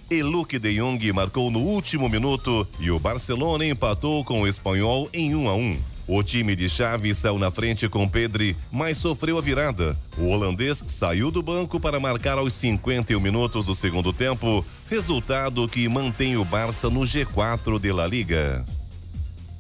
E 0.09 0.23
Luke 0.23 0.57
de 0.57 0.73
Jong 0.75 1.11
marcou 1.11 1.51
no 1.51 1.59
último 1.59 2.07
minuto 2.07 2.65
e 2.79 2.89
o 2.89 2.97
Barcelona 2.97 3.65
empatou 3.65 4.23
com 4.23 4.41
o 4.41 4.47
espanhol 4.47 5.09
em 5.11 5.35
1 5.35 5.49
a 5.49 5.55
1. 5.55 5.77
O 6.07 6.23
time 6.23 6.55
de 6.55 6.69
Xavi 6.69 7.13
saiu 7.13 7.37
na 7.37 7.51
frente 7.51 7.89
com 7.89 8.07
Pedri, 8.07 8.55
mas 8.71 8.95
sofreu 8.95 9.37
a 9.37 9.41
virada. 9.41 9.97
O 10.17 10.29
holandês 10.29 10.81
saiu 10.87 11.29
do 11.29 11.43
banco 11.43 11.77
para 11.77 11.99
marcar 11.99 12.37
aos 12.37 12.53
51 12.53 13.19
minutos 13.19 13.65
do 13.65 13.75
segundo 13.75 14.13
tempo, 14.13 14.65
resultado 14.89 15.67
que 15.67 15.89
mantém 15.89 16.37
o 16.37 16.45
Barça 16.45 16.89
no 16.89 17.01
G4 17.01 17.77
de 17.77 17.91
La 17.91 18.07
Liga. 18.07 18.65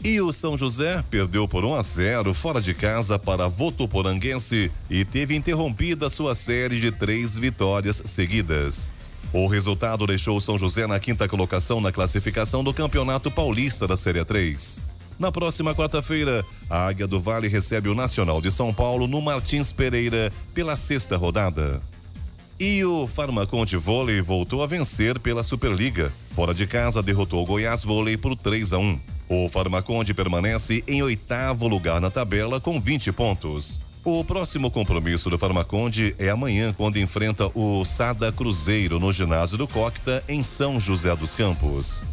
E 0.01 0.21
o 0.21 0.31
São 0.31 0.55
José 0.55 1.03
perdeu 1.09 1.45
por 1.45 1.65
1 1.65 1.75
a 1.75 1.81
0 1.81 2.33
fora 2.33 2.61
de 2.61 2.73
casa 2.73 3.19
para 3.19 3.49
Votuporanguense 3.49 4.71
e 4.89 5.03
teve 5.03 5.35
interrompida 5.35 6.09
sua 6.09 6.33
série 6.33 6.79
de 6.79 6.89
três 6.89 7.37
vitórias 7.37 8.01
seguidas. 8.05 8.95
O 9.33 9.45
resultado 9.47 10.07
deixou 10.07 10.39
São 10.39 10.57
José 10.57 10.87
na 10.87 10.99
quinta 10.99 11.27
colocação 11.27 11.81
na 11.81 11.91
classificação 11.91 12.63
do 12.63 12.73
Campeonato 12.73 13.29
Paulista 13.29 13.87
da 13.87 13.97
Série 13.97 14.23
3. 14.23 14.79
Na 15.19 15.31
próxima 15.31 15.73
quarta-feira, 15.75 16.45
a 16.69 16.87
Águia 16.87 17.07
do 17.07 17.19
Vale 17.19 17.47
recebe 17.47 17.89
o 17.89 17.95
Nacional 17.95 18.39
de 18.39 18.51
São 18.51 18.73
Paulo 18.73 19.07
no 19.07 19.21
Martins 19.21 19.71
Pereira 19.71 20.31
pela 20.53 20.75
sexta 20.75 21.17
rodada. 21.17 21.81
E 22.59 22.83
o 22.85 23.05
Farmaconte 23.05 23.75
Vôlei 23.75 24.21
voltou 24.21 24.63
a 24.63 24.67
vencer 24.67 25.19
pela 25.19 25.43
Superliga. 25.43 26.11
Fora 26.31 26.53
de 26.53 26.65
casa, 26.65 27.03
derrotou 27.03 27.43
o 27.43 27.45
Goiás 27.45 27.83
Vôlei 27.83 28.15
por 28.17 28.35
3 28.35 28.73
a 28.73 28.77
1. 28.77 28.99
O 29.29 29.49
Farmaconde 29.49 30.13
permanece 30.13 30.83
em 30.87 31.03
oitavo 31.03 31.67
lugar 31.67 31.99
na 31.99 32.09
tabela 32.09 32.61
com 32.61 32.79
20 32.79 33.11
pontos. 33.11 33.79
O 34.09 34.23
próximo 34.23 34.71
compromisso 34.71 35.29
do 35.29 35.37
Farmaconde 35.37 36.15
é 36.17 36.29
amanhã, 36.29 36.71
quando 36.71 36.97
enfrenta 36.97 37.51
o 37.53 37.83
Sada 37.83 38.31
Cruzeiro 38.31 39.01
no 39.01 39.11
ginásio 39.11 39.57
do 39.57 39.67
Cocta, 39.67 40.23
em 40.29 40.41
São 40.41 40.79
José 40.79 41.13
dos 41.13 41.35
Campos. 41.35 42.05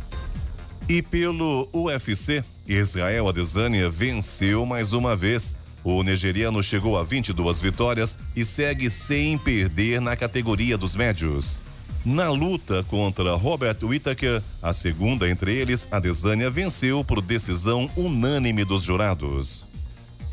E 0.88 1.00
pelo 1.00 1.68
UFC, 1.72 2.42
Israel 2.66 3.28
Adesanya 3.28 3.88
venceu 3.88 4.66
mais 4.66 4.92
uma 4.92 5.14
vez. 5.14 5.54
O 5.84 6.02
nigeriano 6.02 6.60
chegou 6.64 6.98
a 6.98 7.04
22 7.04 7.60
vitórias 7.60 8.18
e 8.34 8.44
segue 8.44 8.90
sem 8.90 9.38
perder 9.38 10.00
na 10.00 10.16
categoria 10.16 10.76
dos 10.76 10.96
médios. 10.96 11.62
Na 12.04 12.28
luta 12.28 12.82
contra 12.88 13.36
Robert 13.36 13.78
Whittaker, 13.80 14.42
a 14.60 14.72
segunda 14.72 15.30
entre 15.30 15.54
eles, 15.54 15.86
Adesanya 15.92 16.50
venceu 16.50 17.04
por 17.04 17.22
decisão 17.22 17.88
unânime 17.96 18.64
dos 18.64 18.82
jurados. 18.82 19.63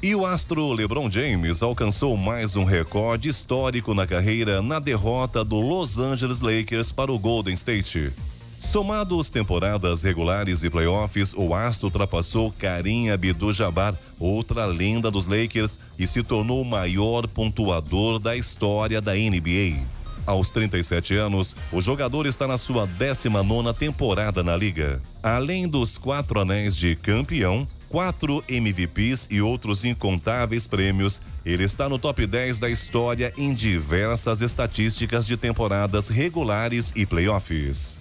E 0.03 0.15
o 0.15 0.25
astro 0.25 0.73
LeBron 0.73 1.11
James 1.11 1.61
alcançou 1.61 2.17
mais 2.17 2.55
um 2.55 2.63
recorde 2.63 3.29
histórico 3.29 3.93
na 3.93 4.07
carreira 4.07 4.59
na 4.59 4.79
derrota 4.79 5.45
do 5.45 5.59
Los 5.59 5.99
Angeles 5.99 6.41
Lakers 6.41 6.91
para 6.91 7.11
o 7.11 7.19
Golden 7.19 7.53
State. 7.53 8.11
Somados 8.57 9.29
temporadas 9.29 10.01
regulares 10.01 10.63
e 10.63 10.71
playoffs, 10.71 11.35
o 11.35 11.53
Astro 11.53 11.85
ultrapassou 11.85 12.51
Karim 12.51 13.11
Abdul-Jabbar, 13.11 13.95
outra 14.19 14.65
lenda 14.65 15.11
dos 15.11 15.27
Lakers, 15.27 15.79
e 15.99 16.07
se 16.07 16.23
tornou 16.23 16.63
o 16.63 16.65
maior 16.65 17.27
pontuador 17.27 18.17
da 18.17 18.35
história 18.35 18.99
da 18.99 19.13
NBA. 19.13 19.85
Aos 20.25 20.49
37 20.49 21.15
anos, 21.15 21.55
o 21.71 21.79
jogador 21.79 22.25
está 22.25 22.47
na 22.47 22.57
sua 22.57 22.87
19 22.87 23.71
temporada 23.77 24.43
na 24.43 24.57
liga. 24.57 24.99
Além 25.21 25.67
dos 25.67 25.95
quatro 25.95 26.39
anéis 26.39 26.75
de 26.75 26.95
campeão, 26.95 27.67
quatro 27.91 28.41
MVPs 28.47 29.27
e 29.29 29.41
outros 29.41 29.83
incontáveis 29.83 30.65
prêmios, 30.65 31.21
ele 31.45 31.65
está 31.65 31.89
no 31.89 31.99
top 31.99 32.25
10 32.25 32.57
da 32.57 32.69
história 32.69 33.33
em 33.37 33.53
diversas 33.53 34.41
estatísticas 34.41 35.27
de 35.27 35.35
temporadas 35.35 36.07
regulares 36.07 36.93
e 36.95 37.05
playoffs. 37.05 37.97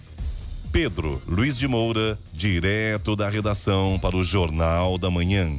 Pedro 0.71 1.21
Luiz 1.27 1.59
de 1.59 1.67
Moura, 1.67 2.17
direto 2.33 3.17
da 3.17 3.29
redação 3.29 3.99
para 4.01 4.17
o 4.17 4.23
Jornal 4.23 4.97
da 4.97 5.11
Manhã. 5.11 5.59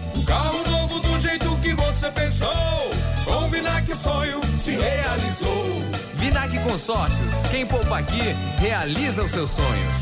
Carro 0.25 0.69
novo 0.69 0.99
do 0.99 1.19
jeito 1.19 1.55
que 1.57 1.73
você 1.73 2.09
pensou. 2.11 2.49
Com 3.25 3.49
Vinac 3.49 3.91
o 3.91 3.95
sonho 3.95 4.39
se 4.59 4.71
realizou. 4.71 5.81
Vinac 6.15 6.57
Consórcios. 6.59 7.35
Quem 7.49 7.65
poupa 7.65 7.99
aqui 7.99 8.35
realiza 8.59 9.23
os 9.23 9.31
seus 9.31 9.51
sonhos. 9.51 9.97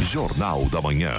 Jornal 0.00 0.64
da 0.66 0.80
Manhã. 0.80 1.12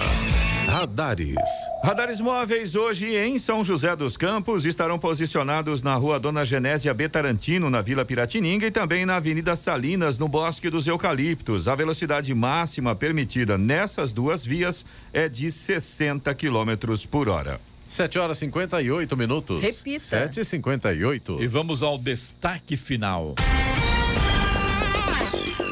Radares. 0.70 1.36
Radares 1.84 2.22
móveis 2.22 2.76
hoje 2.76 3.16
em 3.16 3.40
São 3.40 3.64
José 3.64 3.96
dos 3.96 4.16
Campos 4.16 4.66
estarão 4.66 5.00
posicionados 5.00 5.82
na 5.82 5.96
rua 5.96 6.20
Dona 6.20 6.46
Genésia 6.46 6.94
Betarantino, 6.94 7.72
na 7.72 7.82
Vila 7.82 8.06
Piratininga 8.06 8.68
e 8.68 8.72
também 8.72 9.04
na 9.04 9.16
Avenida 9.16 9.56
Salinas, 9.56 10.20
no 10.20 10.28
Bosque 10.28 10.70
dos 10.70 10.86
Eucaliptos. 10.86 11.68
A 11.68 11.74
velocidade 11.74 12.32
máxima 12.36 12.96
permitida 12.96 13.58
nessas 13.58 14.14
duas 14.14 14.46
vias 14.46 14.86
é 15.12 15.28
de 15.28 15.50
60 15.50 16.32
quilômetros 16.36 17.04
por 17.04 17.30
hora. 17.30 17.60
7 17.88 18.20
horas 18.20 18.38
e 18.38 18.42
58 18.42 19.18
minutos. 19.18 19.64
Repita. 19.64 20.06
7 20.06 20.42
e 20.42 20.46
58 20.46 21.42
E 21.42 21.48
vamos 21.48 21.82
ao 21.82 21.98
destaque 21.98 22.78
final. 22.78 23.34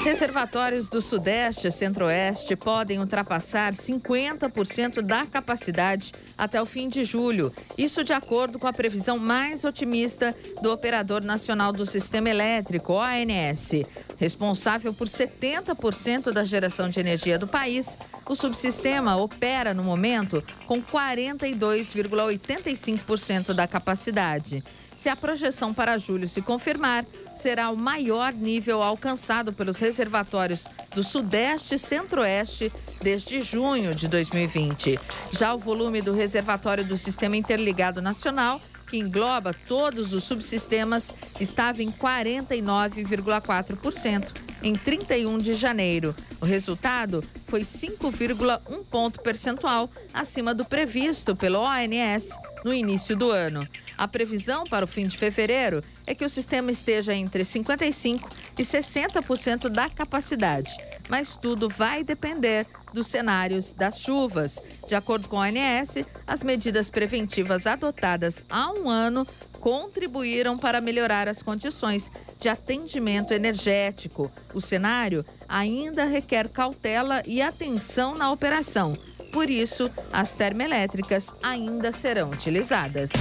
Reservatórios 0.04 0.90
do 0.90 1.02
Sudeste 1.02 1.68
e 1.68 1.72
Centro-Oeste 1.72 2.56
podem 2.56 3.00
ultrapassar 3.00 3.74
50% 3.74 5.02
da 5.02 5.26
capacidade 5.26 6.14
até 6.38 6.62
o 6.62 6.66
fim 6.66 6.90
de 6.90 7.04
julho. 7.04 7.52
Isso 7.78 8.04
de 8.04 8.14
acordo 8.14 8.58
com 8.60 8.68
a 8.68 8.74
previsão 8.74 9.18
mais 9.18 9.64
otimista 9.64 10.36
do 10.62 10.72
Operador 10.72 11.22
Nacional 11.22 11.72
do 11.72 11.86
Sistema 11.86 12.30
Elétrico, 12.30 12.94
OANS. 12.94 13.72
Responsável 14.18 14.94
por 14.94 15.08
70% 15.08 16.32
da 16.32 16.44
geração 16.44 16.90
de 16.90 17.00
energia 17.00 17.40
do 17.40 17.48
país, 17.48 17.98
o 18.28 18.36
subsistema 18.36 19.16
opera 19.18 19.74
no 19.74 19.84
momento 19.84 20.44
com 20.66 20.82
42,85% 20.82 23.54
da 23.54 23.68
capacidade. 23.68 24.64
Se 24.98 25.10
a 25.10 25.16
projeção 25.16 25.76
para 25.76 26.00
julho 26.00 26.28
se 26.28 26.42
confirmar, 26.42 27.06
será 27.36 27.70
o 27.70 27.78
maior 27.78 28.34
nível 28.34 28.82
alcançado 28.82 29.54
pelos 29.54 29.78
reservatórios 29.78 30.68
do 30.90 31.04
Sudeste 31.04 31.76
e 31.76 31.80
Centro-Oeste 31.80 32.74
desde 33.00 33.40
junho 33.42 33.94
de 33.94 34.08
2020. 34.08 35.00
Já 35.32 35.54
o 35.54 35.60
volume 35.60 36.02
do 36.02 36.16
reservatório 36.16 36.84
do 36.84 36.98
Sistema 36.98 37.38
Interligado 37.38 38.02
Nacional, 38.02 38.60
que 38.88 38.98
engloba 38.98 39.54
todos 39.54 40.14
os 40.14 40.24
subsistemas, 40.24 41.14
estava 41.40 41.84
em 41.84 41.92
49,4% 41.92 44.34
em 44.64 44.74
31 44.74 45.38
de 45.38 45.54
janeiro. 45.54 46.16
O 46.40 46.46
resultado 46.46 47.24
foi 47.48 47.62
5,1 47.62 48.86
ponto 48.90 49.22
percentual 49.22 49.90
acima 50.14 50.54
do 50.54 50.66
previsto 50.66 51.36
pelo 51.36 51.60
ONS 51.60 52.38
no 52.64 52.74
início 52.74 53.16
do 53.16 53.30
ano. 53.30 53.68
A 53.98 54.08
previsão 54.08 54.64
para 54.64 54.86
o 54.86 54.88
fim 54.88 55.08
de 55.08 55.18
fevereiro 55.18 55.82
é 56.06 56.14
que 56.14 56.26
o 56.26 56.30
sistema 56.30 56.72
esteja 56.72 57.14
entre 57.14 57.44
55% 57.44 58.22
e 58.58 58.62
60% 58.62 59.70
da 59.70 59.90
capacidade, 59.90 60.72
mas 61.10 61.36
tudo 61.36 61.68
vai 61.68 62.04
depender 62.04 62.68
dos 62.98 63.08
cenários 63.08 63.74
das 63.74 64.00
chuvas. 64.00 64.60
De 64.88 64.96
acordo 64.96 65.30
com 65.30 65.40
a 65.40 65.46
ANS, 65.46 66.04
as 66.26 66.42
medidas 66.42 66.90
preventivas 66.90 67.68
adotadas 67.68 68.44
há 68.50 68.72
um 68.72 68.90
ano 68.90 69.26
contribuíram 69.60 70.58
para 70.58 70.82
melhorar 70.82 71.28
as 71.28 71.44
condições 71.44 72.12
de 72.40 72.50
atendimento 72.50 73.34
energético. 73.34 74.32
O 74.52 74.60
cenário 74.60 75.24
ainda 75.48 76.06
requer 76.06 76.50
cautela 76.50 77.22
e 77.26 77.40
atenção 77.40 78.16
na 78.16 78.32
operação. 78.32 78.94
Por 79.32 79.48
isso, 79.48 79.92
as 80.12 80.34
termoelétricas 80.34 81.36
ainda 81.44 81.92
serão 81.92 82.32
utilizadas. 82.32 83.12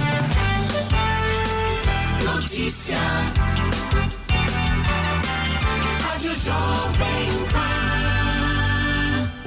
Notícia. 2.23 2.97
Rádio 6.01 6.33
Jovem. 6.33 7.36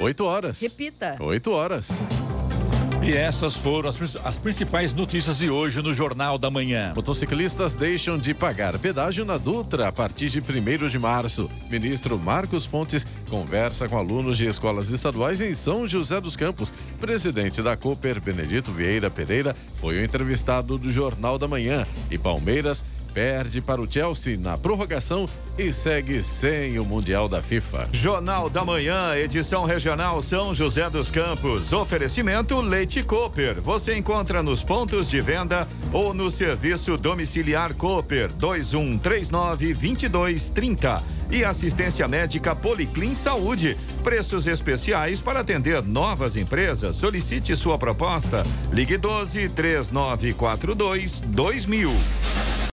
8 0.00 0.24
horas. 0.24 0.60
Repita. 0.60 1.16
8 1.20 1.50
horas. 1.50 1.88
E 3.02 3.12
essas 3.12 3.54
foram 3.54 3.88
as, 3.88 4.16
as 4.24 4.36
principais 4.36 4.92
notícias 4.92 5.38
de 5.38 5.48
hoje 5.50 5.80
no 5.80 5.92
Jornal 5.92 6.38
da 6.38 6.50
Manhã. 6.50 6.92
Motociclistas 6.94 7.74
deixam 7.74 8.18
de 8.18 8.34
pagar 8.34 8.78
pedágio 8.78 9.24
na 9.24 9.38
Dutra 9.38 9.88
a 9.88 9.92
partir 9.92 10.28
de 10.28 10.38
1 10.38 10.88
de 10.88 10.98
março. 10.98 11.50
Ministro 11.70 12.18
Marcos 12.18 12.66
Pontes 12.66 13.06
conversa 13.28 13.88
com 13.88 13.96
alunos 13.96 14.36
de 14.36 14.46
escolas 14.46 14.90
estaduais 14.90 15.40
em 15.40 15.54
São 15.54 15.86
José 15.86 16.20
dos 16.20 16.36
Campos. 16.36 16.70
Presidente 16.98 17.62
da 17.62 17.74
Cooper, 17.76 18.20
Benedito 18.20 18.70
Vieira 18.70 19.10
Pereira, 19.10 19.56
foi 19.76 19.98
o 19.98 20.04
entrevistado 20.04 20.76
do 20.76 20.92
Jornal 20.92 21.38
da 21.38 21.48
Manhã. 21.48 21.86
E 22.10 22.18
Palmeiras 22.18 22.84
perde 23.12 23.60
para 23.60 23.80
o 23.80 23.90
Chelsea 23.90 24.38
na 24.38 24.56
prorrogação 24.56 25.26
e 25.58 25.72
segue 25.72 26.22
sem 26.22 26.78
o 26.78 26.84
Mundial 26.84 27.28
da 27.28 27.42
FIFA. 27.42 27.88
Jornal 27.92 28.48
da 28.48 28.64
Manhã, 28.64 29.14
edição 29.16 29.64
regional 29.64 30.22
São 30.22 30.54
José 30.54 30.88
dos 30.88 31.10
Campos. 31.10 31.72
Oferecimento 31.72 32.60
Leite 32.60 33.02
Cooper. 33.02 33.60
Você 33.60 33.96
encontra 33.96 34.42
nos 34.42 34.64
pontos 34.64 35.10
de 35.10 35.20
venda 35.20 35.68
ou 35.92 36.14
no 36.14 36.30
serviço 36.30 36.96
domiciliar 36.96 37.74
Cooper 37.74 38.32
2139 38.34 39.74
2230. 39.74 41.02
E 41.30 41.44
assistência 41.44 42.08
médica 42.08 42.56
Policlin 42.56 43.14
Saúde. 43.14 43.76
Preços 44.02 44.46
especiais 44.46 45.20
para 45.20 45.40
atender 45.40 45.82
novas 45.82 46.36
empresas. 46.36 46.96
Solicite 46.96 47.54
sua 47.54 47.78
proposta. 47.78 48.42
Ligue 48.72 48.96
12 48.96 49.48
3942 49.50 51.20
2000. 51.20 52.69